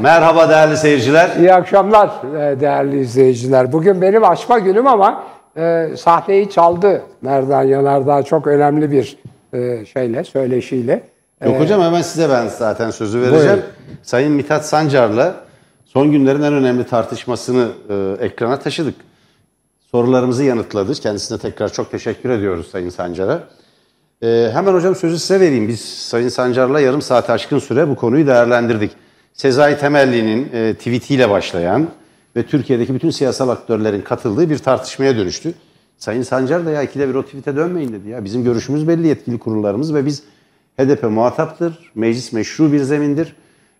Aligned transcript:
Merhaba 0.00 0.48
değerli 0.48 0.76
seyirciler. 0.76 1.36
İyi 1.36 1.54
akşamlar 1.54 2.10
e, 2.34 2.60
değerli 2.60 3.00
izleyiciler. 3.00 3.72
Bugün 3.72 4.02
benim 4.02 4.24
açma 4.24 4.58
günüm 4.58 4.86
ama 4.86 5.24
e, 5.56 5.88
sahneyi 5.96 6.50
çaldı 6.50 7.02
Merdan 7.22 7.62
Yanardağ 7.62 8.22
çok 8.22 8.46
önemli 8.46 8.90
bir 8.90 9.16
e, 9.52 9.86
şeyle, 9.86 10.24
söyleşiyle. 10.24 11.02
Yok 11.44 11.60
hocam 11.60 11.82
hemen 11.82 12.02
size 12.02 12.30
ben 12.30 12.48
zaten 12.48 12.90
sözü 12.90 13.20
vereceğim. 13.20 13.46
Buyurun. 13.46 13.62
Sayın 14.02 14.32
Mithat 14.32 14.66
Sancar'la 14.66 15.34
son 15.84 16.10
günlerin 16.10 16.42
en 16.42 16.52
önemli 16.52 16.84
tartışmasını 16.84 17.68
e, 17.88 18.24
ekrana 18.24 18.58
taşıdık. 18.58 18.94
Sorularımızı 19.90 20.44
yanıtladı. 20.44 20.94
Kendisine 20.94 21.38
tekrar 21.38 21.72
çok 21.72 21.90
teşekkür 21.90 22.30
ediyoruz 22.30 22.70
Sayın 22.70 22.90
Sancar'a. 22.90 23.40
E, 24.22 24.50
hemen 24.52 24.74
hocam 24.74 24.94
sözü 24.94 25.18
size 25.18 25.40
vereyim. 25.40 25.68
Biz 25.68 25.80
Sayın 25.80 26.28
Sancar'la 26.28 26.80
yarım 26.80 27.02
saat 27.02 27.30
aşkın 27.30 27.58
süre 27.58 27.88
bu 27.88 27.96
konuyu 27.96 28.26
değerlendirdik. 28.26 28.90
Sezai 29.34 29.78
Temelli'nin 29.78 30.48
e, 30.52 30.74
tweetiyle 30.74 31.30
başlayan 31.30 31.88
ve 32.36 32.46
Türkiye'deki 32.46 32.94
bütün 32.94 33.10
siyasal 33.10 33.48
aktörlerin 33.48 34.00
katıldığı 34.00 34.50
bir 34.50 34.58
tartışmaya 34.58 35.16
dönüştü. 35.16 35.54
Sayın 35.98 36.22
Sancar 36.22 36.66
da 36.66 36.70
ya 36.70 36.82
ikide 36.82 37.08
bir 37.08 37.14
o 37.14 37.22
tweete 37.22 37.56
dönmeyin 37.56 37.92
dedi 37.92 38.08
ya. 38.08 38.24
Bizim 38.24 38.44
görüşümüz 38.44 38.88
belli 38.88 39.06
yetkili 39.06 39.38
kurullarımız 39.38 39.94
ve 39.94 40.06
biz 40.06 40.22
HDP 40.80 41.02
muhataptır. 41.02 41.92
Meclis 41.94 42.32
meşru 42.32 42.72
bir 42.72 42.82
zemindir. 42.82 43.36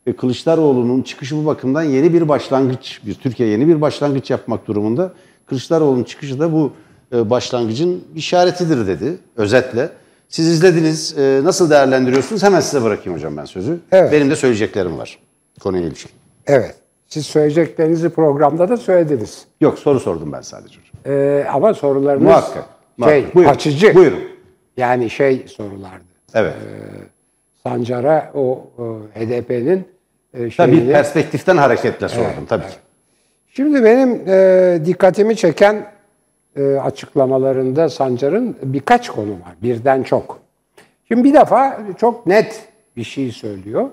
Ve 0.06 0.16
Kılıçdaroğlu'nun 0.16 1.02
çıkışı 1.02 1.36
bu 1.36 1.46
bakımdan 1.46 1.82
yeni 1.82 2.12
bir 2.14 2.28
başlangıç, 2.28 3.00
bir 3.06 3.14
Türkiye 3.14 3.48
yeni 3.48 3.68
bir 3.68 3.80
başlangıç 3.80 4.30
yapmak 4.30 4.66
durumunda. 4.66 5.12
Kılıçdaroğlu'nun 5.46 6.04
çıkışı 6.04 6.40
da 6.40 6.52
bu 6.52 6.72
e, 7.12 7.30
başlangıcın 7.30 8.04
işaretidir 8.16 8.86
dedi 8.86 9.16
özetle. 9.36 9.90
Siz 10.28 10.46
izlediniz. 10.48 11.18
E, 11.18 11.40
Nasıl 11.44 11.70
değerlendiriyorsunuz? 11.70 12.42
Hemen 12.42 12.60
size 12.60 12.82
bırakayım 12.82 13.18
hocam 13.18 13.36
ben 13.36 13.44
sözü. 13.44 13.78
Evet. 13.92 14.12
Benim 14.12 14.30
de 14.30 14.36
söyleyeceklerim 14.36 14.98
var 14.98 15.18
konuya 15.60 15.82
ilişkin. 15.82 16.10
Evet, 16.46 16.74
siz 17.06 17.26
söyleyeceklerinizi 17.26 18.08
programda 18.08 18.68
da 18.68 18.76
söylediniz. 18.76 19.46
Yok 19.60 19.78
soru 19.78 20.00
sordum 20.00 20.32
ben 20.32 20.40
sadece 20.40 20.78
hocam. 20.78 21.14
E, 21.16 21.44
ama 21.52 21.74
sorularınız 21.74 22.24
Muhakkak. 22.24 22.64
şey, 23.04 23.20
muhakkak. 23.20 23.34
Buyurun. 23.34 23.50
açıcı. 23.52 23.94
Buyurun. 23.94 24.18
Yani 24.76 25.10
şey 25.10 25.44
sorulardı. 25.48 26.04
Evet. 26.34 26.54
Sancar'a 27.62 28.30
o 28.34 28.66
e, 29.16 29.20
HDP'nin 29.26 29.88
e, 30.34 30.38
Tabii 30.38 30.50
şeyini... 30.50 30.72
bir 30.88 30.92
perspektiften 30.92 31.56
hareketle 31.56 32.08
sordum 32.08 32.46
tabii 32.48 32.62
ki. 32.66 32.76
Şimdi 33.48 33.84
benim 33.84 34.22
e, 34.28 34.78
dikkatimi 34.86 35.36
çeken 35.36 35.86
e, 36.56 36.74
açıklamalarında 36.76 37.88
Sancar'ın 37.88 38.56
birkaç 38.62 39.10
konu 39.10 39.30
var. 39.30 39.54
Birden 39.62 40.02
çok. 40.02 40.38
Şimdi 41.08 41.24
bir 41.24 41.34
defa 41.34 41.80
çok 42.00 42.26
net 42.26 42.68
bir 42.96 43.04
şey 43.04 43.32
söylüyor. 43.32 43.90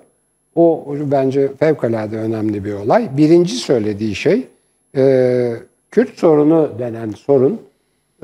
O 0.56 0.96
bence 1.00 1.54
fevkalade 1.56 2.18
önemli 2.18 2.66
bir 2.66 2.74
olay. 2.74 3.10
Birinci 3.18 3.56
söylediği 3.56 4.16
şey 4.16 4.48
e, 4.96 5.54
Kürt 5.92 6.20
sorunu 6.20 6.72
denen 6.80 7.12
sorun 7.12 7.62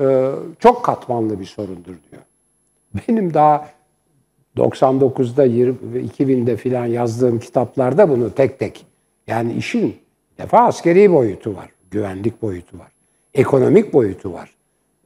e, 0.00 0.30
çok 0.58 0.84
katmanlı 0.84 1.40
bir 1.40 1.44
sorundur 1.44 1.94
diyor. 2.10 2.22
Benim 2.94 3.34
daha 3.34 3.68
99'da 4.56 5.44
20, 5.44 5.76
ve 5.82 6.00
2000'de 6.00 6.56
filan 6.56 6.86
yazdığım 6.86 7.38
kitaplarda 7.38 8.10
bunu 8.10 8.34
tek 8.34 8.58
tek 8.58 8.86
yani 9.26 9.52
işin 9.52 9.96
defa 10.38 10.58
askeri 10.58 11.12
boyutu 11.12 11.56
var, 11.56 11.68
güvenlik 11.90 12.42
boyutu 12.42 12.78
var, 12.78 12.88
ekonomik 13.34 13.92
boyutu 13.92 14.32
var, 14.32 14.54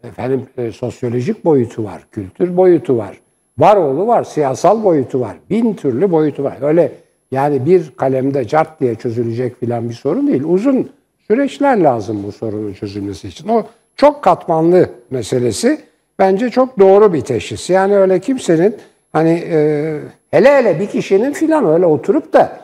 efendim 0.02 0.46
e, 0.58 0.72
sosyolojik 0.72 1.44
boyutu 1.44 1.84
var, 1.84 2.06
kültür 2.12 2.56
boyutu 2.56 2.96
var, 2.96 3.20
varoğlu 3.58 4.06
var, 4.06 4.24
siyasal 4.24 4.84
boyutu 4.84 5.20
var, 5.20 5.36
bin 5.50 5.74
türlü 5.74 6.10
boyutu 6.10 6.44
var. 6.44 6.58
Öyle 6.60 6.92
yani 7.32 7.66
bir 7.66 7.90
kalemde 7.96 8.46
cart 8.46 8.80
diye 8.80 8.94
çözülecek 8.94 9.60
filan 9.60 9.88
bir 9.88 9.94
sorun 9.94 10.28
değil. 10.28 10.42
Uzun 10.46 10.90
süreçler 11.26 11.78
lazım 11.78 12.22
bu 12.26 12.32
sorunun 12.32 12.72
çözülmesi 12.72 13.28
için. 13.28 13.48
O 13.48 13.64
çok 13.96 14.22
katmanlı 14.22 14.88
meselesi 15.10 15.80
bence 16.18 16.50
çok 16.50 16.78
doğru 16.78 17.12
bir 17.12 17.20
teşhis. 17.20 17.70
Yani 17.70 17.96
öyle 17.96 18.20
kimsenin 18.20 18.76
hani 19.12 19.44
e, 19.50 19.98
hele 20.30 20.56
hele 20.56 20.80
bir 20.80 20.86
kişinin 20.86 21.32
filan 21.32 21.66
öyle 21.66 21.86
oturup 21.86 22.32
da 22.32 22.60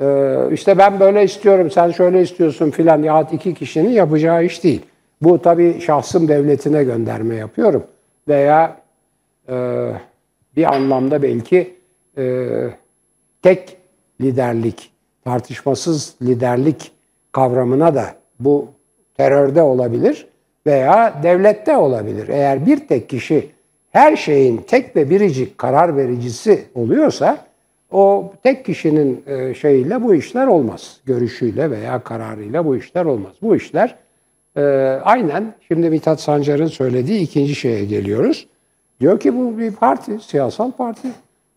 e, 0.00 0.36
işte 0.52 0.78
ben 0.78 1.00
böyle 1.00 1.24
istiyorum 1.24 1.70
sen 1.70 1.90
şöyle 1.90 2.22
istiyorsun 2.22 2.70
filan 2.70 3.02
ya 3.02 3.28
iki 3.32 3.54
kişinin 3.54 3.90
yapacağı 3.90 4.44
iş 4.44 4.64
değil. 4.64 4.80
Bu 5.22 5.42
tabii 5.42 5.80
şahsım 5.80 6.28
devletine 6.28 6.84
gönderme 6.84 7.34
yapıyorum 7.34 7.84
veya 8.28 8.76
e, 9.48 9.54
bir 10.56 10.74
anlamda 10.74 11.22
belki 11.22 11.74
e, 12.18 12.46
tek 13.42 13.81
liderlik, 14.22 14.90
tartışmasız 15.24 16.14
liderlik 16.22 16.92
kavramına 17.32 17.94
da 17.94 18.06
bu 18.40 18.68
terörde 19.16 19.62
olabilir 19.62 20.26
veya 20.66 21.14
devlette 21.22 21.76
olabilir. 21.76 22.28
Eğer 22.28 22.66
bir 22.66 22.88
tek 22.88 23.08
kişi 23.08 23.50
her 23.90 24.16
şeyin 24.16 24.56
tek 24.56 24.96
ve 24.96 25.10
biricik 25.10 25.58
karar 25.58 25.96
vericisi 25.96 26.64
oluyorsa 26.74 27.38
o 27.90 28.32
tek 28.42 28.64
kişinin 28.64 29.24
e, 29.26 29.54
şeyiyle 29.54 30.02
bu 30.02 30.14
işler 30.14 30.46
olmaz. 30.46 31.00
Görüşüyle 31.06 31.70
veya 31.70 32.02
kararıyla 32.02 32.66
bu 32.66 32.76
işler 32.76 33.04
olmaz. 33.04 33.32
Bu 33.42 33.56
işler 33.56 33.96
e, 34.56 34.62
aynen 35.04 35.54
şimdi 35.68 35.90
Mithat 35.90 36.20
Sancar'ın 36.20 36.66
söylediği 36.66 37.20
ikinci 37.20 37.54
şeye 37.54 37.84
geliyoruz. 37.84 38.46
Diyor 39.00 39.20
ki 39.20 39.36
bu 39.36 39.58
bir 39.58 39.72
parti, 39.72 40.18
siyasal 40.20 40.72
parti. 40.72 41.08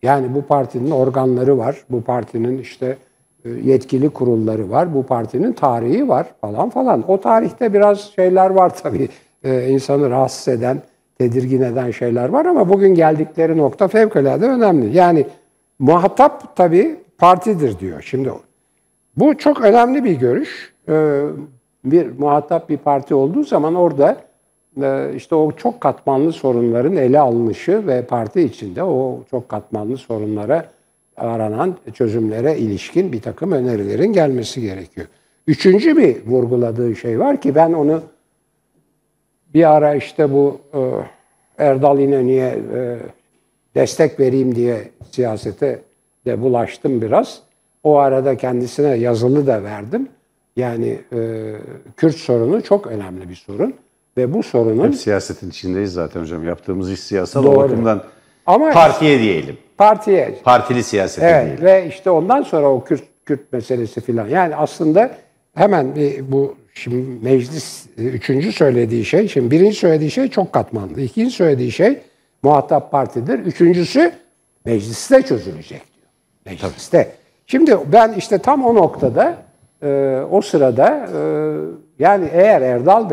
Yani 0.03 0.35
bu 0.35 0.41
partinin 0.41 0.91
organları 0.91 1.57
var, 1.57 1.83
bu 1.89 2.01
partinin 2.01 2.57
işte 2.57 2.97
e, 3.45 3.49
yetkili 3.49 4.09
kurulları 4.09 4.69
var, 4.69 4.93
bu 4.93 5.03
partinin 5.03 5.53
tarihi 5.53 6.07
var 6.07 6.27
falan 6.41 6.69
falan. 6.69 7.11
O 7.11 7.21
tarihte 7.21 7.73
biraz 7.73 7.99
şeyler 7.99 8.49
var 8.49 8.77
tabii. 8.83 9.09
Ee, 9.43 9.67
insanı 9.69 10.09
rahatsız 10.09 10.47
eden, 10.47 10.81
tedirgin 11.17 11.61
eden 11.61 11.91
şeyler 11.91 12.29
var 12.29 12.45
ama 12.45 12.69
bugün 12.69 12.95
geldikleri 12.95 13.57
nokta 13.57 13.87
fevkalade 13.87 14.45
önemli. 14.45 14.97
Yani 14.97 15.27
muhatap 15.79 16.55
tabii 16.55 16.95
partidir 17.17 17.79
diyor. 17.79 18.01
Şimdi 18.01 18.29
bu 19.17 19.37
çok 19.37 19.61
önemli 19.61 20.03
bir 20.03 20.19
görüş. 20.19 20.73
Ee, 20.89 21.23
bir 21.85 22.19
muhatap 22.19 22.69
bir 22.69 22.77
parti 22.77 23.15
olduğu 23.15 23.43
zaman 23.43 23.75
orada 23.75 24.11
e, 24.11 24.17
işte 25.15 25.35
o 25.35 25.51
çok 25.51 25.81
katmanlı 25.81 26.33
sorunların 26.33 26.95
ele 26.95 27.19
alınışı 27.19 27.87
ve 27.87 28.01
parti 28.05 28.41
içinde 28.41 28.83
o 28.83 29.23
çok 29.31 29.49
katmanlı 29.49 29.97
sorunlara 29.97 30.65
aranan 31.17 31.75
çözümlere 31.93 32.57
ilişkin 32.57 33.11
bir 33.11 33.21
takım 33.21 33.51
önerilerin 33.51 34.13
gelmesi 34.13 34.61
gerekiyor. 34.61 35.07
Üçüncü 35.47 35.97
bir 35.97 36.25
vurguladığı 36.25 36.95
şey 36.95 37.19
var 37.19 37.41
ki 37.41 37.55
ben 37.55 37.73
onu 37.73 38.01
bir 39.53 39.75
ara 39.75 39.95
işte 39.95 40.33
bu 40.33 40.59
e, 40.73 40.79
Erdal 41.63 41.99
İnönü'ye 41.99 42.59
e, 42.75 42.97
destek 43.75 44.19
vereyim 44.19 44.55
diye 44.55 44.89
siyasete 45.11 45.79
de 46.25 46.41
bulaştım 46.41 47.01
biraz. 47.01 47.41
O 47.83 47.97
arada 47.97 48.37
kendisine 48.37 48.95
yazılı 48.95 49.47
da 49.47 49.63
verdim. 49.63 50.07
Yani 50.55 50.99
e, 51.13 51.51
Kürt 51.97 52.15
sorunu 52.15 52.63
çok 52.63 52.87
önemli 52.87 53.29
bir 53.29 53.35
sorun 53.35 53.73
ve 54.17 54.33
bu 54.33 54.43
sorunun 54.43 54.87
Hep 54.87 54.95
siyasetin 54.95 55.49
içindeyiz 55.49 55.93
zaten 55.93 56.21
hocam. 56.21 56.47
Yaptığımız 56.47 56.91
iş 56.91 56.99
siyasal 56.99 57.43
Doğru. 57.43 57.51
o 57.51 57.57
bakımdan 57.63 58.03
Ama- 58.45 58.71
partiye 58.71 59.19
diyelim. 59.19 59.57
partiye 59.77 60.35
Partili 60.43 60.83
siyasete 60.83 61.27
Evet 61.27 61.45
diyelim. 61.45 61.63
ve 61.65 61.87
işte 61.89 62.09
ondan 62.09 62.41
sonra 62.41 62.67
o 62.71 62.83
Kürt, 62.83 63.03
Kürt 63.25 63.53
meselesi 63.53 64.01
filan. 64.01 64.27
Yani 64.27 64.55
aslında 64.55 65.11
hemen 65.55 65.95
bir 65.95 66.31
bu 66.31 66.55
şimdi 66.73 67.25
meclis 67.25 67.85
e, 67.97 68.03
üçüncü 68.03 68.51
söylediği 68.51 69.05
şey, 69.05 69.27
şimdi 69.27 69.51
birinci 69.51 69.75
söylediği 69.75 70.11
şey 70.11 70.27
çok 70.27 70.53
katmanlı. 70.53 71.01
İkinci 71.01 71.31
söylediği 71.35 71.71
şey 71.71 71.99
muhatap 72.43 72.91
partidir. 72.91 73.39
Üçüncüsü 73.39 74.11
mecliste 74.65 75.21
çözülecek 75.21 75.81
diyor. 75.95 76.07
Mecliste. 76.45 77.11
Şimdi 77.47 77.77
ben 77.91 78.13
işte 78.13 78.37
tam 78.37 78.65
o 78.65 78.75
noktada 78.75 79.35
e, 79.83 80.19
o 80.31 80.41
sırada 80.41 81.09
e, 81.17 81.19
yani 81.99 82.29
eğer 82.33 82.61
Erdal 82.61 83.09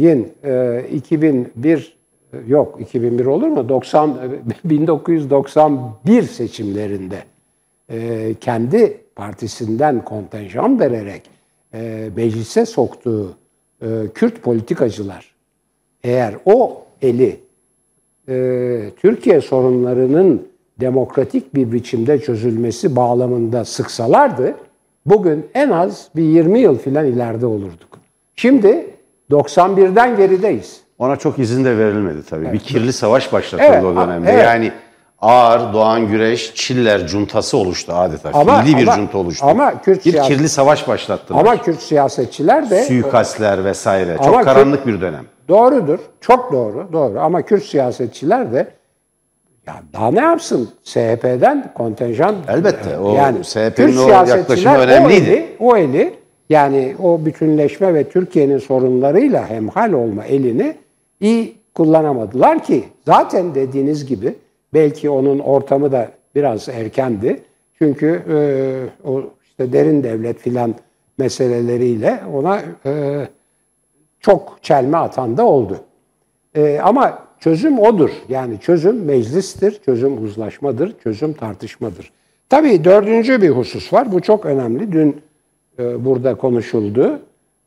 Bey'in 0.00 0.32
e, 0.44 0.84
2001 0.92 1.96
e, 2.32 2.36
yok 2.46 2.80
2001 2.80 3.26
olur 3.26 3.48
mu? 3.48 3.68
90 3.68 4.10
e, 4.10 4.70
1991 4.70 6.22
seçimlerinde 6.22 7.18
e, 7.90 8.34
kendi 8.40 9.00
partisinden 9.16 10.04
kontenjan 10.04 10.80
vererek 10.80 11.22
e, 11.74 12.10
meclise 12.16 12.66
soktuğu 12.66 13.34
e, 13.82 13.86
Kürt 14.14 14.42
politikacılar 14.42 15.34
eğer 16.04 16.34
o 16.44 16.82
eli 17.02 17.40
Türkiye 18.96 19.40
sorunlarının 19.40 20.48
demokratik 20.80 21.54
bir 21.54 21.72
biçimde 21.72 22.18
çözülmesi 22.18 22.96
bağlamında 22.96 23.64
sıksalardı 23.64 24.54
bugün 25.06 25.46
en 25.54 25.70
az 25.70 26.08
bir 26.16 26.22
20 26.22 26.58
yıl 26.58 26.78
filan 26.78 27.06
ileride 27.06 27.46
olurduk. 27.46 27.98
Şimdi 28.36 28.89
91'den 29.30 30.16
gerideyiz. 30.16 30.80
Ona 30.98 31.16
çok 31.16 31.38
izin 31.38 31.64
de 31.64 31.78
verilmedi 31.78 32.18
tabii. 32.30 32.52
Bir 32.52 32.58
kirli 32.58 32.92
savaş 32.92 33.32
başlatıldı 33.32 33.68
Evet, 33.72 33.84
o 33.84 33.96
dönemde. 33.96 34.30
evet. 34.32 34.44
Yani 34.44 34.72
ağır 35.20 35.72
Doğan 35.72 36.08
Güreş, 36.08 36.54
Çiller 36.54 37.06
cuntası 37.06 37.56
oluştu 37.56 37.92
adeta. 37.94 38.30
Ama- 38.32 38.62
Fiili 38.62 38.76
bir 38.76 38.82
ama- 38.82 38.96
junta 38.96 39.18
oluştu. 39.18 39.46
ama 39.46 39.82
Kürt 39.82 40.06
bir 40.06 40.12
kirli 40.22 40.48
savaş 40.48 40.88
başlattılar. 40.88 41.40
Ama 41.40 41.56
Kürt 41.62 41.82
siyasetçiler 41.82 42.70
de 42.70 42.82
Suikastler 42.84 43.64
vesaire. 43.64 44.16
Ama 44.18 44.24
Çok 44.24 44.34
Kürt- 44.34 44.44
karanlık 44.44 44.86
bir 44.86 45.00
dönem. 45.00 45.24
Doğrudur. 45.48 45.98
Çok 46.20 46.52
doğru. 46.52 46.88
Doğru. 46.92 47.20
Ama 47.20 47.42
Kürt 47.42 47.64
siyasetçiler 47.64 48.52
de 48.52 48.68
ya 49.66 49.74
daha 49.92 50.10
ne 50.10 50.20
yapsın? 50.20 50.70
SHP'den 50.84 51.72
kontenjan 51.74 52.34
Elbette, 52.48 52.98
o 52.98 53.14
SHP'nin 53.42 53.86
Kürt 53.86 53.98
o 53.98 54.08
yaklaşımı 54.08 54.74
O 54.76 54.78
önemliydi. 54.78 55.30
eli, 55.30 55.56
o 55.58 55.76
eli 55.76 56.19
yani 56.50 56.96
o 57.02 57.24
bütünleşme 57.24 57.94
ve 57.94 58.08
Türkiye'nin 58.08 58.58
sorunlarıyla 58.58 59.50
hemhal 59.50 59.92
olma 59.92 60.24
elini 60.24 60.74
iyi 61.20 61.54
kullanamadılar 61.74 62.64
ki 62.64 62.84
zaten 63.06 63.54
dediğiniz 63.54 64.06
gibi 64.06 64.34
belki 64.74 65.10
onun 65.10 65.38
ortamı 65.38 65.92
da 65.92 66.08
biraz 66.34 66.68
erkendi. 66.68 67.42
Çünkü 67.78 68.22
e, 68.28 68.38
o 69.08 69.22
işte 69.44 69.72
derin 69.72 70.02
devlet 70.02 70.38
filan 70.38 70.74
meseleleriyle 71.18 72.20
ona 72.34 72.62
e, 72.86 73.26
çok 74.20 74.58
çelme 74.62 74.96
atan 74.96 75.36
da 75.36 75.46
oldu. 75.46 75.80
Ee, 76.56 76.80
ama 76.82 77.18
çözüm 77.40 77.78
odur. 77.78 78.10
Yani 78.28 78.60
çözüm 78.60 79.04
meclistir, 79.04 79.80
çözüm 79.84 80.24
uzlaşmadır, 80.24 80.94
çözüm 81.02 81.32
tartışmadır. 81.32 82.12
Tabii 82.48 82.84
dördüncü 82.84 83.42
bir 83.42 83.50
husus 83.50 83.92
var. 83.92 84.12
Bu 84.12 84.20
çok 84.20 84.46
önemli. 84.46 84.92
Dün 84.92 85.22
e, 85.80 86.04
burada 86.04 86.34
konuşuldu. 86.34 87.18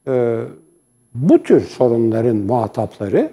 E, 0.07 0.39
bu 1.15 1.43
tür 1.43 1.61
sorunların 1.61 2.35
muhatapları 2.35 3.29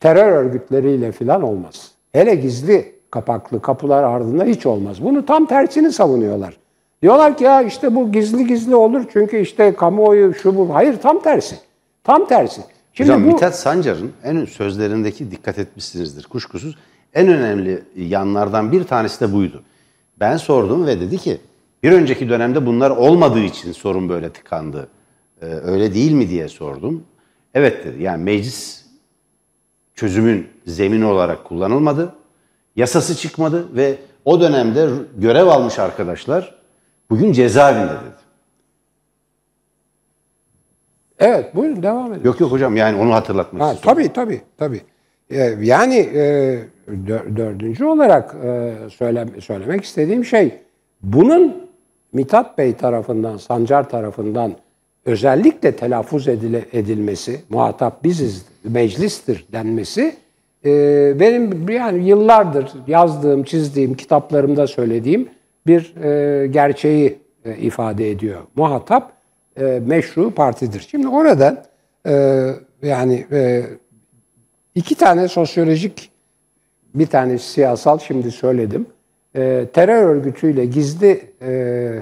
terör 0.00 0.32
örgütleriyle 0.32 1.12
falan 1.12 1.42
olmaz. 1.42 1.90
Hele 2.12 2.34
gizli 2.34 2.94
kapaklı 3.10 3.62
kapılar 3.62 4.02
ardında 4.02 4.44
hiç 4.44 4.66
olmaz. 4.66 5.04
Bunu 5.04 5.26
tam 5.26 5.46
tersini 5.46 5.92
savunuyorlar. 5.92 6.56
Diyorlar 7.02 7.36
ki 7.36 7.44
ya 7.44 7.62
işte 7.62 7.94
bu 7.94 8.12
gizli 8.12 8.46
gizli 8.46 8.74
olur 8.74 9.04
çünkü 9.12 9.38
işte 9.38 9.74
kamuoyu 9.74 10.34
şu 10.34 10.56
bu. 10.56 10.74
Hayır 10.74 10.96
tam 11.02 11.22
tersi. 11.22 11.56
Tam 12.04 12.26
tersi. 12.28 12.60
Şimdi 12.92 13.10
Hocam 13.10 13.24
bu 13.24 13.32
Mithat 13.32 13.58
Sancar'ın 13.58 14.12
en 14.24 14.44
sözlerindeki 14.44 15.30
dikkat 15.30 15.58
etmişsinizdir 15.58 16.24
kuşkusuz. 16.24 16.76
En 17.14 17.28
önemli 17.28 17.82
yanlardan 17.96 18.72
bir 18.72 18.84
tanesi 18.84 19.20
de 19.20 19.32
buydu. 19.32 19.62
Ben 20.20 20.36
sordum 20.36 20.86
ve 20.86 21.00
dedi 21.00 21.18
ki 21.18 21.38
bir 21.84 21.92
önceki 21.92 22.28
dönemde 22.28 22.66
bunlar 22.66 22.90
olmadığı 22.90 23.40
için 23.40 23.72
sorun 23.72 24.08
böyle 24.08 24.30
tıkandı. 24.30 24.88
Ee, 25.42 25.46
öyle 25.46 25.94
değil 25.94 26.12
mi 26.12 26.28
diye 26.28 26.48
sordum. 26.48 27.04
Evet 27.54 27.84
dedi. 27.84 28.02
Yani 28.02 28.22
meclis 28.24 28.84
çözümün 29.94 30.48
zemini 30.66 31.04
olarak 31.04 31.44
kullanılmadı. 31.44 32.12
Yasası 32.76 33.14
çıkmadı 33.16 33.76
ve 33.76 33.96
o 34.24 34.40
dönemde 34.40 34.88
görev 35.16 35.46
almış 35.46 35.78
arkadaşlar 35.78 36.54
bugün 37.10 37.32
cezaevinde 37.32 37.92
dedi. 37.92 38.14
evet 41.18 41.54
buyurun 41.56 41.82
devam 41.82 42.12
edin. 42.14 42.24
Yok 42.24 42.40
yok 42.40 42.52
hocam 42.52 42.76
yani 42.76 42.98
onu 43.00 43.14
hatırlatmak 43.14 43.62
Ha, 43.62 43.72
istiyorum. 43.72 44.02
tabii 44.02 44.12
tabii 44.12 44.42
tabii. 44.56 44.80
Ee, 45.30 45.56
yani 45.60 45.96
e, 45.96 46.20
dö- 46.88 47.36
dördüncü 47.36 47.84
olarak 47.84 48.34
e, 48.44 48.74
söyle, 48.90 49.26
söylemek 49.40 49.84
istediğim 49.84 50.24
şey 50.24 50.58
bunun 51.02 51.63
Mithat 52.14 52.58
Bey 52.58 52.72
tarafından, 52.72 53.36
Sancar 53.36 53.88
tarafından 53.88 54.52
özellikle 55.04 55.76
telaffuz 55.76 56.28
edile, 56.28 56.64
edilmesi, 56.72 57.40
muhatap 57.48 58.04
biziz, 58.04 58.46
meclistir 58.64 59.46
denmesi 59.52 60.16
e, 60.64 60.70
benim 61.20 61.68
yani 61.68 62.08
yıllardır 62.08 62.72
yazdığım, 62.86 63.44
çizdiğim, 63.44 63.94
kitaplarımda 63.94 64.66
söylediğim 64.66 65.28
bir 65.66 65.96
e, 65.96 66.46
gerçeği 66.46 67.18
e, 67.44 67.56
ifade 67.56 68.10
ediyor. 68.10 68.40
Muhatap 68.56 69.12
e, 69.60 69.82
meşru 69.86 70.30
partidir. 70.30 70.86
Şimdi 70.90 71.08
orada 71.08 71.64
e, 72.06 72.46
yani 72.82 73.26
e, 73.32 73.62
iki 74.74 74.94
tane 74.94 75.28
sosyolojik, 75.28 76.10
bir 76.94 77.06
tanesi 77.06 77.52
siyasal 77.52 77.98
şimdi 77.98 78.30
söyledim. 78.30 78.86
E, 79.36 79.66
terör 79.72 80.02
örgütüyle 80.02 80.64
gizli 80.64 81.20
e, 81.42 81.92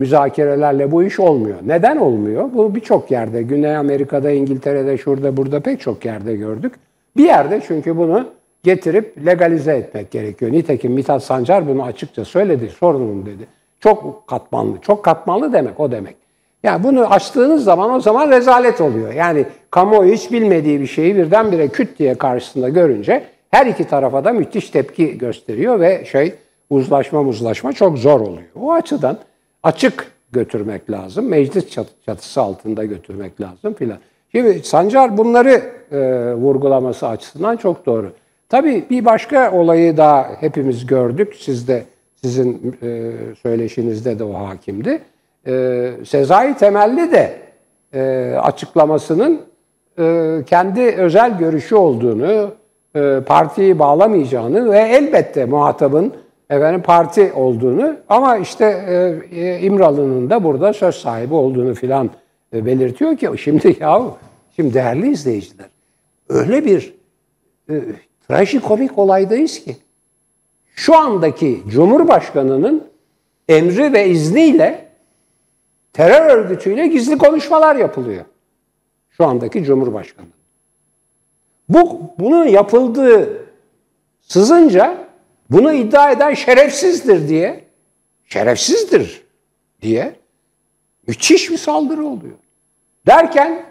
müzakerelerle 0.00 0.90
bu 0.90 1.02
iş 1.02 1.20
olmuyor. 1.20 1.56
Neden 1.66 1.96
olmuyor? 1.96 2.50
Bu 2.54 2.74
birçok 2.74 3.10
yerde, 3.10 3.42
Güney 3.42 3.76
Amerika'da, 3.76 4.30
İngiltere'de, 4.30 4.98
şurada, 4.98 5.36
burada 5.36 5.60
pek 5.60 5.80
çok 5.80 6.04
yerde 6.04 6.36
gördük. 6.36 6.74
Bir 7.16 7.24
yerde 7.24 7.60
çünkü 7.66 7.96
bunu 7.96 8.28
getirip 8.62 9.26
legalize 9.26 9.76
etmek 9.76 10.10
gerekiyor. 10.10 10.52
Nitekim 10.52 10.92
Mithat 10.92 11.22
Sancar 11.22 11.68
bunu 11.68 11.82
açıkça 11.82 12.24
söyledi, 12.24 12.68
sorunum 12.68 13.26
dedi. 13.26 13.46
Çok 13.80 14.26
katmanlı, 14.26 14.80
çok 14.80 15.04
katmanlı 15.04 15.52
demek 15.52 15.80
o 15.80 15.90
demek. 15.90 16.16
Yani 16.62 16.84
bunu 16.84 17.12
açtığınız 17.12 17.64
zaman 17.64 17.90
o 17.90 18.00
zaman 18.00 18.30
rezalet 18.30 18.80
oluyor. 18.80 19.12
Yani 19.12 19.44
kamuoyu 19.70 20.12
hiç 20.12 20.32
bilmediği 20.32 20.80
bir 20.80 20.86
şeyi 20.86 21.16
birdenbire 21.16 21.68
küt 21.68 21.98
diye 21.98 22.14
karşısında 22.14 22.68
görünce 22.68 23.24
her 23.50 23.66
iki 23.66 23.84
tarafa 23.84 24.24
da 24.24 24.32
müthiş 24.32 24.70
tepki 24.70 25.18
gösteriyor 25.18 25.80
ve 25.80 26.04
şey 26.04 26.34
uzlaşma 26.74 27.22
muzlaşma 27.22 27.72
çok 27.72 27.98
zor 27.98 28.20
oluyor. 28.20 28.48
O 28.60 28.72
açıdan 28.72 29.18
açık 29.62 30.12
götürmek 30.32 30.90
lazım. 30.90 31.28
Meclis 31.28 31.70
çat- 31.70 31.94
çatısı 32.06 32.40
altında 32.40 32.84
götürmek 32.84 33.40
lazım 33.40 33.74
filan. 33.74 33.98
Şimdi 34.32 34.60
Sancar 34.64 35.16
bunları 35.16 35.62
e, 35.92 35.98
vurgulaması 36.34 37.08
açısından 37.08 37.56
çok 37.56 37.86
doğru. 37.86 38.12
Tabii 38.48 38.84
bir 38.90 39.04
başka 39.04 39.52
olayı 39.52 39.96
daha 39.96 40.30
hepimiz 40.40 40.86
gördük. 40.86 41.36
Siz 41.38 41.68
de 41.68 41.84
sizin 42.22 42.76
e, 42.82 43.12
söyleşinizde 43.42 44.18
de 44.18 44.24
o 44.24 44.34
hakimdi. 44.34 45.02
E, 45.46 45.90
Sezai 46.04 46.56
Temelli 46.56 47.12
de 47.12 47.36
e, 47.94 48.34
açıklamasının 48.42 49.40
e, 49.98 50.38
kendi 50.46 50.80
özel 50.80 51.38
görüşü 51.38 51.74
olduğunu, 51.74 52.50
e, 52.96 53.20
partiyi 53.26 53.78
bağlamayacağını 53.78 54.70
ve 54.70 54.78
elbette 54.78 55.44
muhatabın 55.44 56.12
efendim 56.56 56.82
parti 56.82 57.32
olduğunu 57.32 57.96
ama 58.08 58.36
işte 58.36 58.64
e, 58.64 59.40
e, 59.40 59.60
İmralı'nın 59.60 60.30
da 60.30 60.44
burada 60.44 60.72
söz 60.72 60.94
sahibi 60.94 61.34
olduğunu 61.34 61.74
filan 61.74 62.10
e, 62.52 62.66
belirtiyor 62.66 63.16
ki 63.16 63.28
şimdi 63.38 63.76
ya 63.80 64.02
şimdi 64.56 64.74
değerli 64.74 65.10
izleyiciler 65.10 65.66
öyle 66.28 66.64
bir 66.64 66.94
e, 67.70 67.82
trajikomik 68.28 68.98
olaydayız 68.98 69.58
ki 69.58 69.76
şu 70.74 70.96
andaki 70.96 71.62
Cumhurbaşkanı'nın 71.68 72.84
emri 73.48 73.92
ve 73.92 74.08
izniyle 74.08 74.88
terör 75.92 76.36
örgütüyle 76.36 76.86
gizli 76.86 77.18
konuşmalar 77.18 77.76
yapılıyor. 77.76 78.24
Şu 79.10 79.24
andaki 79.24 79.64
Cumhurbaşkanı. 79.64 80.26
Bu 81.68 82.00
bunun 82.18 82.44
yapıldığı 82.44 83.44
sızınca 84.20 85.04
bunu 85.50 85.72
iddia 85.72 86.10
eden 86.10 86.34
şerefsizdir 86.34 87.28
diye 87.28 87.64
şerefsizdir 88.24 89.24
diye 89.82 90.16
müthiş 91.06 91.50
bir 91.50 91.56
saldırı 91.56 92.06
oluyor. 92.06 92.36
Derken 93.06 93.66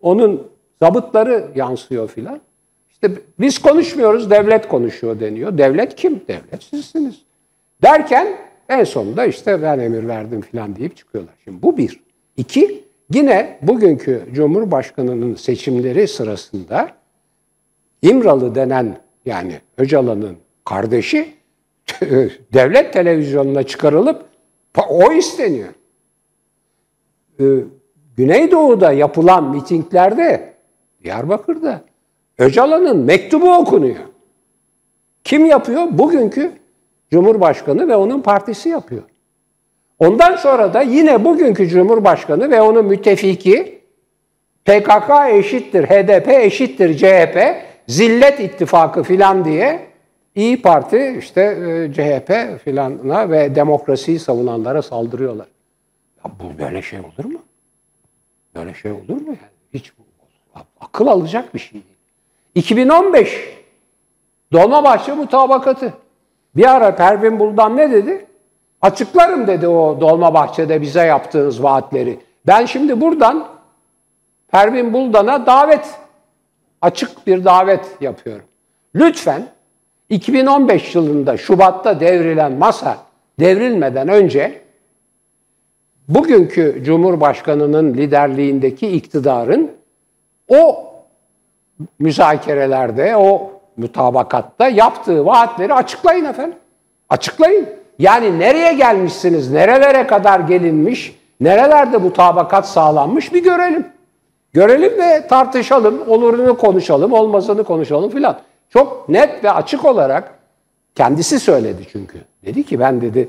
onun 0.00 0.50
zabıtları 0.82 1.50
yansıyor 1.54 2.08
filan. 2.08 2.40
İşte 2.90 3.10
biz 3.40 3.58
konuşmuyoruz, 3.58 4.30
devlet 4.30 4.68
konuşuyor 4.68 5.20
deniyor. 5.20 5.58
Devlet 5.58 5.94
kim? 5.94 6.20
Devlet 6.28 6.62
sizsiniz. 6.62 7.22
Derken 7.82 8.36
en 8.68 8.84
sonunda 8.84 9.24
işte 9.24 9.62
ben 9.62 9.78
emir 9.78 10.08
verdim 10.08 10.40
filan 10.40 10.76
deyip 10.76 10.96
çıkıyorlar. 10.96 11.34
Şimdi 11.44 11.62
bu 11.62 11.76
bir. 11.76 12.00
İki, 12.36 12.84
yine 13.14 13.58
bugünkü 13.62 14.26
Cumhurbaşkanı'nın 14.32 15.34
seçimleri 15.34 16.08
sırasında 16.08 16.90
İmralı 18.02 18.54
denen 18.54 19.03
yani 19.26 19.60
Öcalan'ın 19.78 20.36
kardeşi 20.64 21.34
devlet 22.52 22.92
televizyonuna 22.92 23.62
çıkarılıp 23.62 24.24
o 24.88 25.12
isteniyor. 25.12 25.68
Ee, 27.40 27.44
Güneydoğu'da 28.16 28.92
yapılan 28.92 29.50
mitinglerde 29.50 30.54
Diyarbakır'da 31.04 31.80
Öcalan'ın 32.38 32.96
mektubu 32.96 33.54
okunuyor. 33.54 34.04
Kim 35.24 35.46
yapıyor? 35.46 35.86
Bugünkü 35.90 36.52
Cumhurbaşkanı 37.10 37.88
ve 37.88 37.96
onun 37.96 38.20
partisi 38.20 38.68
yapıyor. 38.68 39.02
Ondan 39.98 40.36
sonra 40.36 40.74
da 40.74 40.82
yine 40.82 41.24
bugünkü 41.24 41.68
Cumhurbaşkanı 41.68 42.50
ve 42.50 42.62
onun 42.62 42.84
müttefiki 42.84 43.78
PKK 44.64 45.10
eşittir, 45.30 45.84
HDP 45.84 46.28
eşittir, 46.28 46.96
CHP, 46.96 47.38
zillet 47.86 48.40
ittifakı 48.40 49.02
filan 49.02 49.44
diye 49.44 49.94
İyi 50.34 50.62
Parti 50.62 51.16
işte 51.18 51.40
e, 51.42 51.92
CHP 51.92 52.60
filana 52.64 53.30
ve 53.30 53.54
demokrasiyi 53.54 54.18
savunanlara 54.18 54.82
saldırıyorlar. 54.82 55.46
Ya 56.24 56.30
bu 56.40 56.58
böyle 56.58 56.82
şey 56.82 57.00
olur 57.00 57.24
mu? 57.24 57.38
Böyle 58.54 58.74
şey 58.74 58.92
olur 58.92 59.20
mu 59.20 59.26
yani? 59.26 59.38
Hiç 59.74 59.92
akıl 60.80 61.06
alacak 61.06 61.54
bir 61.54 61.58
şey 61.58 61.72
değil. 61.72 61.84
2015 62.54 63.58
Dolmabahçe 64.52 65.12
mutabakatı. 65.12 65.92
Bir 66.56 66.74
ara 66.74 66.96
Pervin 66.96 67.38
Buldan 67.38 67.76
ne 67.76 67.90
dedi? 67.90 68.26
Açıklarım 68.82 69.46
dedi 69.46 69.68
o 69.68 70.00
Dolmabahçe'de 70.00 70.80
bize 70.80 71.02
yaptığınız 71.06 71.62
vaatleri. 71.62 72.20
Ben 72.46 72.66
şimdi 72.66 73.00
buradan 73.00 73.48
Pervin 74.48 74.92
Buldan'a 74.92 75.46
davet, 75.46 75.94
açık 76.84 77.26
bir 77.26 77.44
davet 77.44 77.84
yapıyorum. 78.00 78.44
Lütfen 78.94 79.46
2015 80.08 80.94
yılında 80.94 81.36
Şubat'ta 81.36 82.00
devrilen 82.00 82.52
masa 82.52 82.96
devrilmeden 83.40 84.08
önce 84.08 84.60
bugünkü 86.08 86.82
Cumhurbaşkanı'nın 86.84 87.94
liderliğindeki 87.94 88.88
iktidarın 88.88 89.70
o 90.48 90.90
müzakerelerde, 91.98 93.16
o 93.16 93.52
mutabakatta 93.76 94.68
yaptığı 94.68 95.26
vaatleri 95.26 95.74
açıklayın 95.74 96.24
efendim. 96.24 96.58
Açıklayın. 97.08 97.68
Yani 97.98 98.38
nereye 98.38 98.72
gelmişsiniz, 98.72 99.50
nerelere 99.50 100.06
kadar 100.06 100.40
gelinmiş, 100.40 101.18
nerelerde 101.40 101.96
mutabakat 101.96 102.68
sağlanmış 102.68 103.32
bir 103.32 103.44
görelim. 103.44 103.93
Görelim 104.54 104.98
ve 104.98 105.26
tartışalım, 105.26 106.08
olurunu 106.08 106.56
konuşalım, 106.56 107.12
olmazını 107.12 107.64
konuşalım 107.64 108.10
filan. 108.10 108.40
Çok 108.68 109.08
net 109.08 109.44
ve 109.44 109.50
açık 109.50 109.84
olarak 109.84 110.34
kendisi 110.94 111.40
söyledi 111.40 111.82
çünkü. 111.92 112.18
Dedi 112.46 112.62
ki 112.62 112.80
ben 112.80 113.00
dedi, 113.00 113.28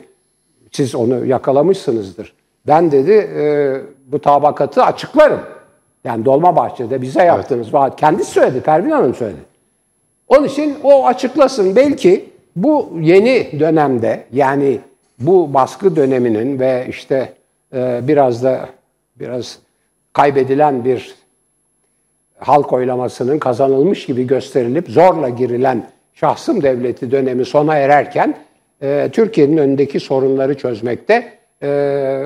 siz 0.71 0.95
onu 0.95 1.25
yakalamışsınızdır. 1.25 2.33
Ben 2.67 2.91
dedi 2.91 3.11
e, 3.11 3.75
bu 4.05 4.19
tabakatı 4.19 4.83
açıklarım. 4.83 5.39
Yani 6.03 6.25
Dolmabahçe'de 6.25 7.01
bize 7.01 7.23
yaptığınız 7.23 7.65
evet. 7.65 7.73
vaat. 7.73 7.99
Kendisi 7.99 8.31
söyledi, 8.31 8.61
Pervin 8.61 8.91
Hanım 8.91 9.15
söyledi. 9.15 9.41
Onun 10.27 10.47
için 10.47 10.77
o 10.83 11.05
açıklasın. 11.05 11.75
Belki 11.75 12.29
bu 12.55 12.91
yeni 13.01 13.59
dönemde 13.59 14.23
yani 14.33 14.79
bu 15.19 15.53
baskı 15.53 15.95
döneminin 15.95 16.59
ve 16.59 16.85
işte 16.89 17.33
e, 17.73 17.99
biraz 18.03 18.43
da 18.43 18.69
biraz 19.15 19.59
kaybedilen 20.15 20.85
bir 20.85 21.15
halk 22.37 22.73
oylamasının 22.73 23.39
kazanılmış 23.39 24.05
gibi 24.05 24.27
gösterilip 24.27 24.89
zorla 24.89 25.29
girilen 25.29 25.87
şahsım 26.13 26.63
devleti 26.63 27.11
dönemi 27.11 27.45
sona 27.45 27.75
ererken 27.75 28.35
e, 28.81 29.09
Türkiye'nin 29.11 29.57
önündeki 29.57 29.99
sorunları 29.99 30.57
çözmekte 30.57 31.33
e, 31.63 32.23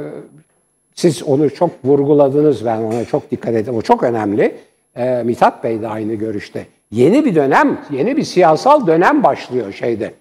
siz 0.95 1.23
onu 1.23 1.49
çok 1.49 1.69
vurguladınız 1.83 2.65
ben 2.65 2.77
ona 2.77 3.05
çok 3.05 3.31
dikkat 3.31 3.53
ettim. 3.53 3.75
O 3.75 3.81
çok 3.81 4.03
önemli. 4.03 4.55
E, 4.95 5.23
Mithat 5.25 5.63
Bey 5.63 5.81
de 5.81 5.87
aynı 5.87 6.13
görüşte. 6.13 6.65
Yeni 6.91 7.25
bir 7.25 7.35
dönem, 7.35 7.81
yeni 7.91 8.17
bir 8.17 8.23
siyasal 8.23 8.87
dönem 8.87 9.23
başlıyor 9.23 9.73
şeyde. 9.73 10.13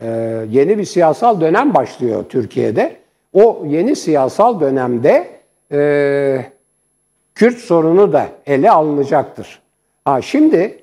E, 0.00 0.08
yeni 0.50 0.78
bir 0.78 0.84
siyasal 0.84 1.40
dönem 1.40 1.74
başlıyor 1.74 2.24
Türkiye'de. 2.28 2.96
O 3.32 3.64
yeni 3.66 3.96
siyasal 3.96 4.60
dönemde 4.60 5.26
e, 5.72 6.55
Kürt 7.36 7.58
sorunu 7.58 8.12
da 8.12 8.28
ele 8.46 8.70
alınacaktır. 8.70 9.58
Ha, 10.04 10.22
şimdi 10.22 10.78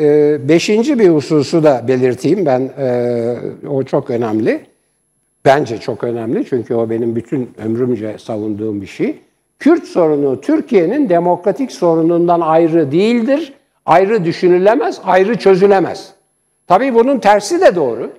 e, 0.00 0.38
beşinci 0.48 0.98
bir 0.98 1.08
hususu 1.08 1.62
da 1.62 1.84
belirteyim 1.88 2.46
ben, 2.46 2.70
e, 2.78 3.36
o 3.68 3.82
çok 3.82 4.10
önemli. 4.10 4.60
Bence 5.44 5.78
çok 5.78 6.04
önemli 6.04 6.44
çünkü 6.44 6.74
o 6.74 6.90
benim 6.90 7.16
bütün 7.16 7.50
ömrümce 7.64 8.18
savunduğum 8.18 8.80
bir 8.80 8.86
şey. 8.86 9.18
Kürt 9.58 9.84
sorunu 9.84 10.40
Türkiye'nin 10.40 11.08
demokratik 11.08 11.72
sorunundan 11.72 12.40
ayrı 12.40 12.92
değildir. 12.92 13.52
Ayrı 13.86 14.24
düşünülemez, 14.24 15.00
ayrı 15.04 15.38
çözülemez. 15.38 16.12
Tabii 16.66 16.94
bunun 16.94 17.18
tersi 17.18 17.60
de 17.60 17.74
doğru. 17.74 18.10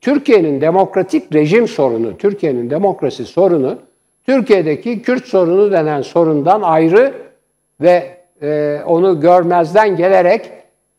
Türkiye'nin 0.00 0.60
demokratik 0.60 1.34
rejim 1.34 1.68
sorunu, 1.68 2.16
Türkiye'nin 2.16 2.70
demokrasi 2.70 3.24
sorunu, 3.24 3.78
Türkiye'deki 4.26 5.02
Kürt 5.02 5.26
sorunu 5.26 5.72
denen 5.72 6.02
sorundan 6.02 6.62
ayrı 6.62 7.25
ve 7.80 8.16
e, 8.42 8.80
onu 8.86 9.20
görmezden 9.20 9.96
gelerek 9.96 10.50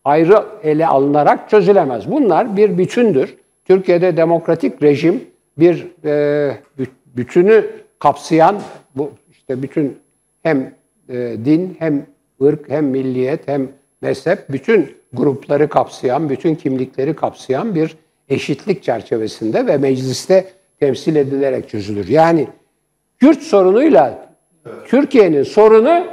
ayrı 0.05 0.45
ele 0.63 0.87
alınarak 0.87 1.49
çözülemez. 1.49 2.11
Bunlar 2.11 2.57
bir 2.57 2.77
bütündür. 2.77 3.37
Türkiye'de 3.65 4.17
demokratik 4.17 4.83
rejim 4.83 5.23
bir 5.57 5.87
e, 6.05 6.57
bütünü 7.05 7.65
kapsayan 7.99 8.61
bu 8.95 9.11
işte 9.31 9.61
bütün 9.61 9.97
hem 10.43 10.73
e, 11.09 11.15
din 11.45 11.75
hem 11.79 12.05
ırk 12.41 12.69
hem 12.69 12.85
milliyet 12.85 13.47
hem 13.47 13.67
mezhep 14.01 14.49
bütün 14.49 14.97
grupları 15.13 15.69
kapsayan, 15.69 16.29
bütün 16.29 16.55
kimlikleri 16.55 17.13
kapsayan 17.13 17.75
bir 17.75 17.97
eşitlik 18.29 18.83
çerçevesinde 18.83 19.67
ve 19.67 19.77
mecliste 19.77 20.45
temsil 20.79 21.15
edilerek 21.15 21.69
çözülür. 21.69 22.07
Yani 22.07 22.47
Kürt 23.19 23.41
sorunuyla 23.41 24.29
Türkiye'nin 24.87 25.43
sorunu 25.43 26.03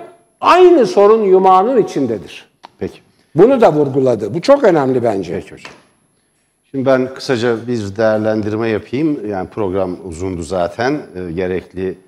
aynı 0.44 0.86
sorun 0.86 1.22
yumağının 1.22 1.82
içindedir. 1.82 2.48
Peki. 2.78 2.98
Bunu 3.34 3.60
da 3.60 3.72
vurguladı. 3.72 4.34
Bu 4.34 4.40
çok 4.40 4.64
önemli 4.64 5.02
bence. 5.02 5.34
Peki 5.34 5.52
hocam. 5.52 5.72
Şimdi 6.70 6.86
ben 6.86 7.14
kısaca 7.14 7.66
bir 7.66 7.96
değerlendirme 7.96 8.68
yapayım. 8.68 9.30
Yani 9.30 9.48
program 9.48 9.96
uzundu 10.08 10.42
zaten. 10.42 11.00
E, 11.16 11.32
gerekli 11.32 11.98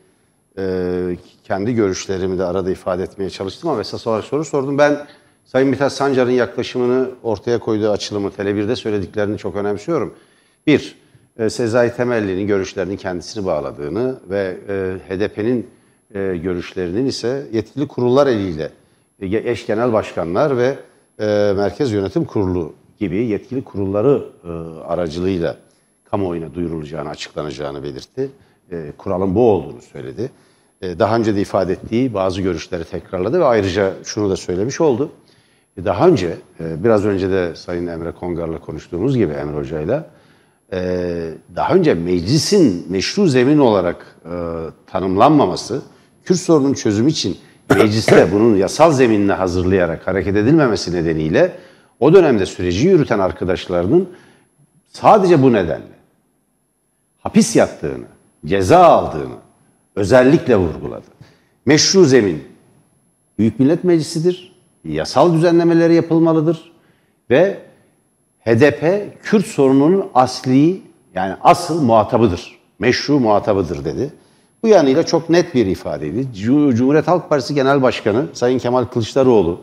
e, 0.59 1.17
kendi 1.45 1.75
görüşlerimi 1.75 2.39
de 2.39 2.45
arada 2.45 2.71
ifade 2.71 3.03
etmeye 3.03 3.31
çalıştım 3.31 3.71
ama 3.71 3.81
esas 3.81 4.07
olarak 4.07 4.25
soru 4.25 4.45
sordum. 4.45 4.79
Ben 4.79 5.07
Sayın 5.45 5.69
Mithat 5.69 5.93
Sancar'ın 5.93 6.31
yaklaşımını 6.31 7.11
ortaya 7.23 7.59
koyduğu 7.59 7.91
açılımı 7.91 8.29
Tele1'de 8.29 8.77
söylediklerini 8.77 9.39
çok 9.39 9.57
önemsiyorum. 9.57 10.15
Bir, 10.67 10.99
e, 11.39 11.51
Sezai 11.51 11.97
Temelli'nin 11.97 12.47
görüşlerinin 12.47 12.97
kendisini 12.97 13.47
bağladığını 13.47 14.17
ve 14.31 14.57
e, 14.69 14.97
HDP'nin 15.09 15.67
e, 16.17 16.37
görüşlerinin 16.37 17.07
ise 17.07 17.47
yetkili 17.53 17.89
kurullar 17.89 18.27
eliyle 18.27 18.71
e, 19.21 19.51
eş 19.51 19.67
genel 19.67 19.93
başkanlar 19.93 20.57
ve 20.57 20.79
e, 21.21 21.53
Merkez 21.57 21.93
Yönetim 21.93 22.25
Kurulu 22.25 22.73
gibi 22.99 23.17
yetkili 23.17 23.65
kurulları 23.65 24.25
e, 24.45 24.49
aracılığıyla 24.83 25.57
kamuoyuna 26.05 26.55
duyurulacağını, 26.55 27.09
açıklanacağını 27.09 27.83
belirtti. 27.83 28.31
E, 28.71 28.93
kuralın 28.99 29.35
bu 29.35 29.51
olduğunu 29.51 29.83
söyledi. 29.83 30.31
E, 30.83 30.99
daha 30.99 31.17
önce 31.17 31.37
de 31.37 31.41
ifade 31.41 31.73
ettiği 31.73 32.15
bazı 32.15 32.41
görüşleri 32.41 32.85
tekrarladı 32.85 33.41
ve 33.41 33.45
ayrıca 33.45 33.93
şunu 34.05 34.31
da 34.31 34.37
söylemiş 34.37 34.81
oldu. 34.81 35.11
E, 35.77 35.85
daha 35.85 36.09
önce, 36.09 36.37
e, 36.61 36.85
biraz 36.85 37.05
önce 37.05 37.31
de 37.31 37.55
Sayın 37.55 37.87
Emre 37.87 38.13
Kongar'la 38.13 38.59
konuştuğumuz 38.59 39.17
gibi 39.17 39.33
Emre 39.33 39.57
Hoca'yla, 39.57 40.11
e, 40.73 40.79
daha 41.57 41.75
önce 41.75 41.95
meclisin 41.95 42.87
meşru 42.89 43.27
zemin 43.27 43.59
olarak 43.59 44.17
e, 44.25 44.35
tanımlanmaması, 44.87 45.83
Kürt 46.27 46.39
sorunun 46.39 46.75
çözümü 46.75 47.11
için 47.11 47.39
mecliste 47.71 48.29
bunun 48.33 48.57
yasal 48.57 48.93
zeminini 48.93 49.33
hazırlayarak 49.33 50.07
hareket 50.07 50.37
edilmemesi 50.37 50.93
nedeniyle 50.93 51.53
o 52.01 52.15
dönemde 52.15 52.47
süreci 52.47 52.89
yürüten 52.89 53.19
arkadaşlarının 53.19 54.09
sadece 54.89 55.43
bu 55.43 55.53
nedenle 55.53 55.97
hapis 57.19 57.57
yattığını, 57.57 58.05
ceza 58.47 58.79
aldığını 58.79 59.37
özellikle 59.97 60.57
vurguladı. 60.57 61.07
Meşru 61.67 62.05
zemin 62.05 62.45
Büyük 63.39 63.61
Millet 63.61 63.85
Meclisi'dir. 63.85 64.57
Yasal 64.85 65.35
düzenlemeleri 65.35 65.95
yapılmalıdır 65.95 66.73
ve 67.31 67.59
HDP 68.41 68.83
Kürt 69.23 69.47
sorununun 69.47 70.07
asli 70.15 70.83
yani 71.15 71.35
asıl 71.41 71.83
muhatabıdır. 71.83 72.59
Meşru 72.79 73.21
muhatabıdır 73.21 73.85
dedi. 73.85 74.13
Bu 74.63 74.69
yanıyla 74.69 75.07
çok 75.07 75.31
net 75.31 75.55
bir 75.55 75.67
ifadeydi. 75.67 76.27
Cumhuriyet 76.33 77.09
Halk 77.09 77.29
Partisi 77.29 77.55
Genel 77.55 77.83
Başkanı 77.83 78.27
Sayın 78.33 78.59
Kemal 78.59 78.85
Kılıçdaroğlu 78.85 79.61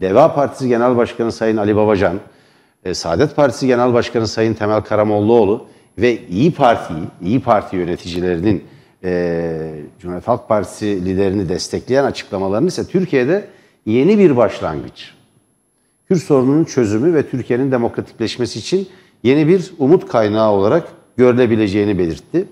Deva 0.00 0.34
Partisi 0.34 0.68
Genel 0.68 0.96
Başkanı 0.96 1.32
Sayın 1.32 1.56
Ali 1.56 1.76
Babacan, 1.76 2.20
e, 2.84 2.94
Saadet 2.94 3.36
Partisi 3.36 3.66
Genel 3.66 3.92
Başkanı 3.92 4.26
Sayın 4.26 4.54
Temel 4.54 4.80
Karamollaoğlu 4.80 5.66
ve 5.98 6.26
İyi 6.26 6.52
Parti, 6.52 6.94
İyi 7.22 7.40
Parti 7.40 7.76
yöneticilerinin 7.76 8.64
e, 9.04 9.74
Cumhuriyet 9.98 10.28
Halk 10.28 10.48
Partisi 10.48 11.04
liderini 11.04 11.48
destekleyen 11.48 12.04
açıklamalarını 12.04 12.68
ise 12.68 12.86
Türkiye'de 12.86 13.44
yeni 13.86 14.18
bir 14.18 14.36
başlangıç. 14.36 15.14
Kürt 16.08 16.22
sorununun 16.22 16.64
çözümü 16.64 17.14
ve 17.14 17.28
Türkiye'nin 17.28 17.72
demokratikleşmesi 17.72 18.58
için 18.58 18.88
yeni 19.22 19.48
bir 19.48 19.72
umut 19.78 20.08
kaynağı 20.08 20.50
olarak 20.50 20.88
görülebileceğini 21.16 21.98
belirtti. 21.98 22.44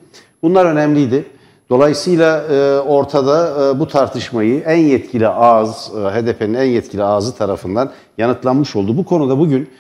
Bunlar 0.43 0.67
önemliydi. 0.67 1.25
Dolayısıyla 1.71 2.43
e, 2.43 2.79
ortada 2.81 3.71
e, 3.71 3.79
bu 3.81 3.89
tartışmayı 3.89 4.61
en 4.61 4.77
yetkili 4.77 5.29
ağız, 5.29 5.91
e, 5.97 5.99
HDP'nin 5.99 6.55
en 6.55 6.65
yetkili 6.65 7.05
ağzı 7.05 7.37
tarafından 7.37 7.93
yanıtlanmış 8.19 8.77
oldu. 8.77 8.97
Bu 8.97 9.05
konuda 9.05 9.39
bugün 9.39 9.71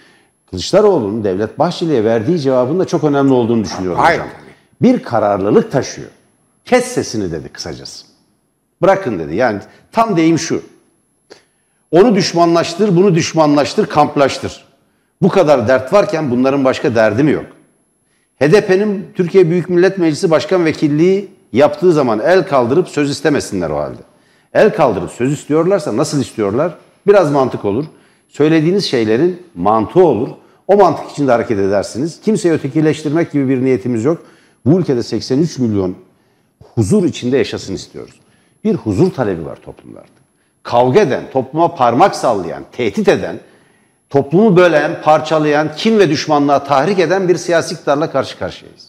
Kılıçdaroğlu'nun 0.50 1.24
Devlet 1.24 1.58
Bahçeli'ye 1.58 2.04
verdiği 2.04 2.38
cevabın 2.38 2.78
da 2.78 2.84
çok 2.84 3.04
önemli 3.04 3.32
olduğunu 3.32 3.64
düşünüyorum 3.64 4.00
Hayır. 4.00 4.20
hocam. 4.20 4.32
Bir 4.82 5.02
kararlılık 5.02 5.72
taşıyor. 5.72 6.08
Kes 6.64 6.84
sesini 6.84 7.32
dedi 7.32 7.48
kısacası. 7.48 8.06
Bırakın 8.82 9.18
dedi. 9.18 9.34
Yani 9.34 9.60
tam 9.92 10.16
deyim 10.16 10.38
şu. 10.38 10.62
Onu 11.90 12.14
düşmanlaştır, 12.14 12.96
bunu 12.96 13.14
düşmanlaştır, 13.14 13.86
kamplaştır. 13.86 14.64
Bu 15.22 15.28
kadar 15.28 15.68
dert 15.68 15.92
varken 15.92 16.30
bunların 16.30 16.64
başka 16.64 16.94
derdi 16.94 17.22
mi 17.22 17.30
yok? 17.30 17.46
HDP'nin 18.40 19.06
Türkiye 19.14 19.50
Büyük 19.50 19.68
Millet 19.68 19.98
Meclisi 19.98 20.30
Başkan 20.30 20.64
Vekilliği 20.64 21.33
yaptığı 21.54 21.92
zaman 21.92 22.20
el 22.20 22.46
kaldırıp 22.46 22.88
söz 22.88 23.10
istemesinler 23.10 23.70
o 23.70 23.76
halde. 23.76 24.00
El 24.52 24.74
kaldırıp 24.74 25.10
söz 25.10 25.32
istiyorlarsa 25.32 25.96
nasıl 25.96 26.20
istiyorlar? 26.20 26.74
Biraz 27.06 27.32
mantık 27.32 27.64
olur. 27.64 27.84
Söylediğiniz 28.28 28.84
şeylerin 28.84 29.42
mantığı 29.54 30.04
olur. 30.04 30.28
O 30.68 30.76
mantık 30.76 31.10
içinde 31.10 31.32
hareket 31.32 31.58
edersiniz. 31.58 32.20
Kimseyi 32.20 32.54
ötekileştirmek 32.54 33.32
gibi 33.32 33.48
bir 33.48 33.64
niyetimiz 33.64 34.04
yok. 34.04 34.22
Bu 34.66 34.78
ülkede 34.80 35.02
83 35.02 35.58
milyon 35.58 35.96
huzur 36.74 37.04
içinde 37.04 37.36
yaşasın 37.36 37.74
istiyoruz. 37.74 38.20
Bir 38.64 38.74
huzur 38.74 39.12
talebi 39.12 39.46
var 39.46 39.56
toplumlarda. 39.56 40.08
Kavga 40.62 41.00
eden, 41.00 41.22
topluma 41.32 41.74
parmak 41.74 42.16
sallayan, 42.16 42.64
tehdit 42.72 43.08
eden, 43.08 43.40
toplumu 44.10 44.56
bölen, 44.56 45.02
parçalayan, 45.02 45.76
kim 45.76 45.98
ve 45.98 46.08
düşmanlığa 46.08 46.64
tahrik 46.64 46.98
eden 46.98 47.28
bir 47.28 47.36
siyasi 47.36 47.74
iktidarla 47.74 48.12
karşı 48.12 48.38
karşıyayız. 48.38 48.88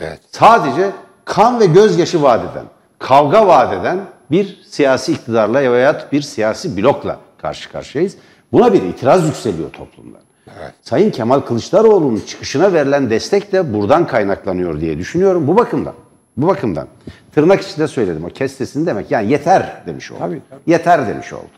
Evet. 0.00 0.20
Sadece 0.30 0.90
kan 1.24 1.60
ve 1.60 1.66
gözyaşı 1.66 2.22
vaat 2.22 2.52
eden, 2.52 2.64
kavga 2.98 3.46
vaat 3.46 3.72
eden 3.72 4.00
bir 4.30 4.60
siyasi 4.66 5.12
iktidarla 5.12 5.72
veya 5.72 6.08
bir 6.12 6.22
siyasi 6.22 6.76
blokla 6.76 7.18
karşı 7.38 7.72
karşıyayız. 7.72 8.16
Buna 8.52 8.72
bir 8.72 8.82
itiraz 8.82 9.26
yükseliyor 9.26 9.70
toplumda. 9.72 10.18
Evet. 10.46 10.72
Sayın 10.82 11.10
Kemal 11.10 11.40
Kılıçdaroğlu'nun 11.40 12.22
çıkışına 12.26 12.72
verilen 12.72 13.10
destek 13.10 13.52
de 13.52 13.74
buradan 13.74 14.06
kaynaklanıyor 14.06 14.80
diye 14.80 14.98
düşünüyorum 14.98 15.46
bu 15.46 15.56
bakımdan. 15.56 15.94
Bu 16.36 16.46
bakımdan. 16.46 16.88
Tırnak 17.34 17.62
içinde 17.62 17.88
söyledim 17.88 18.24
o 18.24 18.28
kestesini 18.28 18.86
demek. 18.86 19.10
Yani 19.10 19.32
yeter 19.32 19.82
demiş 19.86 20.12
oldu. 20.12 20.18
Tabii, 20.18 20.40
tabii. 20.50 20.60
Yeter 20.66 21.08
demiş 21.08 21.32
oldu. 21.32 21.50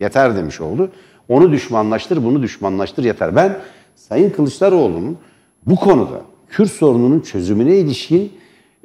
Yeter 0.00 0.36
demiş 0.36 0.60
oldu. 0.60 0.90
Onu 1.28 1.52
düşmanlaştır, 1.52 2.24
bunu 2.24 2.42
düşmanlaştır 2.42 3.04
yeter. 3.04 3.36
Ben 3.36 3.58
Sayın 3.96 4.30
Kılıçdaroğlu'nun 4.30 5.18
bu 5.66 5.76
konuda 5.76 6.20
Kürt 6.48 6.70
sorununun 6.70 7.20
çözümüne 7.20 7.76
ilişkin 7.76 8.32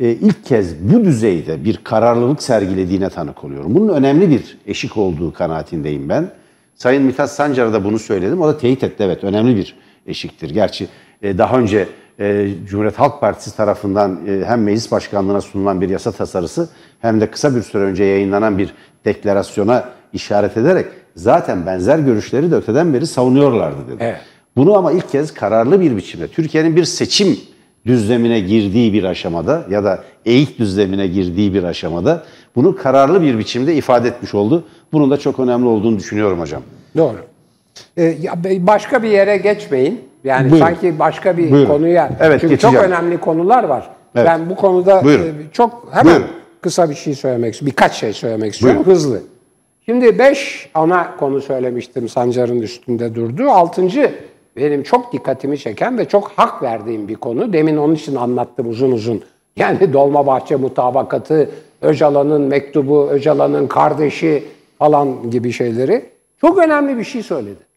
ilk 0.06 0.46
kez 0.46 0.94
bu 0.94 1.06
düzeyde 1.06 1.64
bir 1.66 1.78
kararlılık 1.78 2.44
sergilediğine 2.44 3.10
tanık 3.10 3.44
oluyorum. 3.44 3.76
Bunun 3.76 3.94
önemli 3.94 4.30
bir 4.30 4.58
eşik 4.68 4.98
olduğu 4.98 5.34
kanaatindeyim 5.34 6.10
ben. 6.10 6.32
Sayın 6.76 7.04
Mithat 7.04 7.32
Sancar'a 7.32 7.74
da 7.74 7.84
bunu 7.84 8.00
söyledim. 8.00 8.42
O 8.42 8.48
da 8.48 8.58
teyit 8.58 8.84
etti. 8.84 9.04
Evet 9.04 9.24
önemli 9.24 9.56
bir 9.56 9.76
eşiktir. 10.08 10.50
Gerçi 10.50 10.88
e, 11.22 11.38
daha 11.38 11.60
önce 11.60 11.88
e, 12.20 12.50
Cumhuriyet 12.66 13.00
Halk 13.00 13.22
Partisi 13.22 13.58
tarafından 13.58 14.20
e, 14.28 14.46
hem 14.46 14.64
meclis 14.64 14.92
başkanlığına 14.92 15.42
sunulan 15.42 15.82
bir 15.82 15.90
yasa 15.90 16.12
tasarısı 16.12 16.70
hem 17.02 17.22
de 17.22 17.32
kısa 17.32 17.56
bir 17.56 17.62
süre 17.62 17.84
önce 17.84 18.04
yayınlanan 18.04 18.58
bir 18.58 18.74
deklarasyona 19.06 19.90
işaret 20.14 20.58
ederek 20.58 20.86
zaten 21.16 21.66
benzer 21.66 22.00
görüşleri 22.00 22.52
de 22.52 22.56
öteden 22.56 22.94
beri 22.94 23.08
savunuyorlardı 23.08 23.88
dedi. 23.88 23.98
Evet. 24.00 24.22
Bunu 24.56 24.78
ama 24.78 24.92
ilk 24.92 25.12
kez 25.12 25.34
kararlı 25.34 25.82
bir 25.82 25.98
biçimde 25.98 26.28
Türkiye'nin 26.28 26.76
bir 26.76 26.84
seçim 26.84 27.40
düzlemine 27.86 28.40
girdiği 28.40 28.94
bir 28.94 29.04
aşamada 29.04 29.66
ya 29.70 29.84
da 29.84 30.04
eğik 30.26 30.60
düzlemine 30.60 31.08
girdiği 31.08 31.54
bir 31.54 31.64
aşamada 31.64 32.24
bunu 32.56 32.76
kararlı 32.76 33.22
bir 33.22 33.38
biçimde 33.40 33.76
ifade 33.76 34.08
etmiş 34.08 34.36
oldu. 34.36 34.64
Bunun 34.94 35.12
da 35.12 35.18
çok 35.18 35.40
önemli 35.40 35.66
olduğunu 35.68 35.98
düşünüyorum 35.98 36.40
hocam. 36.40 36.62
Doğru. 36.98 37.18
Ee, 37.98 38.16
başka 38.68 39.04
bir 39.04 39.10
yere 39.10 39.38
geçmeyin. 39.38 40.02
Yani 40.24 40.52
Buyurun. 40.52 40.66
sanki 40.66 41.00
başka 41.00 41.38
bir 41.38 41.52
Buyurun. 41.52 41.68
konuya. 41.68 42.12
Evet, 42.20 42.42
Çünkü 42.42 42.54
geçeceğim. 42.56 42.76
çok 42.76 42.86
önemli 42.86 43.18
konular 43.18 43.64
var. 43.64 43.90
Evet. 44.16 44.28
Ben 44.28 44.50
bu 44.50 44.56
konuda 44.56 45.04
Buyurun. 45.04 45.24
E, 45.26 45.32
çok 45.54 45.88
hemen 45.92 46.06
Buyurun. 46.16 46.28
kısa 46.62 46.90
bir 46.90 46.96
şey 46.96 47.16
söylemek 47.16 47.54
istiyorum. 47.54 47.72
Birkaç 47.72 47.94
şey 47.94 48.14
söylemek 48.14 48.54
istiyorum 48.54 48.78
Buyurun. 48.86 48.92
hızlı. 49.00 49.22
Şimdi 49.86 50.20
beş 50.20 50.70
ana 50.74 51.18
konu 51.18 51.42
söylemiştim 51.42 52.10
Sancar'ın 52.10 52.62
üstünde 52.62 53.16
durdu. 53.16 53.50
Altıncı 53.50 54.12
benim 54.56 54.84
çok 54.84 55.14
dikkatimi 55.14 55.58
çeken 55.58 55.98
ve 55.98 56.06
çok 56.06 56.32
hak 56.32 56.64
verdiğim 56.64 57.08
bir 57.08 57.16
konu. 57.16 57.54
Demin 57.54 57.78
onun 57.78 57.96
için 57.96 58.16
anlattım 58.16 58.70
uzun 58.70 58.92
uzun. 58.92 59.24
Yani 59.56 59.94
Dolmabahçe 59.94 60.56
mutabakatı, 60.56 61.50
Öcalan'ın 61.82 62.42
mektubu, 62.42 63.08
Öcalan'ın 63.10 63.68
kardeşi 63.68 64.44
falan 64.80 65.32
gibi 65.32 65.52
şeyleri. 65.52 66.06
Çok 66.42 66.58
önemli 66.58 66.98
bir 66.98 67.04
şey 67.04 67.24
söyledi. 67.24 67.70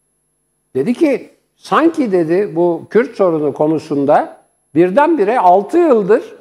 Dedi 0.75 0.93
ki 0.93 1.29
sanki 1.55 2.11
dedi 2.11 2.55
bu 2.55 2.81
Kürt 2.89 3.15
sorunu 3.15 3.53
konusunda 3.53 4.37
birdenbire 4.75 5.39
6 5.39 5.77
yıldır 5.77 6.35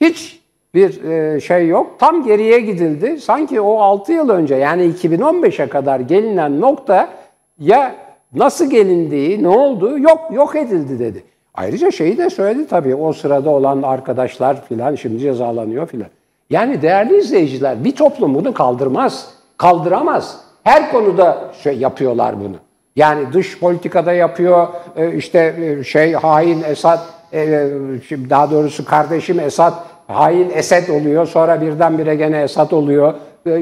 hiç 0.00 0.40
bir 0.74 1.04
e, 1.04 1.40
şey 1.40 1.68
yok. 1.68 1.96
Tam 1.98 2.26
geriye 2.26 2.60
gidildi. 2.60 3.20
Sanki 3.20 3.60
o 3.60 3.80
6 3.80 4.12
yıl 4.12 4.28
önce 4.28 4.54
yani 4.54 4.82
2015'e 4.82 5.68
kadar 5.68 6.00
gelinen 6.00 6.60
nokta 6.60 7.08
ya 7.58 7.94
nasıl 8.34 8.70
gelindiği, 8.70 9.42
ne 9.42 9.48
olduğu 9.48 9.98
yok 9.98 10.20
yok 10.32 10.56
edildi 10.56 10.98
dedi. 10.98 11.24
Ayrıca 11.54 11.90
şeyi 11.90 12.18
de 12.18 12.30
söyledi 12.30 12.66
tabii 12.66 12.94
o 12.94 13.12
sırada 13.12 13.50
olan 13.50 13.82
arkadaşlar 13.82 14.64
filan 14.64 14.94
şimdi 14.94 15.18
cezalanıyor 15.18 15.86
filan. 15.86 16.08
Yani 16.50 16.82
değerli 16.82 17.16
izleyiciler 17.16 17.84
bir 17.84 17.92
toplum 17.92 18.34
bunu 18.34 18.54
kaldırmaz, 18.54 19.28
kaldıramaz. 19.56 20.40
Her 20.64 20.92
konuda 20.92 21.50
şey 21.62 21.78
yapıyorlar 21.78 22.40
bunu. 22.40 22.56
Yani 22.96 23.32
dış 23.32 23.58
politikada 23.58 24.12
yapıyor, 24.12 24.68
e, 24.96 25.14
işte 25.14 25.54
e, 25.60 25.84
şey 25.84 26.12
hain 26.12 26.62
Esad, 26.62 26.98
e, 27.32 27.68
daha 28.30 28.50
doğrusu 28.50 28.84
kardeşim 28.84 29.40
Esad 29.40 29.74
hain 30.08 30.50
Esed 30.50 30.88
oluyor. 30.88 31.26
Sonra 31.26 31.60
birdenbire 31.60 32.14
gene 32.14 32.42
Esad 32.42 32.70
oluyor. 32.70 33.14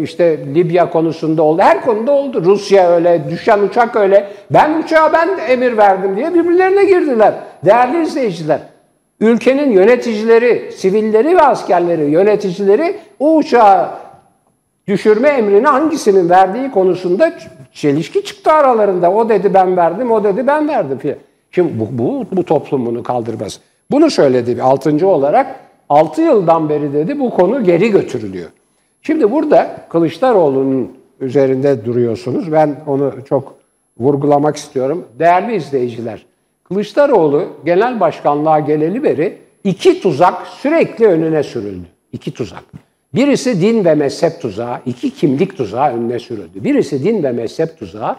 İşte 0.03 0.39
Libya 0.55 0.91
konusunda 0.91 1.43
oldu. 1.43 1.63
Her 1.63 1.81
konuda 1.81 2.13
oldu. 2.13 2.45
Rusya 2.45 2.91
öyle, 2.91 3.23
düşen 3.31 3.59
uçak 3.59 3.97
öyle. 3.97 4.29
Ben 4.51 4.83
uçağa 4.83 5.13
ben 5.13 5.29
emir 5.49 5.77
verdim 5.77 6.17
diye 6.17 6.35
birbirlerine 6.35 6.85
girdiler. 6.85 7.35
Değerli 7.65 8.03
izleyiciler. 8.03 8.61
Ülkenin 9.21 9.73
yöneticileri, 9.73 10.73
sivilleri 10.73 11.37
ve 11.37 11.43
askerleri, 11.43 12.11
yöneticileri 12.11 12.97
o 13.21 13.37
uçağı 13.37 13.89
düşürme 14.89 15.29
emrini 15.29 15.67
hangisinin 15.67 16.31
verdiği 16.31 16.71
konusunda 16.71 17.33
çelişki 17.73 18.25
çıktı 18.25 18.53
aralarında. 18.53 19.13
O 19.13 19.29
dedi 19.29 19.55
ben 19.55 19.77
verdim, 19.77 20.11
o 20.11 20.25
dedi 20.25 20.47
ben 20.47 20.69
verdim. 20.69 20.99
Şimdi 21.51 21.81
bu, 21.81 21.89
bu, 21.91 22.27
bu 22.33 22.45
toplum 22.45 22.87
bunu 22.87 23.03
kaldırmaz. 23.03 23.61
Bunu 23.91 24.11
söyledi 24.11 24.63
altıncı 24.63 25.09
olarak. 25.09 25.47
Altı 25.89 26.23
yıldan 26.23 26.69
beri 26.69 26.93
dedi 26.93 27.21
bu 27.21 27.31
konu 27.31 27.65
geri 27.65 27.91
götürülüyor. 27.91 28.51
Şimdi 29.03 29.31
burada 29.33 29.77
Kılıçdaroğlu'nun 29.89 30.93
üzerinde 31.21 31.85
duruyorsunuz. 31.85 32.53
Ben 32.53 32.77
onu 32.87 33.15
çok 33.29 33.55
vurgulamak 33.99 34.57
istiyorum. 34.57 35.05
Değerli 35.19 35.57
izleyiciler, 35.57 36.27
Kılıçdaroğlu 36.65 37.45
genel 37.65 38.01
başkanlığa 38.01 38.61
geleli 38.61 39.03
beri 39.03 39.39
iki 39.65 40.01
tuzak 40.01 40.47
sürekli 40.47 41.07
önüne 41.07 41.43
sürüldü. 41.43 41.87
İki 42.13 42.31
tuzak. 42.31 42.65
Birisi 43.15 43.61
din 43.61 43.85
ve 43.85 43.95
mezhep 43.95 44.41
tuzağı, 44.41 44.79
iki 44.87 45.11
kimlik 45.11 45.57
tuzağı 45.57 45.93
önüne 45.95 46.19
sürüldü. 46.19 46.65
Birisi 46.65 47.05
din 47.05 47.23
ve 47.23 47.33
mezhep 47.33 47.79
tuzağı. 47.79 48.17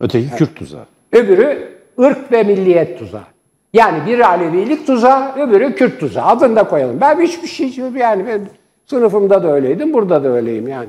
Öteki 0.00 0.30
Kürt 0.30 0.56
tuzağı. 0.56 0.86
Öbürü 1.12 1.68
ırk 2.00 2.32
ve 2.32 2.42
milliyet 2.42 2.98
tuzağı. 2.98 3.24
Yani 3.72 4.06
bir 4.06 4.20
Alevilik 4.20 4.86
tuzağı, 4.86 5.34
öbürü 5.36 5.74
Kürt 5.74 6.00
tuzağı. 6.00 6.26
Adını 6.26 6.56
da 6.56 6.64
koyalım. 6.64 7.00
Ben 7.00 7.20
hiçbir 7.20 7.48
şey 7.48 7.72
yani 7.96 8.26
ben 8.26 8.40
sınıfımda 8.86 9.42
da 9.42 9.52
öyleydim, 9.52 9.92
burada 9.92 10.24
da 10.24 10.28
öyleyim 10.28 10.68
yani. 10.68 10.88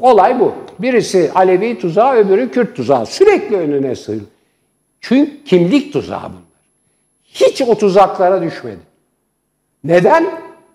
Olay 0.00 0.40
bu. 0.40 0.52
Birisi 0.78 1.30
Alevi 1.34 1.78
tuzağı, 1.78 2.14
öbürü 2.14 2.50
Kürt 2.50 2.76
tuzağı. 2.76 3.06
Sürekli 3.06 3.56
önüne 3.56 3.94
sığır. 3.94 4.22
Çünkü 5.00 5.44
kimlik 5.44 5.92
tuzağı 5.92 6.22
bunlar. 6.22 6.48
Hiç 7.24 7.62
o 7.62 7.74
tuzaklara 7.74 8.42
düşmedi. 8.42 8.78
Neden? 9.84 10.26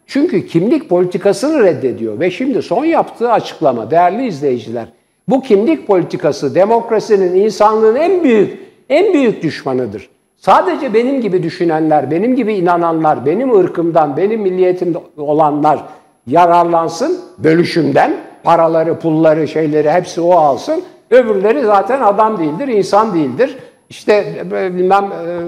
Çünkü 0.07 0.47
kimlik 0.47 0.89
politikasını 0.89 1.63
reddediyor 1.63 2.19
ve 2.19 2.31
şimdi 2.31 2.61
son 2.61 2.85
yaptığı 2.85 3.31
açıklama 3.31 3.91
değerli 3.91 4.27
izleyiciler 4.27 4.87
bu 5.27 5.41
kimlik 5.41 5.87
politikası 5.87 6.55
demokrasinin 6.55 7.35
insanlığın 7.35 7.95
en 7.95 8.23
büyük 8.23 8.59
en 8.89 9.13
büyük 9.13 9.43
düşmanıdır. 9.43 10.09
Sadece 10.37 10.93
benim 10.93 11.21
gibi 11.21 11.43
düşünenler, 11.43 12.11
benim 12.11 12.35
gibi 12.35 12.53
inananlar, 12.53 13.25
benim 13.25 13.59
ırkımdan, 13.59 14.17
benim 14.17 14.41
milliyetimde 14.41 14.97
olanlar 15.17 15.83
yararlansın 16.27 17.19
bölüşümden. 17.37 18.17
Paraları, 18.43 18.99
pulları, 18.99 19.47
şeyleri 19.47 19.91
hepsi 19.91 20.21
o 20.21 20.31
alsın. 20.31 20.83
Öbürleri 21.09 21.61
zaten 21.61 22.01
adam 22.01 22.39
değildir, 22.39 22.67
insan 22.67 23.13
değildir. 23.13 23.57
İşte 23.89 24.45
e, 24.51 24.75
bilmem 24.75 25.03
e, 25.03 25.39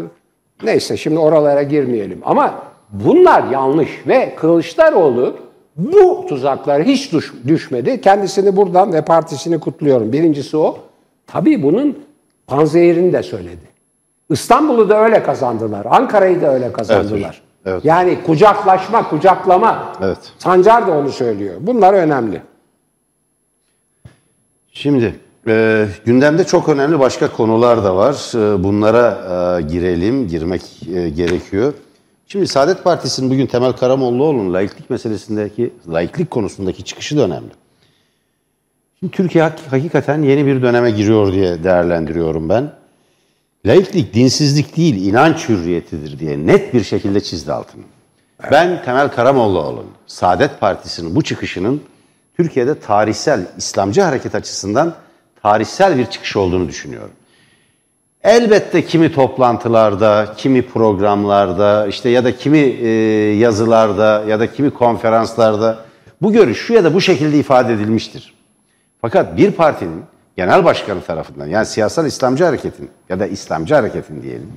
neyse 0.66 0.98
şimdi 0.98 1.20
oralara 1.20 1.64
girmeyelim. 1.64 2.22
Ama 2.26 2.56
bunlar 2.90 3.44
yanlış 3.52 3.90
ve 4.08 4.36
Kılıçdaroğlu 4.36 5.36
bu 5.78 6.26
tuzaklara 6.30 6.84
hiç 6.84 7.14
düş, 7.14 7.34
düşmedi. 7.48 8.02
Kendisini 8.02 8.56
buradan 8.56 8.94
ve 8.94 9.02
partisini 9.02 9.60
kutluyorum. 9.60 10.14
Birincisi 10.14 10.58
o. 10.58 10.78
Tabii 11.28 11.64
bunun 11.64 12.00
panzehirini 12.48 13.14
de 13.14 13.24
söyledi. 13.24 13.76
İstanbul'u 14.30 14.90
da 14.90 15.04
öyle 15.04 15.24
kazandılar. 15.24 15.88
Ankara'yı 15.90 16.42
da 16.42 16.54
öyle 16.54 16.74
kazandılar. 16.74 17.42
Evet. 17.66 17.86
Yani 17.86 18.24
kucaklaşma, 18.26 19.10
kucaklama. 19.10 19.94
Evet. 20.02 20.18
Sancar 20.38 20.88
da 20.88 20.92
onu 20.92 21.10
söylüyor. 21.12 21.56
Bunlar 21.60 21.94
önemli. 21.94 22.42
Şimdi 24.72 25.16
E, 25.48 25.88
gündemde 26.06 26.44
çok 26.44 26.70
önemli 26.70 27.00
başka 27.00 27.32
konular 27.32 27.84
da 27.84 27.96
var. 27.96 28.14
E, 28.36 28.64
bunlara 28.64 29.08
e, 29.60 29.62
girelim, 29.62 30.28
girmek 30.28 30.62
e, 30.96 31.10
gerekiyor. 31.10 31.74
Şimdi 32.28 32.48
Saadet 32.48 32.84
Partisi'nin 32.84 33.30
bugün 33.30 33.48
Temel 33.48 33.72
Karamollaoğlu'nun 33.74 34.54
laiklik 34.54 34.90
meselesindeki, 34.90 35.74
laiklik 35.88 36.32
konusundaki 36.32 36.84
çıkışı 36.84 37.18
da 37.18 37.22
önemli. 37.22 37.50
Şimdi 39.00 39.14
Türkiye 39.14 39.52
hakikaten 39.70 40.22
yeni 40.22 40.46
bir 40.46 40.62
döneme 40.62 40.92
giriyor 40.92 41.34
diye 41.34 41.64
değerlendiriyorum 41.64 42.50
ben. 42.50 42.72
Laiklik 43.66 44.14
dinsizlik 44.14 44.78
değil, 44.78 45.06
inanç 45.06 45.50
hürriyetidir 45.50 46.20
diye 46.20 46.48
net 46.48 46.74
bir 46.74 46.84
şekilde 46.84 47.20
çizdi 47.20 47.54
altını. 47.54 47.84
Evet. 48.42 48.52
Ben 48.52 48.84
Temel 48.84 49.12
Karamollaoğlu'nun 49.12 49.92
Saadet 50.08 50.60
Partisi'nin 50.60 51.16
bu 51.16 51.22
çıkışının 51.22 51.82
Türkiye'de 52.38 52.80
tarihsel, 52.80 53.48
İslamcı 53.58 54.02
hareket 54.02 54.36
açısından 54.36 54.96
tarihsel 55.42 55.98
bir 55.98 56.06
çıkış 56.06 56.36
olduğunu 56.36 56.68
düşünüyorum. 56.68 57.12
Elbette 58.24 58.86
kimi 58.86 59.14
toplantılarda, 59.14 60.34
kimi 60.38 60.62
programlarda, 60.62 61.88
işte 61.88 62.10
ya 62.10 62.24
da 62.24 62.38
kimi 62.38 62.58
e, 62.58 62.90
yazılarda 63.38 64.24
ya 64.28 64.40
da 64.40 64.54
kimi 64.54 64.72
konferanslarda 64.72 65.86
bu 66.22 66.34
görüş 66.34 66.58
şu 66.58 66.74
ya 66.74 66.84
da 66.84 66.94
bu 66.94 67.02
şekilde 67.02 67.38
ifade 67.38 67.74
edilmiştir. 67.74 68.34
Fakat 69.02 69.38
bir 69.38 69.52
partinin 69.52 70.04
genel 70.38 70.66
başkanı 70.66 71.02
tarafından 71.02 71.48
yani 71.48 71.66
siyasal 71.66 72.06
İslamcı 72.06 72.44
hareketin 72.44 72.90
ya 73.10 73.20
da 73.20 73.28
İslamcı 73.28 73.76
hareketin 73.76 74.22
diyelim 74.22 74.54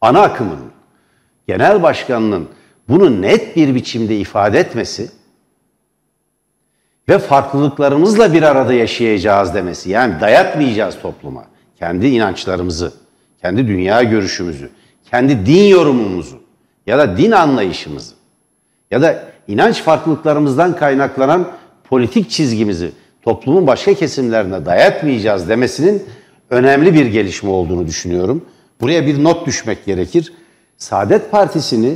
ana 0.00 0.20
akımının 0.22 0.70
genel 1.46 1.82
başkanının 1.82 2.48
bunu 2.88 3.22
net 3.22 3.56
bir 3.56 3.74
biçimde 3.74 4.16
ifade 4.16 4.58
etmesi 4.58 5.10
ve 7.08 7.18
farklılıklarımızla 7.18 8.32
bir 8.32 8.42
arada 8.42 8.72
yaşayacağız 8.72 9.54
demesi. 9.54 9.90
Yani 9.90 10.20
dayatmayacağız 10.20 10.98
topluma. 11.02 11.44
Kendi 11.78 12.06
inançlarımızı, 12.06 12.92
kendi 13.40 13.68
dünya 13.68 14.02
görüşümüzü, 14.02 14.70
kendi 15.10 15.46
din 15.46 15.64
yorumumuzu 15.64 16.40
ya 16.86 16.98
da 16.98 17.16
din 17.16 17.30
anlayışımızı 17.30 18.14
ya 18.90 19.02
da 19.02 19.24
inanç 19.48 19.82
farklılıklarımızdan 19.82 20.76
kaynaklanan 20.76 21.48
politik 21.84 22.30
çizgimizi 22.30 22.92
toplumun 23.22 23.66
başka 23.66 23.94
kesimlerine 23.94 24.66
dayatmayacağız 24.66 25.48
demesinin 25.48 26.02
önemli 26.50 26.94
bir 26.94 27.06
gelişme 27.06 27.50
olduğunu 27.50 27.86
düşünüyorum. 27.86 28.44
Buraya 28.80 29.06
bir 29.06 29.24
not 29.24 29.46
düşmek 29.46 29.84
gerekir. 29.84 30.32
Saadet 30.76 31.30
Partisi'ni 31.30 31.94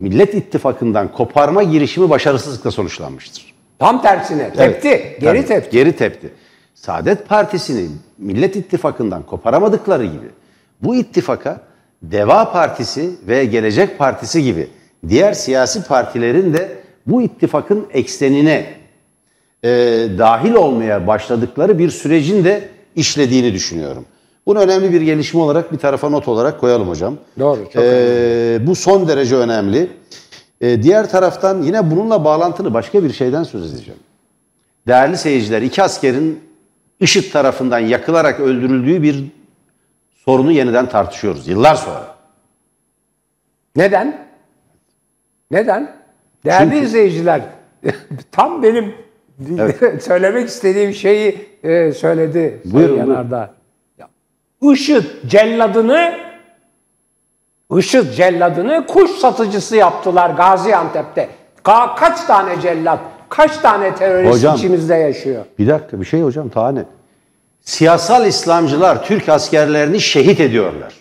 Millet 0.00 0.34
İttifakı'ndan 0.34 1.12
koparma 1.12 1.62
girişimi 1.62 2.10
başarısızlıkla 2.10 2.70
sonuçlanmıştır. 2.70 3.54
Tam 3.78 4.02
tersine 4.02 4.52
tepti, 4.52 4.88
evet, 4.88 5.20
geri 5.20 5.46
tepti. 5.46 5.76
Geri 5.76 5.96
tepti. 5.96 6.30
Saadet 6.74 7.28
Partisi'ni 7.28 7.88
Millet 8.18 8.56
İttifakı'ndan 8.56 9.22
koparamadıkları 9.22 10.04
gibi 10.04 10.26
bu 10.82 10.94
ittifaka 10.94 11.60
Deva 12.02 12.52
Partisi 12.52 13.10
ve 13.28 13.44
Gelecek 13.44 13.98
Partisi 13.98 14.42
gibi 14.42 14.68
diğer 15.08 15.32
siyasi 15.32 15.84
partilerin 15.84 16.54
de 16.54 16.76
bu 17.06 17.22
ittifakın 17.22 17.86
eksenine 17.92 18.66
e, 19.64 19.68
dahil 20.18 20.54
olmaya 20.54 21.06
başladıkları 21.06 21.78
bir 21.78 21.90
sürecin 21.90 22.44
de 22.44 22.68
işlediğini 22.96 23.52
düşünüyorum. 23.52 24.06
Bunu 24.46 24.58
önemli 24.58 24.92
bir 24.92 25.00
gelişme 25.00 25.40
olarak 25.40 25.72
bir 25.72 25.78
tarafa 25.78 26.08
not 26.08 26.28
olarak 26.28 26.60
koyalım 26.60 26.88
hocam. 26.88 27.16
Doğru. 27.38 27.70
Çok 27.72 27.82
ee, 27.84 28.58
bu 28.62 28.74
son 28.74 29.08
derece 29.08 29.36
önemli. 29.36 29.90
Ee, 30.60 30.82
diğer 30.82 31.10
taraftan 31.10 31.62
yine 31.62 31.90
bununla 31.90 32.24
bağlantılı 32.24 32.74
başka 32.74 33.04
bir 33.04 33.12
şeyden 33.12 33.42
söz 33.42 33.74
edeceğim. 33.74 34.00
Değerli 34.86 35.16
seyirciler, 35.16 35.62
iki 35.62 35.82
askerin 35.82 36.40
IŞİD 37.00 37.32
tarafından 37.32 37.78
yakılarak 37.78 38.40
öldürüldüğü 38.40 39.02
bir 39.02 39.24
sorunu 40.24 40.52
yeniden 40.52 40.88
tartışıyoruz 40.88 41.48
yıllar 41.48 41.74
sonra. 41.74 42.16
Neden? 43.76 44.26
Neden? 45.50 45.96
Değerli 46.44 46.70
Çünkü... 46.70 46.86
izleyiciler, 46.86 47.42
tam 48.32 48.62
benim 48.62 48.94
evet. 49.58 50.02
söylemek 50.02 50.48
istediğim 50.48 50.92
şeyi 50.92 51.48
e, 51.62 51.92
söyledi 51.92 52.60
Buyurun, 52.64 52.96
Sayın 52.96 53.10
Yanardağ. 53.10 53.50
IŞİD 54.62 55.04
celladını 55.26 56.18
IŞİD 57.76 58.12
celladını 58.12 58.86
kuş 58.86 59.10
satıcısı 59.10 59.76
yaptılar 59.76 60.30
Gaziantep'te. 60.30 61.28
Ka 61.62 61.94
kaç 61.94 62.24
tane 62.24 62.60
cellat, 62.60 63.00
kaç 63.28 63.56
tane 63.56 63.94
terörist 63.94 64.34
hocam, 64.34 64.56
içimizde 64.56 64.94
yaşıyor? 64.94 65.44
Bir 65.58 65.68
dakika 65.68 66.00
bir 66.00 66.04
şey 66.04 66.22
hocam 66.22 66.48
tane. 66.48 66.84
Siyasal 67.60 68.26
İslamcılar 68.26 69.04
Türk 69.04 69.28
askerlerini 69.28 70.00
şehit 70.00 70.40
ediyorlar. 70.40 70.94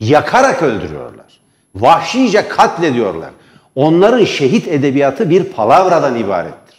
Yakarak 0.00 0.62
öldürüyorlar. 0.62 1.40
Vahşice 1.74 2.48
katlediyorlar. 2.48 3.30
Onların 3.74 4.24
şehit 4.24 4.68
edebiyatı 4.68 5.30
bir 5.30 5.44
palavradan 5.44 6.16
ibarettir. 6.16 6.69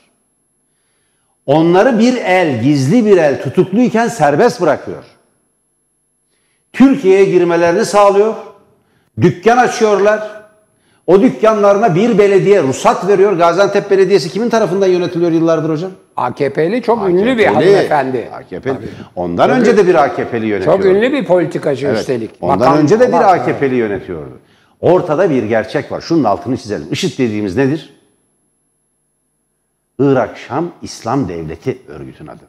Onları 1.52 2.00
bir 2.00 2.18
el, 2.18 2.62
gizli 2.62 3.06
bir 3.06 3.18
el 3.18 3.42
tutukluyken 3.42 4.08
serbest 4.08 4.62
bırakıyor. 4.62 5.04
Türkiye'ye 6.74 7.26
girmelerini 7.26 7.86
sağlıyor. 7.86 8.34
Dükkan 9.22 9.58
açıyorlar. 9.58 10.42
O 11.08 11.22
dükkanlarına 11.22 11.96
bir 11.96 12.18
belediye 12.18 12.64
ruhsat 12.64 13.08
veriyor. 13.08 13.34
Gaziantep 13.34 13.92
Belediyesi 13.92 14.30
kimin 14.30 14.50
tarafından 14.50 14.88
yönetiliyor 14.88 15.32
yıllardır 15.32 15.70
hocam? 15.70 15.92
AKP'li 16.16 16.82
çok 16.82 17.00
AKP'li, 17.00 17.22
ünlü 17.22 17.38
bir 17.38 17.46
hanımefendi. 17.46 18.30
AKP'li. 18.34 18.74
Ondan 19.16 19.50
Tabii. 19.50 19.60
önce 19.60 19.78
de 19.78 19.88
bir 19.88 19.96
AKP'li 19.96 20.46
yönetiyordu. 20.46 20.84
Çok 20.84 20.86
ünlü 20.86 21.12
bir 21.14 21.26
politikacı 21.26 21.88
evet. 21.88 22.00
üstelik. 22.00 22.32
Ondan 22.42 22.60
Makam, 22.60 22.78
önce 22.78 23.00
de 23.00 23.08
bir 23.08 23.34
AKP'li 23.34 23.76
yönetiyordu. 23.76 24.40
Ortada 24.82 25.30
bir 25.30 25.44
gerçek 25.44 25.92
var. 25.92 26.02
Şunun 26.02 26.24
altını 26.24 26.58
çizelim. 26.58 26.88
IŞİD 26.92 27.20
dediğimiz 27.20 27.58
nedir? 27.58 28.01
Irak 30.02 30.38
Şam 30.38 30.72
İslam 30.82 31.30
Devleti 31.30 31.78
örgütün 31.88 32.28
adı. 32.28 32.44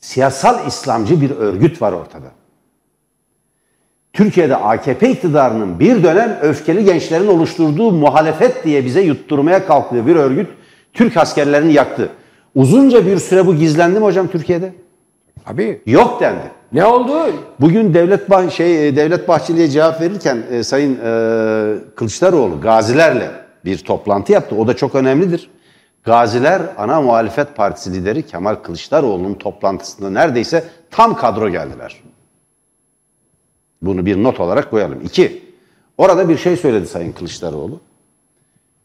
Siyasal 0.00 0.66
İslamcı 0.66 1.20
bir 1.20 1.30
örgüt 1.30 1.82
var 1.82 1.92
ortada. 1.92 2.26
Türkiye'de 4.12 4.56
AKP 4.56 5.10
iktidarının 5.10 5.80
bir 5.80 6.02
dönem 6.02 6.38
öfkeli 6.42 6.84
gençlerin 6.84 7.26
oluşturduğu 7.26 7.90
muhalefet 7.90 8.64
diye 8.64 8.84
bize 8.84 9.00
yutturmaya 9.00 9.66
kalktığı 9.66 10.06
bir 10.06 10.16
örgüt 10.16 10.48
Türk 10.92 11.16
askerlerini 11.16 11.72
yaktı. 11.72 12.08
Uzunca 12.54 13.06
bir 13.06 13.18
süre 13.18 13.46
bu 13.46 13.54
gizlendi 13.54 13.98
mi 13.98 14.04
hocam 14.04 14.28
Türkiye'de? 14.28 14.72
Abi 15.46 15.80
yok 15.86 16.20
dendi. 16.20 16.50
Ne 16.72 16.84
oldu? 16.84 17.12
Bugün 17.60 17.94
Devlet 17.94 18.30
bah 18.30 18.50
şey 18.50 18.88
e, 18.88 18.96
Devlet 18.96 19.28
Bahçeli'ye 19.28 19.68
cevap 19.68 20.00
verirken 20.00 20.42
e, 20.50 20.62
Sayın 20.62 20.94
e, 20.94 21.74
Kılıçdaroğlu 21.96 22.60
gazilerle 22.60 23.30
bir 23.64 23.78
toplantı 23.78 24.32
yaptı. 24.32 24.56
O 24.56 24.66
da 24.66 24.76
çok 24.76 24.94
önemlidir. 24.94 25.50
Gaziler 26.04 26.62
ana 26.78 27.00
muhalefet 27.00 27.56
partisi 27.56 27.92
lideri 27.92 28.26
Kemal 28.26 28.54
Kılıçdaroğlu'nun 28.54 29.34
toplantısında 29.34 30.10
neredeyse 30.10 30.64
tam 30.90 31.16
kadro 31.16 31.48
geldiler. 31.48 32.02
Bunu 33.82 34.06
bir 34.06 34.22
not 34.22 34.40
olarak 34.40 34.70
koyalım. 34.70 35.00
İki, 35.04 35.42
orada 35.98 36.28
bir 36.28 36.36
şey 36.36 36.56
söyledi 36.56 36.86
Sayın 36.86 37.12
Kılıçdaroğlu. 37.12 37.80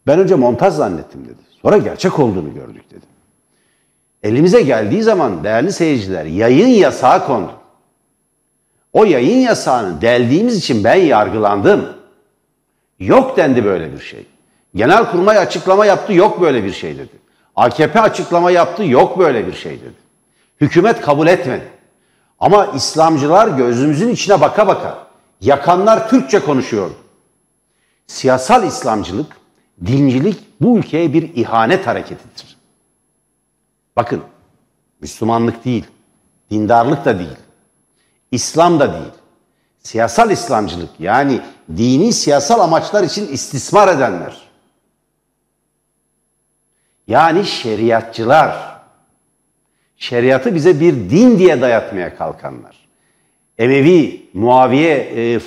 Ben 0.08 0.19
önce 0.19 0.36
montaj 0.36 0.73
zannettim 0.73 1.26
dedi. 1.26 1.39
Sonra 1.62 1.78
gerçek 1.78 2.19
olduğunu 2.19 2.54
gördük 2.54 2.91
dedi. 2.91 3.06
Elimize 4.23 4.62
geldiği 4.62 5.04
zaman 5.04 5.43
değerli 5.43 5.71
seyirciler 5.71 6.26
yayın 6.26 6.67
yasağı 6.67 7.26
kondu. 7.26 7.52
O 8.93 9.06
yayın 9.06 9.39
yasağını 9.39 10.02
deldiğimiz 10.02 10.58
için 10.58 10.84
ben 10.84 10.95
yargılandım. 10.95 11.89
Yok 12.99 13.38
dendi 13.38 13.65
böyle 13.65 13.93
bir 13.93 13.99
şey. 13.99 14.26
Genelkurmay 14.75 15.38
açıklama 15.38 15.86
yaptı 15.86 16.13
yok 16.13 16.41
böyle 16.41 16.63
bir 16.63 16.73
şey 16.73 16.97
dedi. 16.97 17.23
AKP 17.55 18.01
açıklama 18.01 18.51
yaptı 18.51 18.83
yok 18.83 19.19
böyle 19.19 19.47
bir 19.47 19.53
şey 19.53 19.81
dedi. 19.81 20.03
Hükümet 20.62 21.01
kabul 21.01 21.27
etmedi. 21.27 21.67
Ama 22.39 22.65
İslamcılar 22.65 23.47
gözümüzün 23.47 24.09
içine 24.09 24.41
baka 24.41 24.67
baka 24.67 25.07
yakanlar 25.41 26.09
Türkçe 26.09 26.39
konuşuyordu. 26.39 26.95
Siyasal 28.07 28.63
İslamcılık, 28.63 29.38
dincilik 29.86 30.39
bu 30.62 30.77
ülkeye 30.77 31.13
bir 31.13 31.36
ihanet 31.36 31.88
hareketidir. 31.88 32.57
Bakın, 33.95 34.21
Müslümanlık 35.01 35.65
değil, 35.65 35.86
dindarlık 36.51 37.05
da 37.05 37.19
değil, 37.19 37.38
İslam 38.31 38.79
da 38.79 38.93
değil. 38.93 39.13
Siyasal 39.83 40.31
İslamcılık 40.31 40.89
yani 40.99 41.41
dini 41.77 42.13
siyasal 42.13 42.59
amaçlar 42.59 43.03
için 43.03 43.27
istismar 43.27 43.88
edenler. 43.88 44.41
Yani 47.07 47.45
şeriatçılar 47.45 48.73
şeriatı 49.97 50.55
bize 50.55 50.79
bir 50.79 50.93
din 50.93 51.39
diye 51.39 51.61
dayatmaya 51.61 52.15
kalkanlar. 52.15 52.75
Emevi, 53.57 54.21
Muaviye 54.33 54.97
e, 54.97 55.21
e, 55.31 55.39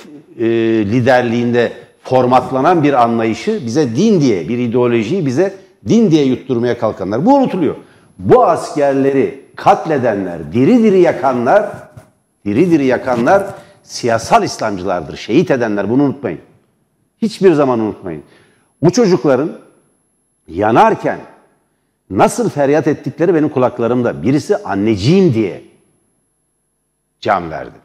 liderliğinde 0.85 1.71
formatlanan 2.03 2.83
bir 2.83 2.93
anlayışı 2.93 3.61
bize 3.65 3.95
din 3.95 4.21
diye, 4.21 4.49
bir 4.49 4.57
ideolojiyi 4.57 5.25
bize 5.25 5.53
din 5.87 6.11
diye 6.11 6.25
yutturmaya 6.25 6.77
kalkanlar. 6.77 7.25
Bu 7.25 7.35
unutuluyor. 7.35 7.75
Bu 8.19 8.45
askerleri 8.45 9.41
katledenler, 9.55 10.53
diri 10.53 10.83
diri 10.83 10.99
yakanlar, 10.99 11.69
diri 12.45 12.71
diri 12.71 12.85
yakanlar 12.85 13.43
siyasal 13.83 14.43
İslamcılardır. 14.43 15.17
Şehit 15.17 15.51
edenler 15.51 15.89
bunu 15.89 16.03
unutmayın. 16.03 16.39
Hiçbir 17.21 17.53
zaman 17.53 17.79
unutmayın. 17.79 18.23
Bu 18.81 18.91
çocukların 18.91 19.51
yanarken 20.47 21.19
nasıl 22.09 22.49
feryat 22.49 22.87
ettikleri 22.87 23.35
benim 23.35 23.49
kulaklarımda. 23.49 24.23
Birisi 24.23 24.57
anneciğim 24.57 25.33
diye 25.33 25.63
can 27.21 27.51
verdi. 27.51 27.75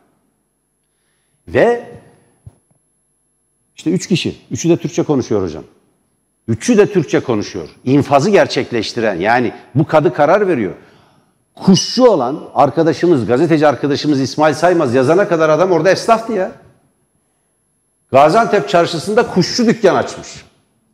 Ve 1.49 1.93
işte 3.77 3.91
üç 3.91 4.07
kişi. 4.07 4.37
Üçü 4.51 4.69
de 4.69 4.77
Türkçe 4.77 5.03
konuşuyor 5.03 5.43
hocam. 5.43 5.65
Üçü 6.49 6.79
de 6.79 6.93
Türkçe 6.93 7.21
konuşuyor. 7.21 7.69
İnfazı 7.85 8.31
gerçekleştiren 8.31 9.15
yani 9.15 9.53
bu 9.75 9.87
kadı 9.87 10.15
karar 10.15 10.49
veriyor. 10.49 10.73
Kuşçu 11.55 12.07
olan 12.07 12.51
arkadaşımız, 12.55 13.27
gazeteci 13.27 13.67
arkadaşımız 13.67 14.21
İsmail 14.21 14.55
Saymaz 14.55 14.95
yazana 14.95 15.29
kadar 15.29 15.49
adam 15.49 15.73
orada 15.73 15.91
esnaftı 15.91 16.33
ya. 16.33 16.53
Gaziantep 18.13 18.69
çarşısında 18.69 19.27
kuşçu 19.27 19.67
dükkan 19.67 19.95
açmış. 19.95 20.45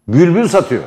Bülbül 0.08 0.48
satıyor. 0.48 0.82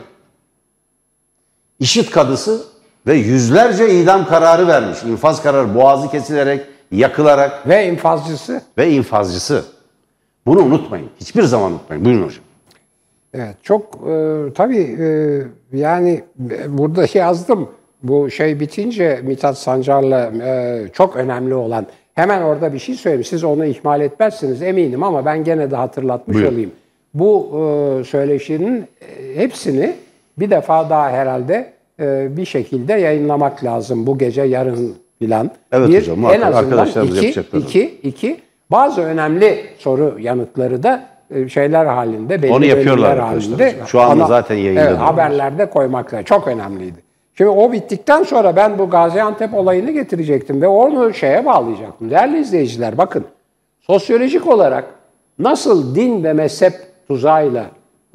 İşit 1.82 2.12
kadısı 2.12 2.62
ve 3.08 3.14
yüzlerce 3.14 3.90
idam 3.90 4.28
kararı 4.28 4.68
vermiş. 4.68 5.04
İnfaz 5.04 5.44
kararı 5.44 5.76
boğazı 5.76 6.12
kesilerek, 6.12 6.62
yakılarak. 6.92 7.68
Ve 7.70 7.88
infazcısı. 7.88 8.62
Ve 8.78 8.92
infazcısı. 8.92 9.66
Bunu 10.46 10.60
unutmayın. 10.62 11.10
Hiçbir 11.20 11.44
zaman 11.44 11.72
unutmayın. 11.72 12.06
Buyurun 12.06 12.26
hocam. 12.26 12.44
Evet 13.34 13.56
çok 13.64 13.96
e, 14.10 14.38
tabii 14.56 14.98
e, 15.00 15.08
yani 15.78 16.24
burada 16.68 17.06
yazdım. 17.14 17.70
Bu 18.04 18.30
şey 18.30 18.60
bitince 18.60 19.20
Mithat 19.24 19.58
Sancar'la 19.58 20.32
e, 20.46 20.84
çok 20.94 21.16
önemli 21.16 21.54
olan 21.54 21.86
hemen 22.14 22.42
orada 22.42 22.74
bir 22.74 22.80
şey 22.80 22.96
söyleyeyim. 22.96 23.24
Siz 23.24 23.44
onu 23.44 23.66
ihmal 23.66 24.02
etmezsiniz 24.02 24.62
eminim 24.62 25.04
ama 25.04 25.26
ben 25.26 25.44
gene 25.44 25.72
de 25.72 25.76
hatırlatmış 25.76 26.36
Buyurun. 26.38 26.54
olayım. 26.54 26.72
Bu 27.14 27.50
e, 27.54 28.04
söyleşinin 28.04 28.88
e, 29.02 29.36
hepsini 29.36 29.96
bir 30.42 30.50
defa 30.50 30.90
daha 30.90 31.10
herhalde 31.10 31.74
e, 32.00 32.38
bir 32.38 32.46
şekilde 32.46 32.94
yayınlamak 32.94 33.64
lazım 33.64 34.08
bu 34.08 34.18
gece 34.18 34.42
yarın 34.42 34.96
filan. 35.20 35.52
Evet 35.72 35.90
bir, 35.90 36.02
hocam 36.02 36.26
en 36.26 36.42
azından 36.42 36.88
iki, 37.06 37.42
iki, 37.58 38.00
iki, 38.04 38.38
bazı 38.72 39.02
önemli 39.02 39.66
soru 39.78 40.16
yanıtları 40.20 40.84
da 40.84 41.06
e, 41.32 41.50
şeyler 41.50 41.86
halinde, 41.86 42.42
belli 42.42 42.52
Onu 42.52 42.66
yapıyorlar 42.66 43.20
halinde. 43.20 43.76
Şu 43.86 44.02
anda 44.02 44.24
ana, 44.24 44.28
zaten 44.28 44.56
yayında. 44.56 44.82
Evet, 44.82 44.98
haberlerde 44.98 45.66
koymakla 45.66 46.24
çok 46.24 46.48
önemliydi. 46.48 47.00
Şimdi 47.34 47.50
o 47.50 47.72
bittikten 47.72 48.24
sonra 48.24 48.56
ben 48.56 48.80
bu 48.80 48.90
Gaziantep 48.90 49.54
olayını 49.54 49.92
getirecektim 49.92 50.62
ve 50.62 50.68
onu 50.68 51.14
şeye 51.14 51.46
bağlayacaktım. 51.46 52.10
Değerli 52.10 52.40
izleyiciler 52.40 52.98
bakın 52.98 53.26
sosyolojik 53.82 54.48
olarak 54.48 54.86
nasıl 55.40 55.96
din 55.96 56.24
ve 56.24 56.34
mezhep 56.34 56.74
tuzağıyla 57.08 57.66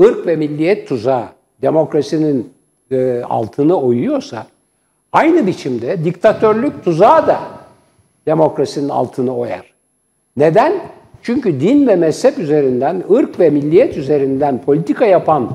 ırk 0.02 0.26
ve 0.26 0.36
milliyet 0.36 0.88
tuzağı 0.88 1.35
demokrasinin 1.62 2.52
e, 2.90 3.22
altını 3.22 3.80
oyuyorsa 3.80 4.46
aynı 5.12 5.46
biçimde 5.46 6.04
diktatörlük 6.04 6.84
tuzağı 6.84 7.26
da 7.26 7.40
demokrasinin 8.26 8.88
altını 8.88 9.36
oyar. 9.36 9.72
Neden? 10.36 10.72
Çünkü 11.22 11.60
din 11.60 11.86
ve 11.86 11.96
mezhep 11.96 12.38
üzerinden, 12.38 13.02
ırk 13.10 13.40
ve 13.40 13.50
milliyet 13.50 13.96
üzerinden 13.96 14.62
politika 14.62 15.06
yapan 15.06 15.50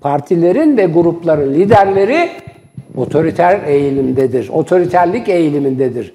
partilerin 0.00 0.76
ve 0.76 0.86
grupların 0.86 1.54
liderleri 1.54 2.30
otoriter 2.96 3.60
eğilimdedir. 3.66 4.48
Otoriterlik 4.48 5.28
eğilimindedir. 5.28 6.14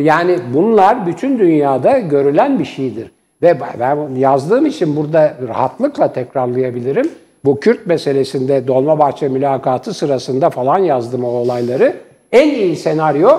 Yani 0.00 0.38
bunlar 0.54 1.06
bütün 1.06 1.38
dünyada 1.38 1.98
görülen 1.98 2.58
bir 2.58 2.64
şeydir. 2.64 3.10
Ve 3.42 3.60
ben 3.80 4.16
yazdığım 4.16 4.66
için 4.66 4.96
burada 4.96 5.34
rahatlıkla 5.48 6.12
tekrarlayabilirim. 6.12 7.08
Bu 7.44 7.60
Kürt 7.60 7.86
meselesinde 7.86 8.68
Dolmabahçe 8.68 9.28
mülakatı 9.28 9.94
sırasında 9.94 10.50
falan 10.50 10.78
yazdım 10.78 11.24
o 11.24 11.28
olayları. 11.28 11.94
En 12.32 12.48
iyi 12.48 12.76
senaryo 12.76 13.30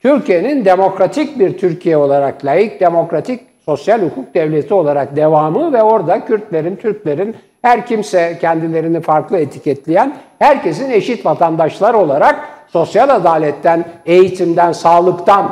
Türkiye'nin 0.00 0.64
demokratik 0.64 1.38
bir 1.38 1.58
Türkiye 1.58 1.96
olarak, 1.96 2.44
layık 2.44 2.80
demokratik 2.80 3.40
sosyal 3.64 4.00
hukuk 4.00 4.34
devleti 4.34 4.74
olarak 4.74 5.16
devamı 5.16 5.72
ve 5.72 5.82
orada 5.82 6.24
Kürtlerin, 6.24 6.76
Türklerin, 6.76 7.36
her 7.62 7.86
kimse 7.86 8.38
kendilerini 8.40 9.00
farklı 9.00 9.38
etiketleyen, 9.38 10.16
herkesin 10.38 10.90
eşit 10.90 11.26
vatandaşlar 11.26 11.94
olarak 11.94 12.48
sosyal 12.68 13.08
adaletten, 13.08 13.84
eğitimden, 14.06 14.72
sağlıktan, 14.72 15.50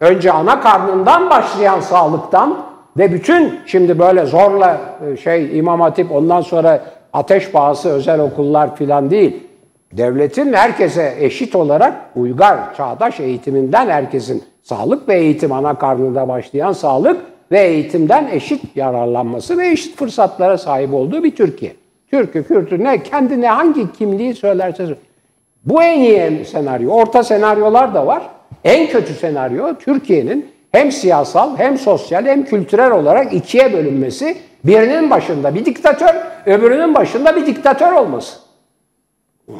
önce 0.00 0.32
ana 0.32 0.60
karnından 0.60 1.30
başlayan 1.30 1.80
sağlıktan 1.80 2.58
ve 2.96 3.12
bütün 3.12 3.60
şimdi 3.66 3.98
böyle 3.98 4.26
zorla 4.26 4.80
e, 5.12 5.16
şey 5.16 5.58
İmam 5.58 5.80
Hatip 5.80 6.12
ondan 6.12 6.40
sonra 6.40 6.80
ateş 7.12 7.50
pahası 7.50 7.88
özel 7.88 8.20
okullar 8.20 8.76
filan 8.76 9.10
değil. 9.10 9.36
Devletin 9.92 10.52
herkese 10.52 11.14
eşit 11.18 11.56
olarak 11.56 11.94
uygar, 12.16 12.74
çağdaş 12.76 13.20
eğitiminden 13.20 13.88
herkesin 13.88 14.44
sağlık 14.62 15.08
ve 15.08 15.18
eğitim 15.18 15.52
ana 15.52 15.74
karnında 15.74 16.28
başlayan 16.28 16.72
sağlık 16.72 17.20
ve 17.52 17.60
eğitimden 17.60 18.28
eşit 18.32 18.76
yararlanması 18.76 19.58
ve 19.58 19.68
eşit 19.68 19.96
fırsatlara 19.96 20.58
sahip 20.58 20.94
olduğu 20.94 21.24
bir 21.24 21.36
Türkiye. 21.36 21.72
Türk'ü, 22.10 22.44
Kürt'ü 22.44 22.84
ne, 22.84 23.02
kendine 23.02 23.48
hangi 23.48 23.92
kimliği 23.92 24.34
söylerse 24.34 24.86
Bu 25.64 25.82
en 25.82 26.00
iyi 26.00 26.44
senaryo. 26.44 26.90
Orta 26.90 27.22
senaryolar 27.22 27.94
da 27.94 28.06
var. 28.06 28.22
En 28.64 28.86
kötü 28.86 29.14
senaryo 29.14 29.74
Türkiye'nin 29.74 30.50
hem 30.72 30.92
siyasal 30.92 31.56
hem 31.56 31.78
sosyal 31.78 32.26
hem 32.26 32.44
kültürel 32.44 32.90
olarak 32.90 33.32
ikiye 33.32 33.72
bölünmesi. 33.72 34.36
Birinin 34.64 35.10
başında 35.10 35.54
bir 35.54 35.64
diktatör, 35.64 36.14
öbürünün 36.46 36.94
başında 36.94 37.36
bir 37.36 37.46
diktatör 37.46 37.92
olması. 37.92 38.38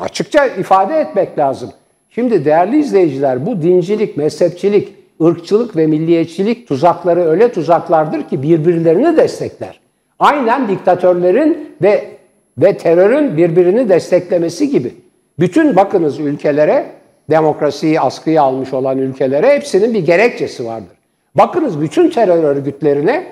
Açıkça 0.00 0.46
ifade 0.46 0.96
etmek 0.96 1.38
lazım. 1.38 1.70
Şimdi 2.10 2.44
değerli 2.44 2.78
izleyiciler 2.78 3.46
bu 3.46 3.62
dincilik, 3.62 4.16
mezhepçilik, 4.16 4.94
ırkçılık 5.22 5.76
ve 5.76 5.86
milliyetçilik 5.86 6.68
tuzakları 6.68 7.20
öyle 7.20 7.52
tuzaklardır 7.52 8.22
ki 8.22 8.42
birbirlerini 8.42 9.16
destekler. 9.16 9.80
Aynen 10.18 10.68
diktatörlerin 10.68 11.76
ve 11.82 12.20
ve 12.58 12.76
terörün 12.76 13.36
birbirini 13.36 13.88
desteklemesi 13.88 14.70
gibi. 14.70 14.94
Bütün 15.38 15.76
bakınız 15.76 16.20
ülkelere, 16.20 16.86
demokrasiyi 17.30 18.00
askıya 18.00 18.42
almış 18.42 18.72
olan 18.72 18.98
ülkelere 18.98 19.54
hepsinin 19.54 19.94
bir 19.94 20.06
gerekçesi 20.06 20.66
vardır. 20.66 20.96
Bakınız 21.34 21.80
bütün 21.80 22.10
terör 22.10 22.44
örgütlerine 22.44 23.26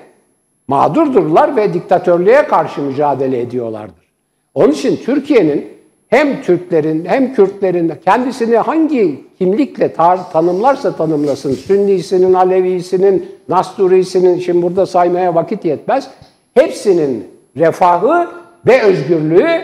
mağdurdurlar 0.69 1.55
ve 1.55 1.73
diktatörlüğe 1.73 2.47
karşı 2.47 2.81
mücadele 2.81 3.41
ediyorlardır. 3.41 4.05
Onun 4.53 4.71
için 4.71 4.95
Türkiye'nin 4.95 5.67
hem 6.07 6.41
Türklerin 6.41 7.05
hem 7.05 7.33
Kürtlerin 7.33 7.93
kendisini 8.05 8.57
hangi 8.57 9.25
kimlikle 9.37 9.85
tar- 9.85 10.31
tanımlarsa 10.31 10.95
tanımlasın, 10.95 11.53
Sünnisinin, 11.53 12.33
Alevisinin, 12.33 13.25
Nasturisinin, 13.49 14.39
şimdi 14.39 14.61
burada 14.61 14.85
saymaya 14.85 15.35
vakit 15.35 15.65
yetmez, 15.65 16.09
hepsinin 16.53 17.27
refahı 17.57 18.27
ve 18.67 18.81
özgürlüğü 18.81 19.61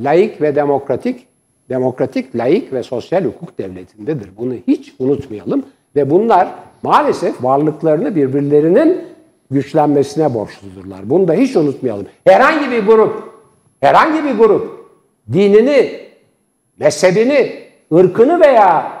laik 0.00 0.42
ve 0.42 0.56
demokratik, 0.56 1.26
demokratik, 1.68 2.36
laik 2.36 2.72
ve 2.72 2.82
sosyal 2.82 3.24
hukuk 3.24 3.58
devletindedir. 3.58 4.30
Bunu 4.38 4.54
hiç 4.66 4.94
unutmayalım 4.98 5.62
ve 5.96 6.10
bunlar 6.10 6.48
maalesef 6.82 7.44
varlıklarını 7.44 8.16
birbirlerinin 8.16 9.09
güçlenmesine 9.50 10.34
borçludurlar. 10.34 11.10
Bunu 11.10 11.28
da 11.28 11.32
hiç 11.32 11.56
unutmayalım. 11.56 12.06
Herhangi 12.24 12.70
bir 12.70 12.86
grup, 12.86 13.22
herhangi 13.80 14.24
bir 14.24 14.38
grup 14.38 14.90
dinini, 15.32 16.00
mezhebini, 16.78 17.62
ırkını 17.94 18.40
veya 18.40 18.92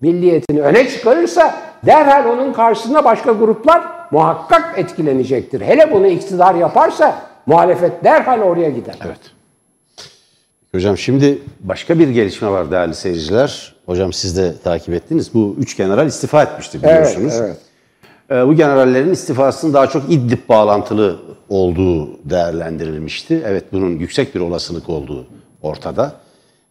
milliyetini 0.00 0.62
öne 0.62 0.88
çıkarırsa 0.88 1.54
derhal 1.86 2.32
onun 2.32 2.52
karşısında 2.52 3.04
başka 3.04 3.32
gruplar 3.32 3.82
muhakkak 4.10 4.78
etkilenecektir. 4.78 5.60
Hele 5.60 5.92
bunu 5.92 6.06
iktidar 6.06 6.54
yaparsa 6.54 7.22
muhalefet 7.46 8.04
derhal 8.04 8.40
oraya 8.40 8.70
gider. 8.70 8.94
Evet. 9.06 9.20
Hocam 10.74 10.98
şimdi 10.98 11.38
başka 11.60 11.98
bir 11.98 12.08
gelişme 12.08 12.50
var 12.50 12.70
değerli 12.70 12.94
seyirciler. 12.94 13.74
Hocam 13.86 14.12
siz 14.12 14.36
de 14.36 14.54
takip 14.64 14.94
ettiniz. 14.94 15.34
Bu 15.34 15.56
üç 15.58 15.76
general 15.76 16.06
istifa 16.06 16.42
etmişti 16.42 16.82
biliyorsunuz. 16.82 17.34
Evet, 17.36 17.46
evet. 17.46 17.71
Bu 18.32 18.54
generallerin 18.54 19.12
istifasının 19.12 19.74
daha 19.74 19.86
çok 19.86 20.12
İdlib 20.12 20.48
bağlantılı 20.48 21.16
olduğu 21.48 22.30
değerlendirilmişti. 22.30 23.42
Evet 23.46 23.64
bunun 23.72 23.98
yüksek 23.98 24.34
bir 24.34 24.40
olasılık 24.40 24.88
olduğu 24.88 25.26
ortada. 25.62 26.12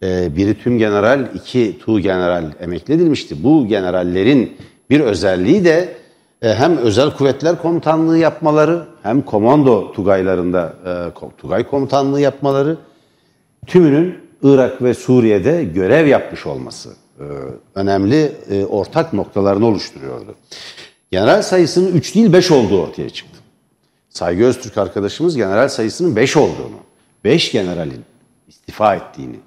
Ee, 0.03 0.35
biri 0.35 0.57
tüm 0.57 0.77
general, 0.77 1.27
iki 1.33 1.79
tu 1.79 1.99
general 1.99 2.45
emekli 2.59 2.93
edilmişti. 2.93 3.43
Bu 3.43 3.67
generallerin 3.67 4.57
bir 4.89 4.99
özelliği 4.99 5.65
de 5.65 5.95
e, 6.41 6.53
hem 6.53 6.77
özel 6.77 7.11
kuvvetler 7.11 7.61
komutanlığı 7.61 8.17
yapmaları, 8.17 8.83
hem 9.03 9.21
komando 9.21 9.91
tugaylarında 9.91 10.73
e, 10.85 11.37
tugay 11.37 11.67
komutanlığı 11.67 12.21
yapmaları, 12.21 12.77
tümünün 13.67 14.15
Irak 14.43 14.81
ve 14.81 14.93
Suriye'de 14.93 15.63
görev 15.63 16.07
yapmış 16.07 16.45
olması. 16.45 16.89
e, 17.19 17.23
önemli 17.75 18.31
ortak 18.69 19.13
noktalarını 19.13 19.65
oluşturuyordu. 19.65 20.35
General 21.11 21.41
sayısının 21.41 21.95
3 21.95 22.15
değil 22.15 22.33
5 22.33 22.51
olduğu 22.51 22.81
ortaya 22.81 23.09
çıktı. 23.09 23.39
Saygı 24.09 24.43
Öztürk 24.43 24.77
arkadaşımız 24.77 25.35
general 25.35 25.67
sayısının 25.67 26.15
5 26.15 26.37
olduğunu, 26.37 26.77
5 27.23 27.51
generalin 27.51 28.05
istifa 28.47 28.95
ettiğini 28.95 29.39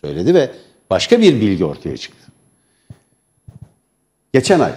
söyledi 0.00 0.34
ve 0.34 0.50
başka 0.90 1.20
bir 1.20 1.40
bilgi 1.40 1.64
ortaya 1.64 1.96
çıktı. 1.96 2.26
Geçen 4.32 4.60
ay 4.60 4.72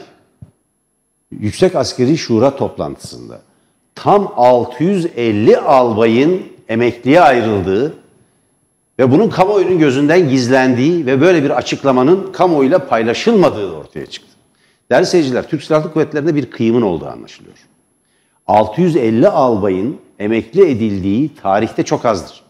Yüksek 1.32 1.76
Askeri 1.76 2.18
Şura 2.18 2.56
toplantısında 2.56 3.42
tam 3.96 4.34
650 4.36 5.58
albayın 5.58 6.44
emekliye 6.70 7.22
ayrıldığı 7.22 7.94
ve 9.00 9.12
bunun 9.12 9.30
kamuoyunun 9.30 9.80
gözünden 9.80 10.30
gizlendiği 10.30 11.06
ve 11.06 11.22
böyle 11.22 11.44
bir 11.44 11.50
açıklamanın 11.50 12.32
kamuoyuyla 12.32 12.88
paylaşılmadığı 12.88 13.72
ortaya 13.72 14.06
çıktı. 14.06 14.29
Değerli 14.92 15.06
seyirciler, 15.06 15.50
Türk 15.50 15.64
Silahlı 15.64 15.94
Kuvvetleri'nde 15.94 16.36
bir 16.36 16.52
kıyımın 16.52 16.82
olduğu 16.82 17.08
anlaşılıyor. 17.08 17.58
650 18.48 19.28
albayın 19.28 19.98
emekli 20.20 20.70
edildiği 20.70 21.36
tarihte 21.36 21.84
çok 21.84 22.06
azdır. 22.06 22.44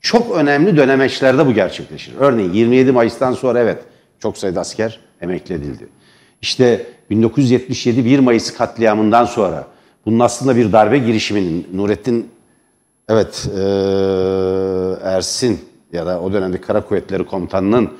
Çok 0.00 0.36
önemli 0.36 0.76
dönemeçlerde 0.76 1.46
bu 1.46 1.52
gerçekleşir. 1.52 2.14
Örneğin 2.18 2.52
27 2.52 2.92
Mayıs'tan 2.92 3.32
sonra 3.32 3.58
evet 3.58 3.82
çok 4.18 4.38
sayıda 4.38 4.60
asker 4.60 5.00
emekli 5.20 5.54
edildi. 5.54 5.88
İşte 6.42 6.86
1977 7.10 8.04
1 8.04 8.18
Mayıs 8.18 8.54
katliamından 8.54 9.24
sonra 9.24 9.66
bunun 10.06 10.20
aslında 10.20 10.56
bir 10.56 10.72
darbe 10.72 10.98
girişiminin 10.98 11.68
Nurettin 11.72 12.28
evet 13.08 13.48
e, 13.56 13.60
Ersin 15.02 15.60
ya 15.92 16.06
da 16.06 16.20
o 16.20 16.32
dönemde 16.32 16.60
Kara 16.60 16.80
Kuvvetleri 16.80 17.24
Komutanı'nın 17.24 17.90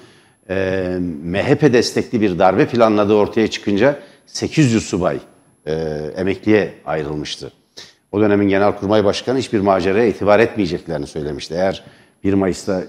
e, 0.50 0.98
MHP 1.24 1.72
destekli 1.72 2.20
bir 2.20 2.38
darbe 2.38 2.66
planladığı 2.66 3.14
ortaya 3.14 3.48
çıkınca 3.48 3.98
800 4.26 4.86
subay 4.86 5.18
e, 5.66 5.72
emekliye 6.16 6.74
ayrılmıştı. 6.84 7.52
O 8.12 8.20
dönemin 8.20 8.48
Genelkurmay 8.48 9.04
Başkanı 9.04 9.38
hiçbir 9.38 9.60
maceraya 9.60 10.06
itibar 10.06 10.40
etmeyeceklerini 10.40 11.06
söylemişti. 11.06 11.54
Eğer 11.54 11.84
1 12.24 12.34
Mayıs'ta 12.34 12.84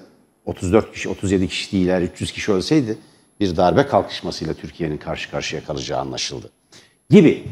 34 0.45 0.93
kişi, 0.93 1.09
37 1.09 1.47
kişi 1.47 1.71
değil, 1.71 1.87
eğer 1.87 2.01
300 2.01 2.31
kişi 2.31 2.51
ölseydi 2.51 2.97
bir 3.39 3.57
darbe 3.57 3.87
kalkışmasıyla 3.87 4.53
Türkiye'nin 4.53 4.97
karşı 4.97 5.31
karşıya 5.31 5.63
kalacağı 5.63 5.99
anlaşıldı. 5.99 6.49
Gibi 7.09 7.43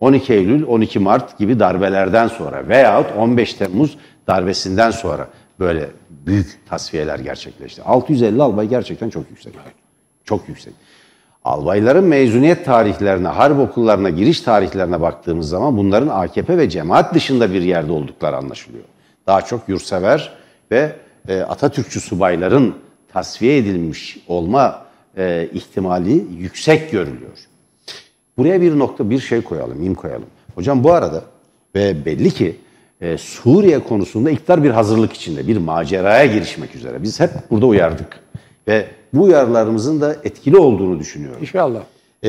12 0.00 0.32
Eylül, 0.32 0.62
12 0.66 0.98
Mart 0.98 1.38
gibi 1.38 1.60
darbelerden 1.60 2.28
sonra 2.28 2.68
veyahut 2.68 3.06
15 3.16 3.54
Temmuz 3.54 3.98
darbesinden 4.26 4.90
sonra 4.90 5.28
böyle 5.60 5.90
büyük 6.10 6.60
tasfiyeler 6.68 7.18
gerçekleşti. 7.18 7.82
650 7.82 8.42
albay 8.42 8.68
gerçekten 8.68 9.10
çok 9.10 9.30
yüksek. 9.30 9.54
Çok 10.24 10.48
yüksek. 10.48 10.74
Albayların 11.44 12.04
mezuniyet 12.04 12.64
tarihlerine, 12.64 13.28
harp 13.28 13.58
okullarına 13.58 14.10
giriş 14.10 14.40
tarihlerine 14.40 15.00
baktığımız 15.00 15.48
zaman 15.48 15.76
bunların 15.76 16.08
AKP 16.08 16.58
ve 16.58 16.70
cemaat 16.70 17.14
dışında 17.14 17.52
bir 17.52 17.62
yerde 17.62 17.92
oldukları 17.92 18.36
anlaşılıyor. 18.36 18.84
Daha 19.26 19.42
çok 19.42 19.68
yurtsever 19.68 20.32
ve 20.70 20.92
e, 21.28 21.40
Atatürkçü 21.40 22.00
subayların 22.00 22.74
tasfiye 23.12 23.56
edilmiş 23.56 24.18
olma 24.28 24.84
e, 25.16 25.48
ihtimali 25.52 26.26
yüksek 26.38 26.90
görülüyor. 26.90 27.38
Buraya 28.38 28.60
bir 28.60 28.78
nokta, 28.78 29.10
bir 29.10 29.20
şey 29.20 29.42
koyalım, 29.42 29.82
im 29.82 29.94
koyalım. 29.94 30.28
Hocam 30.54 30.84
bu 30.84 30.92
arada 30.92 31.22
ve 31.74 32.04
belli 32.04 32.30
ki 32.30 32.56
e, 33.04 33.18
Suriye 33.18 33.78
konusunda 33.78 34.30
iktidar 34.30 34.64
bir 34.64 34.70
hazırlık 34.70 35.12
içinde, 35.12 35.48
bir 35.48 35.56
maceraya 35.56 36.26
girişmek 36.26 36.74
üzere. 36.74 37.02
Biz 37.02 37.20
hep 37.20 37.30
burada 37.50 37.66
uyardık. 37.66 38.20
Ve 38.68 38.86
bu 39.12 39.22
uyarılarımızın 39.22 40.00
da 40.00 40.16
etkili 40.24 40.56
olduğunu 40.56 40.98
düşünüyorum. 40.98 41.38
İnşallah. 41.40 41.80
Ee, 42.24 42.28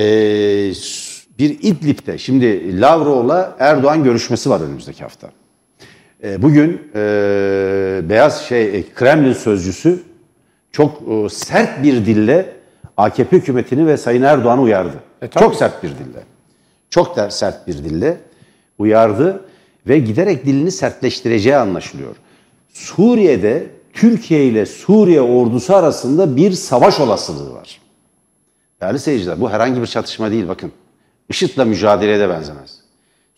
bir 1.39 1.49
İdlib'de, 1.61 2.17
şimdi 2.17 2.81
Lavrov'la 2.81 3.55
Erdoğan 3.59 4.03
görüşmesi 4.03 4.49
var 4.49 4.61
önümüzdeki 4.61 5.03
hafta. 5.03 5.29
Ee, 6.23 6.41
bugün 6.41 6.81
e, 6.95 8.01
Beyaz 8.09 8.41
şey 8.41 8.85
Kremlin 8.95 9.33
sözcüsü 9.33 10.03
çok 10.71 11.01
e, 11.09 11.29
sert 11.29 11.83
bir 11.83 12.05
dille 12.05 12.49
AKP 12.97 13.38
hükümetini 13.38 13.88
ve 13.88 13.97
Sayın 13.97 14.21
Erdoğan'ı 14.21 14.61
uyardı. 14.61 14.95
E, 15.21 15.27
çok 15.27 15.55
sert 15.55 15.83
bir 15.83 15.89
dille. 15.89 16.23
Çok 16.89 17.15
da 17.15 17.31
sert 17.31 17.67
bir 17.67 17.73
dille 17.77 18.17
uyardı 18.77 19.41
ve 19.88 20.00
giderek 20.00 20.45
dilini 20.45 20.71
sertleştireceği 20.71 21.56
anlaşılıyor. 21.56 22.15
Suriye'de 22.74 23.69
Türkiye 23.93 24.45
ile 24.45 24.65
Suriye 24.65 25.21
ordusu 25.21 25.76
arasında 25.76 26.36
bir 26.36 26.52
savaş 26.52 27.00
olasılığı 27.00 27.54
var. 27.54 27.82
Değerli 28.82 29.00
seyirciler 29.00 29.41
bu 29.41 29.50
herhangi 29.50 29.82
bir 29.82 29.88
çatışma 29.88 30.32
değil 30.32 30.48
bakın. 30.48 30.71
IŞİD'le 31.30 31.65
mücadeleye 31.65 32.19
de 32.19 32.30
benzemez. 32.30 32.80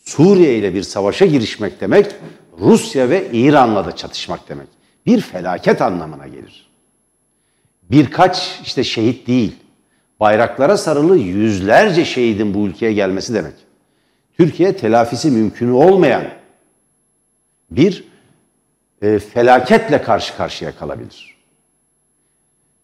Suriye 0.05 0.57
ile 0.57 0.73
bir 0.73 0.83
savaşa 0.83 1.25
girişmek 1.25 1.81
demek 1.81 2.15
Rusya 2.59 3.09
ve 3.09 3.31
İran'la 3.31 3.85
da 3.85 3.95
çatışmak 3.95 4.49
demek. 4.49 4.67
Bir 5.05 5.21
felaket 5.21 5.81
anlamına 5.81 6.27
gelir. 6.27 6.69
Birkaç 7.91 8.61
işte 8.63 8.83
şehit 8.83 9.27
değil, 9.27 9.55
bayraklara 10.19 10.77
sarılı 10.77 11.17
yüzlerce 11.17 12.05
şehidin 12.05 12.53
bu 12.53 12.67
ülkeye 12.67 12.93
gelmesi 12.93 13.33
demek. 13.33 13.53
Türkiye 14.37 14.77
telafisi 14.77 15.31
mümkün 15.31 15.71
olmayan 15.71 16.23
bir 17.71 18.03
e, 19.01 19.19
felaketle 19.19 20.01
karşı 20.01 20.37
karşıya 20.37 20.75
kalabilir. 20.75 21.37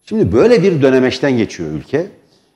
Şimdi 0.04 0.34
böyle 0.34 0.64
bir 0.64 0.82
dönemeçten 0.82 1.38
geçiyor 1.38 1.72
ülke. 1.72 2.08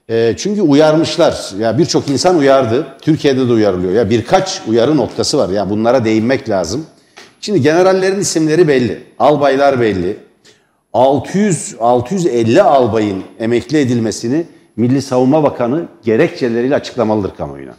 E, 0.09 0.33
çünkü 0.37 0.61
uyarmışlar. 0.61 1.51
Ya 1.59 1.77
birçok 1.77 2.09
insan 2.09 2.37
uyardı. 2.37 2.87
Türkiye'de 3.01 3.47
de 3.49 3.53
uyarılıyor. 3.53 3.93
Ya 3.93 4.09
birkaç 4.09 4.61
uyarı 4.67 4.97
noktası 4.97 5.37
var. 5.37 5.49
Ya 5.49 5.69
bunlara 5.69 6.05
değinmek 6.05 6.49
lazım. 6.49 6.85
Şimdi 7.41 7.61
generallerin 7.61 8.19
isimleri 8.19 8.67
belli. 8.67 9.03
Albaylar 9.19 9.81
belli. 9.81 10.17
600 10.93 11.75
650 11.79 12.61
albayın 12.61 13.23
emekli 13.39 13.77
edilmesini 13.77 14.45
Milli 14.75 15.01
Savunma 15.01 15.43
Bakanı 15.43 15.87
gerekçeleriyle 16.03 16.75
açıklamalıdır 16.75 17.35
kamuoyuna. 17.35 17.73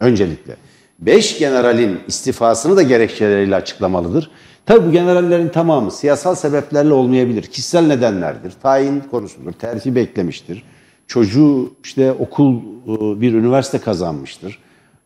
Öncelikle. 0.00 0.56
5 0.98 1.38
generalin 1.38 2.00
istifasını 2.08 2.76
da 2.76 2.82
gerekçeleriyle 2.82 3.56
açıklamalıdır. 3.56 4.30
Tabi 4.66 4.86
bu 4.86 4.92
generallerin 4.92 5.48
tamamı 5.48 5.90
siyasal 5.90 6.34
sebeplerle 6.34 6.92
olmayabilir. 6.92 7.42
Kişisel 7.42 7.86
nedenlerdir. 7.86 8.52
Tayin 8.62 9.00
konusudur. 9.10 9.52
Terfi 9.52 9.94
beklemiştir. 9.94 10.62
Çocuğu 11.06 11.74
işte 11.84 12.12
okul 12.12 12.56
e, 12.56 13.20
bir 13.20 13.32
üniversite 13.32 13.78
kazanmıştır. 13.78 14.58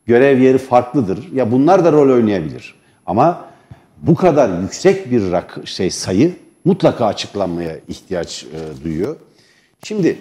Görev 0.07 0.41
yeri 0.41 0.59
farklıdır. 0.59 1.29
Ya 1.35 1.53
bunlar 1.53 1.85
da 1.85 1.93
rol 1.93 2.15
oynayabilir. 2.15 2.75
Ama 3.07 3.45
bu 4.03 4.15
kadar 4.15 4.63
yüksek 4.63 5.11
bir 5.11 5.31
rak 5.31 5.59
şey 5.65 5.91
sayı 5.91 6.33
mutlaka 6.65 7.07
açıklanmaya 7.07 7.77
ihtiyaç 7.89 8.45
e, 8.45 8.85
duyuyor. 8.85 9.17
Şimdi 9.83 10.19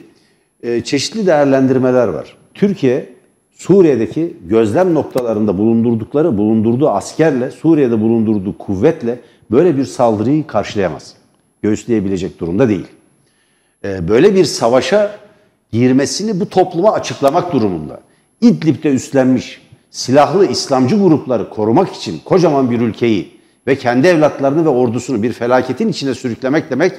e, 0.63 0.83
çeşitli 0.83 1.27
değerlendirmeler 1.27 2.07
var. 2.07 2.37
Türkiye 2.53 3.09
Suriye'deki 3.59 4.37
gözlem 4.45 4.93
noktalarında 4.93 5.57
bulundurdukları, 5.57 6.37
bulundurduğu 6.37 6.89
askerle, 6.89 7.51
Suriye'de 7.51 8.01
bulundurduğu 8.01 8.57
kuvvetle 8.57 9.19
böyle 9.51 9.77
bir 9.77 9.85
saldırıyı 9.85 10.47
karşılayamaz. 10.47 11.13
Göğüsleyebilecek 11.61 12.39
durumda 12.39 12.69
değil. 12.69 12.87
Ee, 13.85 14.07
böyle 14.07 14.35
bir 14.35 14.45
savaşa 14.45 15.15
girmesini 15.71 16.39
bu 16.39 16.49
topluma 16.49 16.93
açıklamak 16.93 17.53
durumunda. 17.53 18.01
İdlib'de 18.41 18.89
üstlenmiş 18.89 19.61
silahlı 19.91 20.45
İslamcı 20.45 20.95
grupları 20.95 21.49
korumak 21.49 21.95
için 21.95 22.21
kocaman 22.25 22.71
bir 22.71 22.81
ülkeyi 22.81 23.31
ve 23.67 23.75
kendi 23.75 24.07
evlatlarını 24.07 24.65
ve 24.65 24.69
ordusunu 24.69 25.23
bir 25.23 25.31
felaketin 25.33 25.87
içine 25.87 26.13
sürüklemek 26.13 26.69
demek 26.69 26.93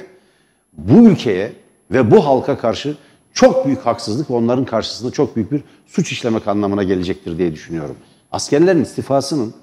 bu 0.73 1.07
ülkeye 1.07 1.53
ve 1.91 2.11
bu 2.11 2.25
halka 2.25 2.57
karşı 2.57 2.95
çok 3.33 3.65
büyük 3.65 3.79
haksızlık 3.79 4.29
ve 4.29 4.33
onların 4.33 4.65
karşısında 4.65 5.11
çok 5.11 5.35
büyük 5.35 5.51
bir 5.51 5.61
suç 5.87 6.11
işlemek 6.11 6.47
anlamına 6.47 6.83
gelecektir 6.83 7.37
diye 7.37 7.51
düşünüyorum. 7.51 7.95
Askerlerin 8.31 8.81
istifasının, 8.81 9.53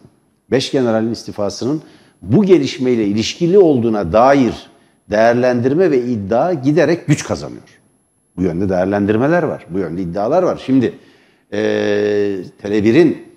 beş 0.51 0.71
generalin 0.71 1.13
istifasının 1.13 1.83
bu 2.23 2.45
gelişmeyle 2.45 3.07
ilişkili 3.07 3.59
olduğuna 3.59 4.13
dair 4.13 4.71
değerlendirme 5.11 5.91
ve 5.91 6.03
iddia 6.03 6.53
giderek 6.53 7.07
güç 7.07 7.25
kazanıyor. 7.25 7.81
Bu 8.37 8.43
yönde 8.43 8.69
değerlendirmeler 8.69 9.43
var, 9.43 9.67
bu 9.71 9.79
yönde 9.79 10.03
iddialar 10.03 10.43
var. 10.43 10.63
Şimdi 10.67 10.99
e, 11.53 11.59
Tele1'in 12.63 13.29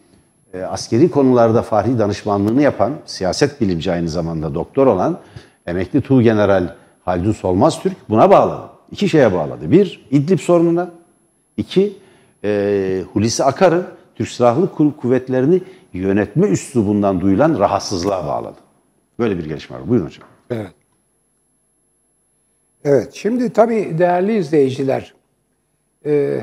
e, 0.54 0.62
askeri 0.62 1.12
konularda 1.12 1.62
fahri 1.62 2.00
danışmanlığını 2.00 2.62
yapan, 2.62 2.94
siyaset 3.06 3.62
bilimci 3.62 3.92
aynı 3.92 4.10
zamanda 4.10 4.56
doktor 4.56 4.88
olan 4.88 5.20
emekli 5.66 6.02
Tuğ 6.02 6.22
General 6.22 6.76
Haldun 7.06 7.32
Solmaz 7.32 7.80
Türk 7.80 8.10
buna 8.10 8.30
bağladı. 8.30 8.71
İki 8.92 9.10
şeye 9.10 9.34
bağladı. 9.34 9.72
Bir, 9.72 10.08
İdlib 10.12 10.40
sorununa. 10.40 10.92
İki, 11.58 11.94
e, 12.44 13.04
Hulusi 13.14 13.44
Akar'ın 13.44 13.88
Türk 14.16 14.30
Silahlı 14.30 14.72
Kuvvetleri'ni 14.98 15.62
yönetme 15.94 16.48
üslubundan 16.48 17.22
duyulan 17.22 17.60
rahatsızlığa 17.60 18.28
bağladı. 18.28 18.58
Böyle 19.20 19.38
bir 19.38 19.46
gelişme 19.46 19.76
var. 19.76 19.90
Buyurun 19.90 20.06
hocam. 20.06 20.28
Evet. 20.50 20.72
Evet, 22.84 23.14
şimdi 23.14 23.54
tabii 23.54 23.98
değerli 23.98 24.38
izleyiciler, 24.38 25.14
e, 26.06 26.42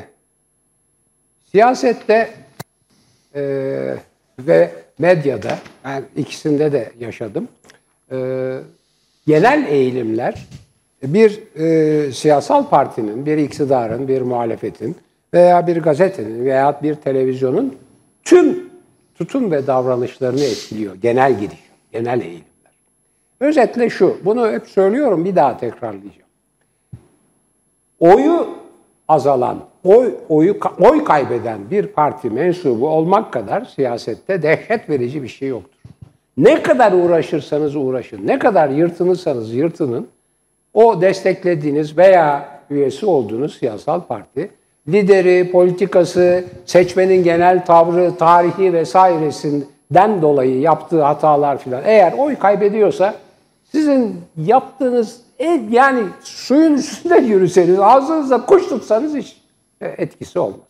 siyasette 1.50 2.30
e, 3.34 3.42
ve 4.38 4.70
medyada, 4.98 5.58
ben 5.84 6.04
ikisinde 6.16 6.72
de 6.72 6.92
yaşadım, 7.00 7.48
e, 8.12 8.58
genel 9.26 9.66
eğilimler 9.68 10.46
bir 11.02 11.40
e, 11.56 12.12
siyasal 12.12 12.68
partinin, 12.68 13.26
bir 13.26 13.38
iktidarın, 13.38 14.08
bir 14.08 14.22
muhalefetin 14.22 14.96
veya 15.34 15.66
bir 15.66 15.76
gazetenin 15.76 16.44
veya 16.44 16.80
bir 16.82 16.94
televizyonun 16.94 17.74
tüm 18.24 18.70
tutum 19.14 19.50
ve 19.50 19.66
davranışlarını 19.66 20.40
etkiliyor. 20.40 20.94
Genel 20.94 21.40
gidiş, 21.40 21.70
genel 21.92 22.20
eğilimler. 22.20 22.72
Özetle 23.40 23.90
şu, 23.90 24.16
bunu 24.24 24.50
hep 24.50 24.66
söylüyorum 24.66 25.24
bir 25.24 25.36
daha 25.36 25.56
tekrarlayacağım. 25.56 26.28
Oyu 28.00 28.48
azalan, 29.08 29.58
oy, 29.84 30.14
oyu, 30.28 30.58
oy 30.80 31.04
kaybeden 31.04 31.70
bir 31.70 31.86
parti 31.86 32.30
mensubu 32.30 32.88
olmak 32.88 33.32
kadar 33.32 33.64
siyasette 33.64 34.42
dehşet 34.42 34.90
verici 34.90 35.22
bir 35.22 35.28
şey 35.28 35.48
yoktur. 35.48 35.78
Ne 36.36 36.62
kadar 36.62 36.92
uğraşırsanız 36.92 37.76
uğraşın, 37.76 38.26
ne 38.26 38.38
kadar 38.38 38.68
yırtınırsanız 38.68 39.54
yırtının, 39.54 40.08
o 40.78 41.00
desteklediğiniz 41.00 41.98
veya 41.98 42.48
üyesi 42.70 43.06
olduğunuz 43.06 43.58
siyasal 43.58 44.00
parti, 44.00 44.50
lideri, 44.88 45.50
politikası, 45.52 46.44
seçmenin 46.66 47.24
genel 47.24 47.64
tavrı, 47.66 48.16
tarihi 48.16 48.72
vesairesinden 48.72 50.22
dolayı 50.22 50.60
yaptığı 50.60 51.02
hatalar 51.02 51.58
filan 51.58 51.82
eğer 51.84 52.12
oy 52.12 52.36
kaybediyorsa 52.36 53.14
sizin 53.72 54.16
yaptığınız 54.36 55.20
yani 55.70 56.02
suyun 56.20 56.74
üstünde 56.74 57.16
yürüseniz, 57.16 57.78
ağzınızda 57.80 58.46
kuş 58.46 58.68
tutsanız 58.68 59.14
hiç 59.14 59.36
etkisi 59.80 60.38
olmaz. 60.38 60.60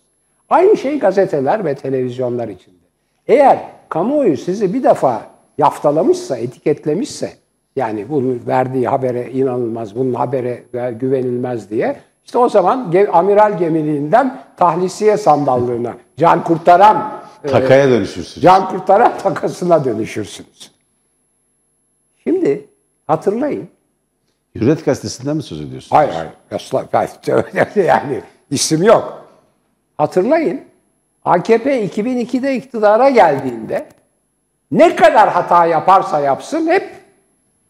Aynı 0.50 0.76
şey 0.76 0.98
gazeteler 0.98 1.64
ve 1.64 1.74
televizyonlar 1.74 2.48
içinde. 2.48 2.76
Eğer 3.26 3.58
kamuoyu 3.88 4.36
sizi 4.36 4.74
bir 4.74 4.82
defa 4.82 5.22
yaftalamışsa, 5.58 6.36
etiketlemişse, 6.36 7.32
yani 7.78 8.08
bunun 8.08 8.42
verdiği 8.46 8.88
habere 8.88 9.30
inanılmaz, 9.30 9.96
bunun 9.96 10.14
habere 10.14 10.64
güvenilmez 10.92 11.70
diye, 11.70 12.00
işte 12.24 12.38
o 12.38 12.48
zaman 12.48 12.94
amiral 13.12 13.58
gemiliğinden 13.58 14.42
tahlisiye 14.56 15.16
sandallığına, 15.16 15.94
can 16.16 16.44
kurtaran 16.44 17.12
takaya 17.46 17.84
e, 17.84 17.90
dönüşürsünüz. 17.90 18.42
Can 18.42 18.68
kurtaran 18.68 19.18
takasına 19.18 19.84
dönüşürsünüz. 19.84 20.72
Şimdi 22.24 22.68
hatırlayın, 23.06 23.68
Hürriyet 24.54 24.84
Gazetesi'nden 24.84 25.36
mi 25.36 25.42
söz 25.42 25.60
ediyorsunuz? 25.60 25.92
Hayır 25.92 26.12
hayır. 26.12 26.32
Asla, 26.50 26.84
yani 27.76 28.20
isim 28.50 28.82
yok. 28.82 29.24
Hatırlayın. 29.96 30.60
AKP 31.24 31.86
2002'de 31.86 32.56
iktidara 32.56 33.10
geldiğinde 33.10 33.88
ne 34.70 34.96
kadar 34.96 35.28
hata 35.28 35.66
yaparsa 35.66 36.20
yapsın 36.20 36.66
hep 36.66 36.97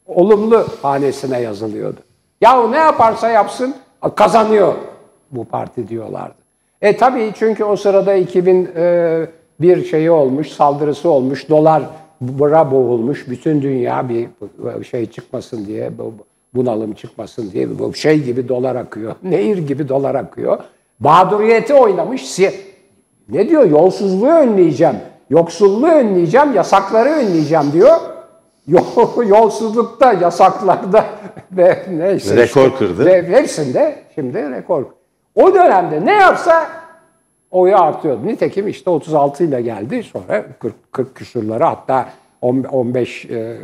olumlu 0.08 0.66
hanesine 0.82 1.40
yazılıyordu. 1.40 2.00
Yahu 2.40 2.72
ne 2.72 2.76
yaparsa 2.76 3.28
yapsın 3.28 3.74
kazanıyor 4.16 4.74
bu 5.30 5.44
parti 5.44 5.88
diyorlardı. 5.88 6.34
E 6.82 6.96
tabii 6.96 7.32
çünkü 7.34 7.64
o 7.64 7.76
sırada 7.76 8.14
2000 8.14 8.70
e, 8.76 9.26
bir 9.60 9.84
şeyi 9.84 10.10
olmuş, 10.10 10.48
saldırısı 10.48 11.10
olmuş, 11.10 11.48
dolar 11.48 11.82
bura 12.20 12.70
boğulmuş, 12.70 13.28
bütün 13.28 13.62
dünya 13.62 14.08
bir 14.08 14.28
şey 14.84 15.06
çıkmasın 15.06 15.66
diye 15.66 15.90
bunalım 16.54 16.92
çıkmasın 16.92 17.50
diye 17.50 17.78
bu 17.78 17.94
şey 17.94 18.22
gibi 18.22 18.48
dolar 18.48 18.76
akıyor. 18.76 19.14
Nehir 19.22 19.58
gibi 19.58 19.88
dolar 19.88 20.14
akıyor. 20.14 20.58
Mağduriyeti 21.00 21.74
oynamış. 21.74 22.38
Ne 23.28 23.48
diyor? 23.48 23.64
Yolsuzluğu 23.64 24.28
önleyeceğim. 24.28 24.96
Yoksulluğu 25.30 25.86
önleyeceğim. 25.86 26.54
Yasakları 26.54 27.08
önleyeceğim 27.08 27.72
diyor. 27.72 27.96
Yolsuzlukta, 29.26 30.12
yasaklarda 30.12 31.04
ve 31.52 31.86
neyse. 31.90 32.36
Rekor 32.36 32.64
işte, 32.64 32.78
kırdı. 32.78 33.04
Ve 33.04 33.28
hepsinde 33.28 34.02
şimdi 34.14 34.50
rekor. 34.50 34.84
O 35.34 35.54
dönemde 35.54 36.04
ne 36.04 36.12
yapsa 36.12 36.66
oyu 37.50 37.76
artıyordu. 37.76 38.26
Nitekim 38.26 38.68
işte 38.68 38.90
36 38.90 39.44
ile 39.44 39.62
geldi. 39.62 40.02
Sonra 40.02 40.44
40, 40.58 40.92
40 40.92 41.14
küsurları 41.14 41.64
hatta 41.64 42.08
15 42.42 43.24
e, 43.24 43.56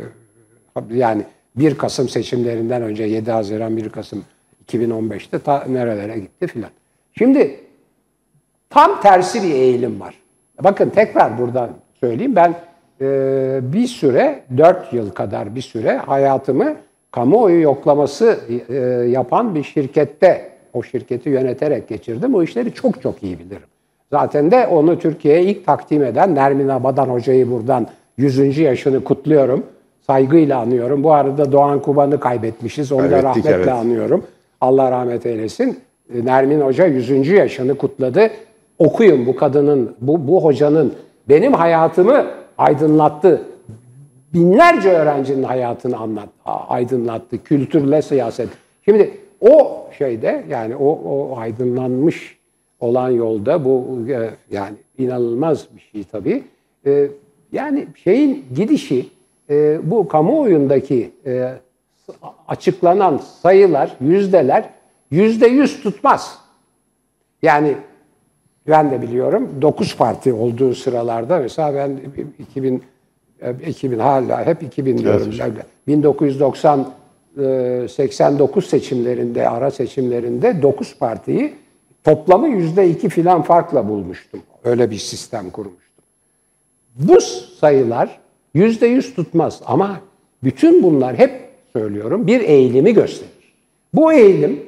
yani 0.89 1.23
1 1.55 1.77
Kasım 1.77 2.09
seçimlerinden 2.09 2.81
önce 2.81 3.03
7 3.03 3.31
Haziran 3.31 3.77
1 3.77 3.89
Kasım 3.89 4.25
2015'te 4.67 5.39
ta 5.39 5.65
nerelere 5.67 6.19
gitti 6.19 6.47
filan. 6.47 6.69
Şimdi 7.17 7.59
tam 8.69 9.01
tersi 9.01 9.43
bir 9.43 9.53
eğilim 9.53 9.99
var. 9.99 10.15
Bakın 10.61 10.89
tekrar 10.89 11.37
buradan 11.37 11.69
söyleyeyim 11.99 12.35
ben 12.35 12.55
e, 13.01 13.59
bir 13.73 13.87
süre 13.87 14.43
4 14.57 14.93
yıl 14.93 15.09
kadar 15.09 15.55
bir 15.55 15.61
süre 15.61 15.97
hayatımı 15.97 16.75
kamuoyu 17.11 17.61
yoklaması 17.61 18.39
e, 18.69 18.75
yapan 19.09 19.55
bir 19.55 19.63
şirkette 19.63 20.49
o 20.73 20.83
şirketi 20.83 21.29
yöneterek 21.29 21.87
geçirdim. 21.87 22.35
O 22.35 22.43
işleri 22.43 22.73
çok 22.73 23.01
çok 23.01 23.23
iyi 23.23 23.39
bilirim. 23.39 23.67
Zaten 24.11 24.51
de 24.51 24.67
onu 24.67 24.99
Türkiye'ye 24.99 25.43
ilk 25.43 25.65
takdim 25.65 26.03
eden 26.03 26.35
Nermin 26.35 26.67
Abadan 26.67 27.09
Hoca'yı 27.09 27.51
buradan 27.51 27.87
100. 28.17 28.57
yaşını 28.57 29.03
kutluyorum 29.03 29.63
saygıyla 30.07 30.59
anıyorum. 30.59 31.03
Bu 31.03 31.13
arada 31.13 31.51
Doğan 31.51 31.81
Kuban'ı 31.81 32.19
kaybetmişiz. 32.19 32.91
Onu 32.91 33.11
da 33.11 33.23
rahmetle 33.23 33.51
evet. 33.51 33.67
anıyorum. 33.67 34.23
Allah 34.61 34.91
rahmet 34.91 35.25
eylesin. 35.25 35.79
E, 36.13 36.25
Nermin 36.25 36.61
Hoca 36.61 36.85
100. 36.85 37.27
yaşını 37.27 37.77
kutladı. 37.77 38.29
Okuyun 38.79 39.25
bu 39.25 39.35
kadının, 39.35 39.95
bu, 40.01 40.27
bu 40.27 40.43
hocanın 40.43 40.93
benim 41.29 41.53
hayatımı 41.53 42.25
aydınlattı. 42.57 43.41
Binlerce 44.33 44.89
öğrencinin 44.89 45.43
hayatını 45.43 45.97
anlat, 45.97 46.29
aydınlattı. 46.45 47.43
Kültürle 47.43 48.01
siyaset. 48.01 48.49
Şimdi 48.85 49.17
o 49.41 49.85
şeyde 49.97 50.45
yani 50.49 50.75
o, 50.75 50.89
o 50.89 51.37
aydınlanmış 51.37 52.37
olan 52.79 53.09
yolda 53.09 53.65
bu 53.65 53.99
e, 54.09 54.29
yani 54.51 54.75
inanılmaz 54.97 55.67
bir 55.75 55.81
şey 55.91 56.03
tabii. 56.03 56.43
E, 56.85 57.07
yani 57.51 57.87
şeyin 58.03 58.45
gidişi 58.55 59.09
e, 59.49 59.79
bu 59.91 60.07
kamuoyundaki 60.07 61.11
e, 61.25 61.53
açıklanan 62.47 63.17
sayılar, 63.17 63.95
yüzdeler 64.01 64.69
yüzde 65.11 65.47
yüz 65.47 65.81
tutmaz. 65.81 66.39
Yani 67.41 67.77
ben 68.67 68.91
de 68.91 69.01
biliyorum 69.01 69.49
9 69.61 69.97
parti 69.97 70.33
olduğu 70.33 70.75
sıralarda 70.75 71.39
mesela 71.39 71.75
ben 71.75 71.99
2000 72.39 72.83
2000 73.67 73.99
hala 73.99 74.45
hep 74.45 74.63
2000 74.63 74.97
diyorum. 74.97 75.33
Evet. 75.41 75.65
1990 75.87 76.93
89 77.87 78.65
seçimlerinde, 78.65 79.49
ara 79.49 79.71
seçimlerinde 79.71 80.61
9 80.61 80.97
partiyi 80.97 81.53
toplamı 82.03 82.47
yüzde 82.47 82.89
iki 82.89 83.09
filan 83.09 83.41
farkla 83.41 83.89
bulmuştum. 83.89 84.39
Öyle 84.63 84.91
bir 84.91 84.97
sistem 84.97 85.49
kurmuştum. 85.49 86.03
Bu 86.95 87.21
sayılar 87.59 88.19
Yüzde 88.55 88.87
yüz 88.87 89.13
tutmaz 89.15 89.61
ama 89.65 89.99
bütün 90.43 90.83
bunlar 90.83 91.17
hep 91.17 91.49
söylüyorum 91.73 92.27
bir 92.27 92.41
eğilimi 92.41 92.93
gösterir. 92.93 93.53
Bu 93.93 94.13
eğilim 94.13 94.59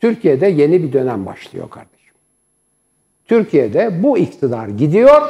Türkiye'de 0.00 0.46
yeni 0.46 0.82
bir 0.82 0.92
dönem 0.92 1.26
başlıyor 1.26 1.70
kardeşim. 1.70 1.93
Türkiye'de 3.28 4.02
bu 4.02 4.18
iktidar 4.18 4.68
gidiyor. 4.68 5.22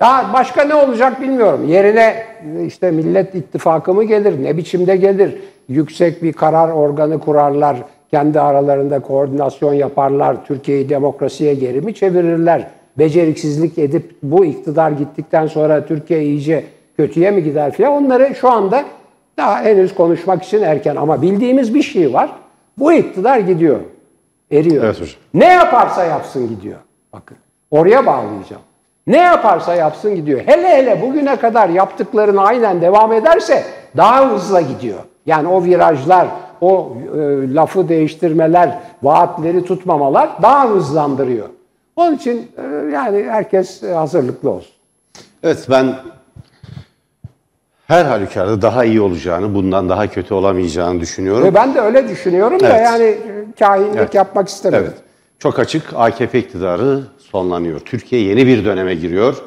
Ya 0.00 0.30
başka 0.32 0.64
ne 0.64 0.74
olacak 0.74 1.20
bilmiyorum. 1.20 1.68
Yerine 1.68 2.26
işte 2.66 2.90
Millet 2.90 3.34
İttifakı 3.34 3.94
mı 3.94 4.04
gelir, 4.04 4.44
ne 4.44 4.56
biçimde 4.56 4.96
gelir? 4.96 5.34
Yüksek 5.68 6.22
bir 6.22 6.32
karar 6.32 6.68
organı 6.68 7.20
kurarlar, 7.20 7.76
kendi 8.10 8.40
aralarında 8.40 9.00
koordinasyon 9.00 9.74
yaparlar, 9.74 10.46
Türkiye'yi 10.46 10.88
demokrasiye 10.88 11.54
geri 11.54 11.80
mi 11.80 11.94
çevirirler? 11.94 12.70
beceriksizlik 12.98 13.78
edip 13.78 14.16
bu 14.22 14.44
iktidar 14.44 14.90
gittikten 14.90 15.46
sonra 15.46 15.86
Türkiye 15.86 16.24
iyice 16.24 16.64
kötüye 16.96 17.30
mi 17.30 17.42
gider 17.42 17.72
filan 17.72 17.92
onları 17.92 18.34
şu 18.34 18.50
anda 18.50 18.84
daha 19.36 19.62
henüz 19.62 19.94
konuşmak 19.94 20.42
için 20.42 20.62
erken 20.62 20.96
ama 20.96 21.22
bildiğimiz 21.22 21.74
bir 21.74 21.82
şey 21.82 22.12
var. 22.12 22.30
Bu 22.78 22.92
iktidar 22.92 23.38
gidiyor. 23.38 23.80
Eriyor. 24.52 24.84
Evet 24.84 25.00
hocam. 25.00 25.14
Ne 25.34 25.46
yaparsa 25.46 26.04
yapsın 26.04 26.48
gidiyor. 26.48 26.78
Bakın 27.12 27.36
oraya 27.70 28.06
bağlayacağım. 28.06 28.62
Ne 29.06 29.18
yaparsa 29.18 29.74
yapsın 29.74 30.14
gidiyor. 30.14 30.40
Hele 30.46 30.68
hele 30.68 31.02
bugüne 31.02 31.36
kadar 31.36 31.68
yaptıklarını 31.68 32.42
aynen 32.42 32.80
devam 32.80 33.12
ederse 33.12 33.64
daha 33.96 34.30
hızlı 34.30 34.60
gidiyor. 34.60 34.98
Yani 35.26 35.48
o 35.48 35.64
virajlar, 35.64 36.28
o 36.60 36.96
e, 37.14 37.18
lafı 37.54 37.88
değiştirmeler, 37.88 38.78
vaatleri 39.02 39.64
tutmamalar 39.64 40.30
daha 40.42 40.68
hızlandırıyor. 40.68 41.48
Onun 41.96 42.16
için 42.16 42.50
e, 42.56 42.92
yani 42.92 43.24
herkes 43.24 43.82
hazırlıklı 43.82 44.50
olsun. 44.50 44.72
Evet 45.42 45.66
ben 45.70 45.94
her 47.86 48.04
halükarda 48.04 48.62
daha 48.62 48.84
iyi 48.84 49.00
olacağını, 49.00 49.54
bundan 49.54 49.88
daha 49.88 50.06
kötü 50.06 50.34
olamayacağını 50.34 51.00
düşünüyorum. 51.00 51.44
Ve 51.44 51.54
ben 51.54 51.74
de 51.74 51.80
öyle 51.80 52.08
düşünüyorum 52.08 52.60
da 52.60 52.68
Evet. 52.68 52.84
yani 52.84 53.16
kahinlik 53.58 54.14
yapmak 54.14 54.48
istemedim. 54.48 54.84
Evet. 54.86 55.11
Çok 55.42 55.58
açık 55.58 55.92
AKP 55.94 56.38
iktidarı 56.38 57.02
sonlanıyor. 57.18 57.80
Türkiye 57.80 58.22
yeni 58.22 58.46
bir 58.46 58.64
döneme 58.64 58.94
giriyor. 58.94 59.42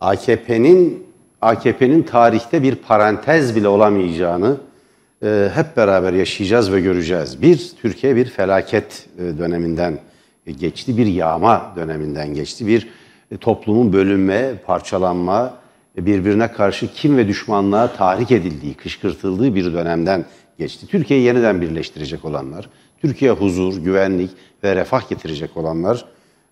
AKP'nin 0.00 1.06
AKP'nin 1.40 2.02
tarihte 2.02 2.62
bir 2.62 2.74
parantez 2.74 3.56
bile 3.56 3.68
olamayacağını 3.68 4.56
e, 5.22 5.50
hep 5.54 5.76
beraber 5.76 6.12
yaşayacağız 6.12 6.72
ve 6.72 6.80
göreceğiz. 6.80 7.42
Bir, 7.42 7.72
Türkiye 7.82 8.16
bir 8.16 8.24
felaket 8.24 9.06
e, 9.18 9.38
döneminden 9.38 9.98
geçti, 10.46 10.96
bir 10.96 11.06
yağma 11.06 11.72
döneminden 11.76 12.34
geçti. 12.34 12.66
Bir 12.66 12.88
e, 13.30 13.36
toplumun 13.36 13.92
bölünme, 13.92 14.54
parçalanma, 14.66 15.54
e, 15.98 16.06
birbirine 16.06 16.52
karşı 16.52 16.92
kim 16.92 17.16
ve 17.16 17.28
düşmanlığa 17.28 17.92
tahrik 17.92 18.30
edildiği, 18.30 18.74
kışkırtıldığı 18.74 19.54
bir 19.54 19.72
dönemden 19.72 20.24
geçti. 20.58 20.86
Türkiye'yi 20.86 21.26
yeniden 21.26 21.60
birleştirecek 21.60 22.24
olanlar, 22.24 22.68
Türkiye 23.02 23.30
huzur, 23.30 23.76
güvenlik 23.76 24.30
ve 24.64 24.76
refah 24.76 25.08
getirecek 25.08 25.56
olanlar 25.56 26.04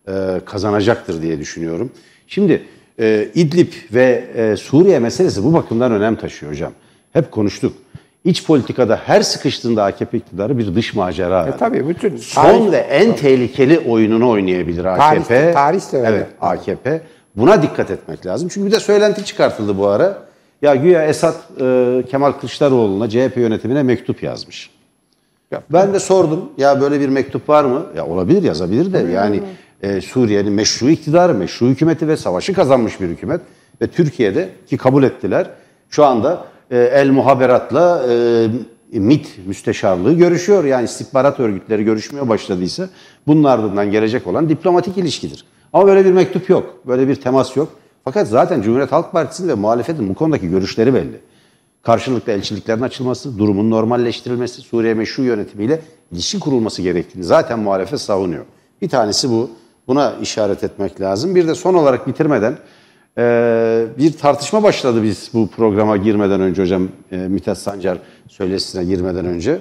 e, 0.08 0.12
kazanacaktır 0.44 1.22
diye 1.22 1.38
düşünüyorum. 1.38 1.90
Şimdi 2.26 2.62
e, 3.00 3.28
İdlib 3.34 3.72
ve 3.92 4.24
e, 4.36 4.56
Suriye 4.56 4.98
meselesi 4.98 5.44
bu 5.44 5.52
bakımdan 5.52 5.92
önem 5.92 6.16
taşıyor 6.16 6.52
hocam. 6.52 6.72
Hep 7.12 7.30
konuştuk. 7.30 7.72
İç 8.24 8.46
politikada 8.46 9.00
her 9.06 9.22
sıkıştığında 9.22 9.84
AKP 9.84 10.18
iktidarı 10.18 10.58
bir 10.58 10.74
dış 10.74 10.94
macera. 10.94 11.46
E 11.46 11.56
tabii 11.56 11.88
bütün 11.88 12.16
Son 12.16 12.42
tarih- 12.44 12.72
ve 12.72 12.76
en 12.76 13.16
tehlikeli 13.16 13.78
oyununu 13.78 14.28
oynayabilir 14.30 14.84
AKP. 14.84 15.34
Tarih- 15.34 15.52
tarih 15.52 15.92
de 15.92 15.96
öyle. 15.96 16.08
Evet 16.08 16.26
AKP. 16.40 17.00
Buna 17.36 17.62
dikkat 17.62 17.90
etmek 17.90 18.26
lazım. 18.26 18.48
Çünkü 18.48 18.66
bir 18.66 18.72
de 18.72 18.80
söylenti 18.80 19.24
çıkartıldı 19.24 19.78
bu 19.78 19.86
ara. 19.88 20.18
Ya 20.62 20.74
güya 20.74 21.06
Esat 21.06 21.36
e, 21.60 22.04
Kemal 22.10 22.32
Kılıçdaroğlu'na 22.32 23.08
CHP 23.10 23.36
yönetimine 23.36 23.82
mektup 23.82 24.22
yazmış. 24.22 24.70
Ben 25.72 25.94
de 25.94 25.98
sordum 25.98 26.40
ya 26.58 26.80
böyle 26.80 27.00
bir 27.00 27.08
mektup 27.08 27.48
var 27.48 27.64
mı? 27.64 27.86
Ya 27.96 28.06
olabilir 28.06 28.42
yazabilir 28.42 28.92
de 28.92 28.98
yani 28.98 29.40
e, 29.82 30.00
Suriye'nin 30.00 30.52
meşru 30.52 30.90
iktidarı, 30.90 31.34
meşru 31.34 31.66
hükümeti 31.66 32.08
ve 32.08 32.16
savaşı 32.16 32.54
kazanmış 32.54 33.00
bir 33.00 33.08
hükümet. 33.08 33.40
Ve 33.82 33.86
Türkiye'de 33.86 34.48
ki 34.66 34.76
kabul 34.76 35.02
ettiler 35.02 35.50
şu 35.90 36.04
anda 36.04 36.44
e, 36.70 36.78
El 36.78 37.10
Muhaberat'la 37.10 38.02
e, 38.92 38.98
MİT 38.98 39.38
müsteşarlığı 39.46 40.12
görüşüyor. 40.12 40.64
Yani 40.64 40.84
istihbarat 40.84 41.40
örgütleri 41.40 41.84
görüşmeye 41.84 42.28
başladıysa 42.28 42.88
bunun 43.26 43.44
ardından 43.44 43.90
gelecek 43.90 44.26
olan 44.26 44.48
diplomatik 44.48 44.98
ilişkidir. 44.98 45.44
Ama 45.72 45.86
böyle 45.86 46.04
bir 46.04 46.12
mektup 46.12 46.48
yok, 46.50 46.74
böyle 46.86 47.08
bir 47.08 47.14
temas 47.14 47.56
yok. 47.56 47.68
Fakat 48.04 48.28
zaten 48.28 48.62
Cumhuriyet 48.62 48.92
Halk 48.92 49.12
Partisi'nin 49.12 49.48
ve 49.48 49.54
muhalefetin 49.54 50.08
bu 50.08 50.14
konudaki 50.14 50.50
görüşleri 50.50 50.94
belli 50.94 51.20
karşılıklı 51.82 52.32
elçiliklerin 52.32 52.82
açılması, 52.82 53.38
durumun 53.38 53.70
normalleştirilmesi, 53.70 54.60
Suriye 54.60 54.94
meşru 54.94 55.22
yönetimiyle 55.22 55.80
ilişki 56.12 56.40
kurulması 56.40 56.82
gerektiğini 56.82 57.24
zaten 57.24 57.58
muhalefet 57.58 58.00
savunuyor. 58.00 58.44
Bir 58.82 58.88
tanesi 58.88 59.30
bu. 59.30 59.50
Buna 59.88 60.14
işaret 60.22 60.64
etmek 60.64 61.00
lazım. 61.00 61.34
Bir 61.34 61.48
de 61.48 61.54
son 61.54 61.74
olarak 61.74 62.06
bitirmeden 62.06 62.58
e, 63.18 63.86
bir 63.98 64.12
tartışma 64.12 64.62
başladı 64.62 65.02
biz 65.02 65.30
bu 65.34 65.48
programa 65.48 65.96
girmeden 65.96 66.40
önce 66.40 66.62
hocam 66.62 66.88
e, 67.12 67.16
Mithat 67.16 67.58
Sancar 67.58 67.98
söylesine 68.28 68.84
girmeden 68.84 69.26
önce. 69.26 69.60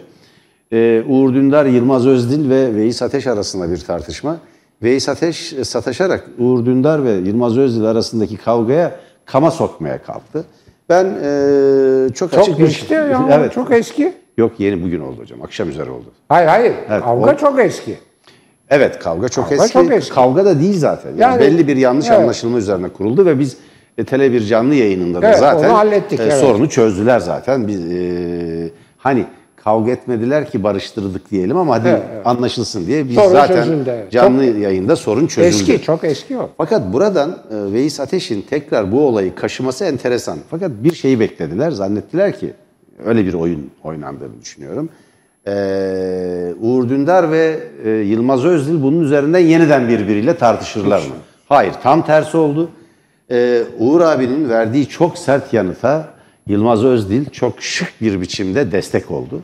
E, 0.74 1.04
Uğur 1.08 1.34
Dündar, 1.34 1.66
Yılmaz 1.66 2.08
Özdil 2.08 2.50
ve 2.50 2.76
Veys 2.76 3.02
Ateş 3.02 3.28
arasında 3.28 3.72
bir 3.72 3.78
tartışma. 3.78 4.38
Veys 4.84 5.10
Ateş 5.10 5.54
sataşarak 5.64 6.30
Uğur 6.40 6.66
Dündar 6.66 7.04
ve 7.04 7.12
Yılmaz 7.12 7.58
Özdil 7.58 7.86
arasındaki 7.86 8.38
kavgaya 8.38 9.00
kama 9.26 9.52
sokmaya 9.52 10.04
kalktı. 10.04 10.46
Ben 10.92 11.06
e, 11.06 12.14
çok, 12.14 12.32
Çok 12.32 12.40
açık 12.42 12.60
bir 12.60 12.66
geçti 12.66 12.94
ya. 12.94 13.28
Evet. 13.32 13.54
Çok 13.54 13.72
eski. 13.72 14.14
Yok 14.38 14.52
yeni 14.60 14.84
bugün 14.84 15.02
oldu 15.02 15.22
hocam. 15.22 15.42
Akşam 15.42 15.70
üzere 15.70 15.90
oldu. 15.92 16.06
Hayır 16.30 16.48
hayır. 16.48 16.74
Evet, 16.90 17.04
Kavga 17.04 17.32
o- 17.32 17.38
çok 17.38 17.60
eski. 17.60 17.98
Evet 18.70 19.00
kavga 19.00 19.30
çok 19.30 19.50
Kavga 19.50 19.64
eski. 19.64 19.74
çok 19.74 19.92
eski. 19.92 20.14
Kavga 20.14 20.46
da 20.46 20.60
değil 20.60 20.78
zaten. 20.80 21.10
Yani 21.10 21.20
Yani- 21.22 21.42
belli 21.42 21.68
bir 21.68 21.78
yanlış 21.78 22.08
Evet. 22.10 22.20
anlaşılma 22.20 22.58
üzerine 22.58 22.90
kuruldu 22.90 23.26
ve 23.26 23.40
biz 23.40 23.58
e, 23.98 24.04
Tele 24.04 24.32
1 24.34 24.42
canlı 24.46 24.76
yayınında 24.76 25.22
da 25.22 25.28
Evet, 25.28 25.38
zaten 25.40 25.70
onu 25.70 25.78
hallettik, 25.78 26.20
e, 26.20 26.24
evet. 26.24 26.34
sorunu 26.34 26.70
çözdüler 26.70 27.20
zaten. 27.20 27.68
Biz 27.68 27.92
e, 27.92 28.70
hani 28.98 29.26
kavga 29.64 29.92
etmediler 29.92 30.50
ki 30.50 30.64
barıştırdık 30.64 31.32
diyelim 31.32 31.58
ama 31.58 31.74
hadi 31.76 31.88
Evet, 31.88 32.04
evet. 32.14 32.28
anlaşılsın 32.28 32.88
diye 32.88 33.10
biz 33.10 33.16
Sorun 33.16 33.32
zaten 33.32 33.56
çözüldü, 33.56 33.92
canlı 34.12 34.44
yayında 34.44 34.96
sorun 34.96 35.28
çözüldü. 35.28 35.48
Eski, 35.48 35.82
çok 35.86 36.04
eski 36.04 36.38
o. 36.38 36.50
Fakat 36.58 36.94
buradan 36.94 37.30
e, 37.30 37.74
Veys 37.74 38.00
Ateş'in 38.00 38.42
tekrar 38.42 38.92
bu 38.92 39.08
olayı 39.08 39.36
kaşıması 39.36 39.86
enteresan. 39.86 40.38
Fakat 40.50 40.72
bir 40.72 40.96
şeyi 40.96 41.20
beklediler. 41.20 41.72
Zannettiler 41.72 42.40
ki 42.40 42.54
öyle 43.06 43.26
bir 43.26 43.34
oyun 43.34 43.72
oynandığını 43.84 44.42
düşünüyorum. 44.42 44.90
E, 45.48 46.54
Uğur 46.62 46.90
Dündar 46.90 47.32
ve 47.32 47.60
e, 47.86 47.90
Yılmaz 47.90 48.46
Özdil 48.46 48.84
bunun 48.84 49.02
üzerinden 49.02 49.40
yeniden 49.40 49.88
birbiriyle 49.88 50.38
tartışırlar 50.38 51.00
mı? 51.00 51.16
Hayır, 51.50 51.74
tam 51.84 52.06
tersi 52.06 52.38
oldu. 52.38 52.70
E, 53.32 53.62
Uğur 53.80 54.02
abinin 54.02 54.50
verdiği 54.50 54.88
çok 54.88 55.18
sert 55.18 55.54
yanıta 55.54 56.08
Yılmaz 56.48 56.84
Özdil 56.84 57.26
çok 57.26 57.62
şık 57.62 57.94
bir 58.02 58.22
biçimde 58.22 58.72
destek 58.72 59.12
oldu. 59.12 59.42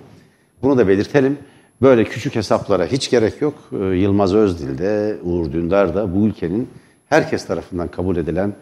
Bunu 0.61 0.77
da 0.77 0.87
belirtelim. 0.87 1.37
Böyle 1.81 2.03
küçük 2.03 2.35
hesaplara 2.35 2.85
hiç 2.85 3.09
gerek 3.09 3.41
yok. 3.41 3.53
Ee, 3.71 3.77
Yılmaz 3.77 4.33
Özdil 4.35 4.77
de, 4.77 5.17
Uğur 5.23 5.51
Dündar 5.51 5.95
da 5.95 6.15
bu 6.15 6.27
ülkenin 6.27 6.69
herkes 7.09 7.45
tarafından 7.45 7.87
kabul 7.87 8.17
edilen 8.17 8.53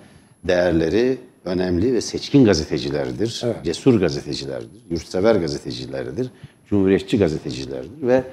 değerleri 0.44 1.18
önemli 1.46 1.94
ve 1.94 2.02
seçkin 2.02 2.46
gazetecileridir. 2.46 3.44
Cesur 3.64 4.00
gazetecilerdir, 4.00 4.82
yurtsever 4.90 5.36
gazetecileridir, 5.36 6.32
cumhuriyetçi 6.70 7.18
gazetecilerdir 7.18 8.08
ve 8.08 8.24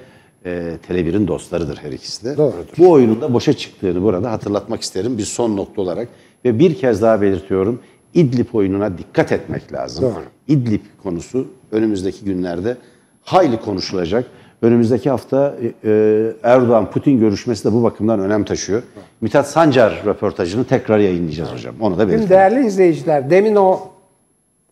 e, 0.45 0.77
Tele1'in 0.89 1.27
dostlarıdır 1.27 1.77
her 1.77 1.91
ikisi 1.91 2.25
de. 2.25 2.37
Doğrudur. 2.37 2.73
Bu 2.77 2.91
oyunun 2.91 3.21
da 3.21 3.33
boşa 3.33 3.53
çıktığını 3.53 4.03
burada 4.03 4.31
hatırlatmak 4.31 4.81
isterim 4.81 5.17
bir 5.17 5.25
son 5.25 5.57
nokta 5.57 5.81
olarak. 5.81 6.07
Ve 6.45 6.59
bir 6.59 6.75
kez 6.75 7.01
daha 7.01 7.21
belirtiyorum, 7.21 7.79
İdlib 8.13 8.53
oyununa 8.53 8.97
dikkat 8.97 9.31
etmek 9.31 9.73
lazım. 9.73 10.03
Doğru. 10.03 10.23
İdlib 10.47 10.81
konusu 11.03 11.47
önümüzdeki 11.71 12.25
günlerde 12.25 12.77
hayli 13.21 13.59
konuşulacak. 13.61 14.25
Önümüzdeki 14.61 15.09
hafta 15.09 15.55
e, 15.83 16.31
Erdoğan-Putin 16.43 17.19
görüşmesi 17.19 17.65
de 17.65 17.73
bu 17.73 17.83
bakımdan 17.83 18.19
önem 18.19 18.43
taşıyor. 18.43 18.83
Mithat 19.21 19.47
Sancar 19.47 20.01
röportajını 20.05 20.65
tekrar 20.65 20.99
yayınlayacağız 20.99 21.51
hocam. 21.51 21.75
Onu 21.81 21.97
da 21.97 22.07
belirtelim. 22.07 22.29
değerli 22.29 22.65
izleyiciler, 22.67 23.29
demin 23.29 23.55
o 23.55 23.79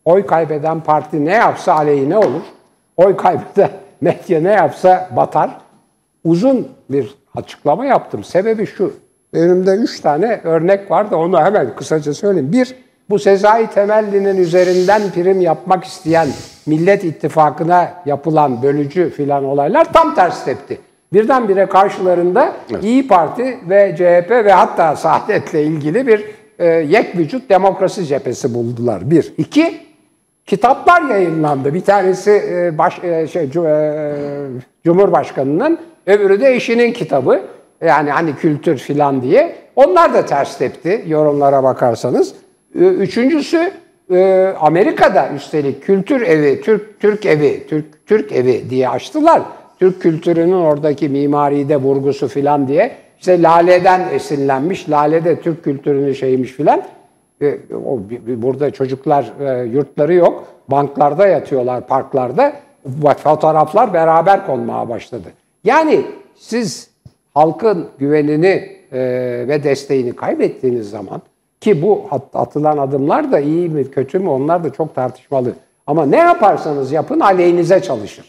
oy 0.05 0.25
kaybeden 0.25 0.83
parti 0.83 1.25
ne 1.25 1.33
yapsa 1.33 1.73
aleyhine 1.73 2.17
olur. 2.17 2.41
Oy 2.97 3.17
kaybeden 3.17 3.69
medya 4.01 4.41
ne 4.41 4.51
yapsa 4.51 5.09
batar. 5.15 5.51
Uzun 6.23 6.67
bir 6.89 7.15
açıklama 7.35 7.85
yaptım. 7.85 8.23
Sebebi 8.23 8.65
şu. 8.65 8.93
Önümde 9.33 9.71
üç 9.71 9.99
tane 9.99 10.41
örnek 10.43 10.91
var 10.91 11.11
da 11.11 11.17
onu 11.17 11.39
hemen 11.39 11.75
kısaca 11.75 12.13
söyleyeyim. 12.13 12.51
Bir, 12.51 12.75
bu 13.12 13.20
Sezai 13.20 13.70
Temelli'nin 13.70 14.38
üzerinden 14.38 15.01
prim 15.16 15.41
yapmak 15.41 15.84
isteyen 15.84 16.28
Millet 16.66 17.03
İttifakı'na 17.03 17.93
yapılan 18.05 18.64
bölücü 18.64 19.09
filan 19.09 19.45
olaylar 19.45 19.93
tam 19.93 20.16
ters 20.16 20.45
tepti. 20.45 20.80
Birdenbire 21.14 21.66
karşılarında 21.66 22.53
İyi 22.82 23.07
Parti 23.07 23.57
ve 23.70 23.95
CHP 23.97 24.32
ve 24.32 24.51
hatta 24.51 24.95
Saadet'le 24.95 25.53
ilgili 25.53 26.07
bir 26.07 26.26
e, 26.59 26.68
yek 26.68 27.18
vücut 27.18 27.49
demokrasi 27.49 28.05
cephesi 28.05 28.53
buldular. 28.53 29.12
Bir. 29.12 29.34
İki, 29.38 29.78
kitaplar 30.45 31.01
yayınlandı. 31.01 31.74
Bir 31.74 31.82
tanesi 31.82 32.32
e, 32.32 32.78
baş, 32.78 33.03
e, 33.03 33.28
şey, 33.28 33.43
e, 33.43 33.49
Cumhurbaşkanı'nın, 34.84 35.78
öbürü 36.05 36.41
de 36.41 36.55
eşinin 36.55 36.93
kitabı. 36.93 37.41
Yani 37.82 38.12
hani 38.12 38.36
kültür 38.36 38.78
filan 38.78 39.22
diye. 39.22 39.55
Onlar 39.76 40.14
da 40.14 40.26
ters 40.26 40.57
tepti 40.57 41.03
yorumlara 41.07 41.64
bakarsanız. 41.64 42.34
E, 42.76 42.80
Üçüncüsü 42.80 43.72
e, 44.11 44.53
Amerika'da 44.59 45.30
üstelik 45.36 45.84
kültür 45.84 46.22
evi, 46.22 46.61
Türk 46.61 46.99
Türk 46.99 47.26
evi, 47.26 47.67
Türk 47.67 48.07
Türk 48.07 48.32
evi 48.32 48.69
diye 48.69 48.89
açtılar. 48.89 49.41
Türk 49.80 50.01
kültürünün 50.01 50.53
oradaki 50.53 51.09
mimaride 51.09 51.78
vurgusu 51.78 52.28
filan 52.28 52.67
diye. 52.67 52.91
İşte 53.19 53.41
Lale'den 53.41 54.01
esinlenmiş. 54.13 54.89
Lale 54.89 55.26
de 55.26 55.41
Türk 55.41 55.63
kültürünün 55.63 56.13
şeymiş 56.13 56.51
filan. 56.51 56.84
Burada 58.28 58.72
çocuklar 58.72 59.34
e, 59.39 59.65
yurtları 59.65 60.13
yok. 60.13 60.47
Banklarda 60.67 61.28
yatıyorlar, 61.28 61.88
parklarda. 61.88 62.53
Fotoğraflar 63.17 63.93
beraber 63.93 64.45
konmaya 64.45 64.89
başladı. 64.89 65.28
Yani 65.63 66.01
siz 66.36 66.89
halkın 67.34 67.88
güvenini 67.99 68.69
e, 68.91 68.99
ve 69.47 69.63
desteğini 69.63 70.15
kaybettiğiniz 70.15 70.89
zaman 70.89 71.22
ki 71.62 71.82
bu 71.82 72.07
at- 72.12 72.30
atılan 72.36 72.78
adımlar 72.78 73.32
da 73.32 73.39
iyi 73.39 73.70
mi 73.70 73.91
kötü 73.91 74.20
mü 74.20 74.30
onlar 74.30 74.64
da 74.64 74.74
çok 74.74 74.95
tartışmalı. 74.95 75.53
Ama 75.88 76.05
ne 76.05 76.18
yaparsanız 76.18 76.91
yapın 76.91 77.20
aleyhinize 77.20 77.82
çalışır. 77.82 78.26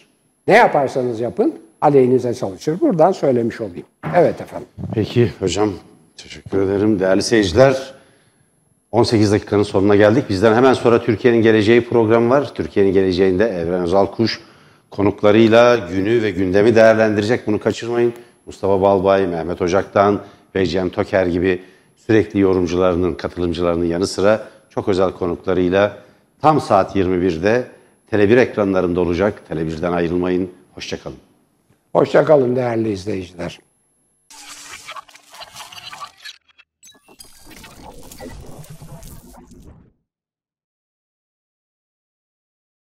Ne 0.48 0.54
yaparsanız 0.56 1.20
yapın 1.20 1.54
aleyhinize 1.80 2.34
çalışır. 2.34 2.80
Buradan 2.80 3.12
söylemiş 3.12 3.60
olayım. 3.60 3.86
Evet 4.16 4.40
efendim. 4.40 4.68
Peki 4.94 5.30
hocam 5.40 5.70
teşekkür 6.16 6.62
ederim. 6.62 7.00
Değerli 7.00 7.22
seyirciler 7.22 7.94
18 8.92 9.32
dakikanın 9.32 9.62
sonuna 9.62 9.96
geldik. 9.96 10.24
Bizden 10.28 10.54
hemen 10.54 10.72
sonra 10.74 11.02
Türkiye'nin 11.04 11.42
Geleceği 11.42 11.84
programı 11.88 12.30
var. 12.30 12.54
Türkiye'nin 12.54 12.92
Geleceği'nde 12.92 13.44
Evren 13.46 13.82
Özal 13.82 14.06
Kuş 14.06 14.40
konuklarıyla 14.90 15.76
günü 15.76 16.22
ve 16.22 16.30
gündemi 16.30 16.74
değerlendirecek. 16.74 17.46
Bunu 17.46 17.60
kaçırmayın. 17.60 18.12
Mustafa 18.46 18.80
Balbay, 18.82 19.26
Mehmet 19.26 19.62
Ocak'tan 19.62 20.20
ve 20.54 20.66
Cem 20.66 20.88
Toker 20.88 21.26
gibi 21.26 21.62
sürekli 22.06 22.40
yorumcularının, 22.40 23.14
katılımcılarının 23.14 23.84
yanı 23.84 24.06
sıra 24.06 24.48
çok 24.70 24.88
özel 24.88 25.12
konuklarıyla 25.12 25.96
tam 26.40 26.60
saat 26.60 26.96
21'de 26.96 27.66
Tele1 28.12 28.40
ekranlarında 28.40 29.00
olacak. 29.00 29.42
Tele1'den 29.50 29.92
ayrılmayın. 29.92 30.50
Hoşçakalın. 30.74 31.16
Hoşçakalın 31.92 32.56
değerli 32.56 32.92
izleyiciler. 32.92 33.58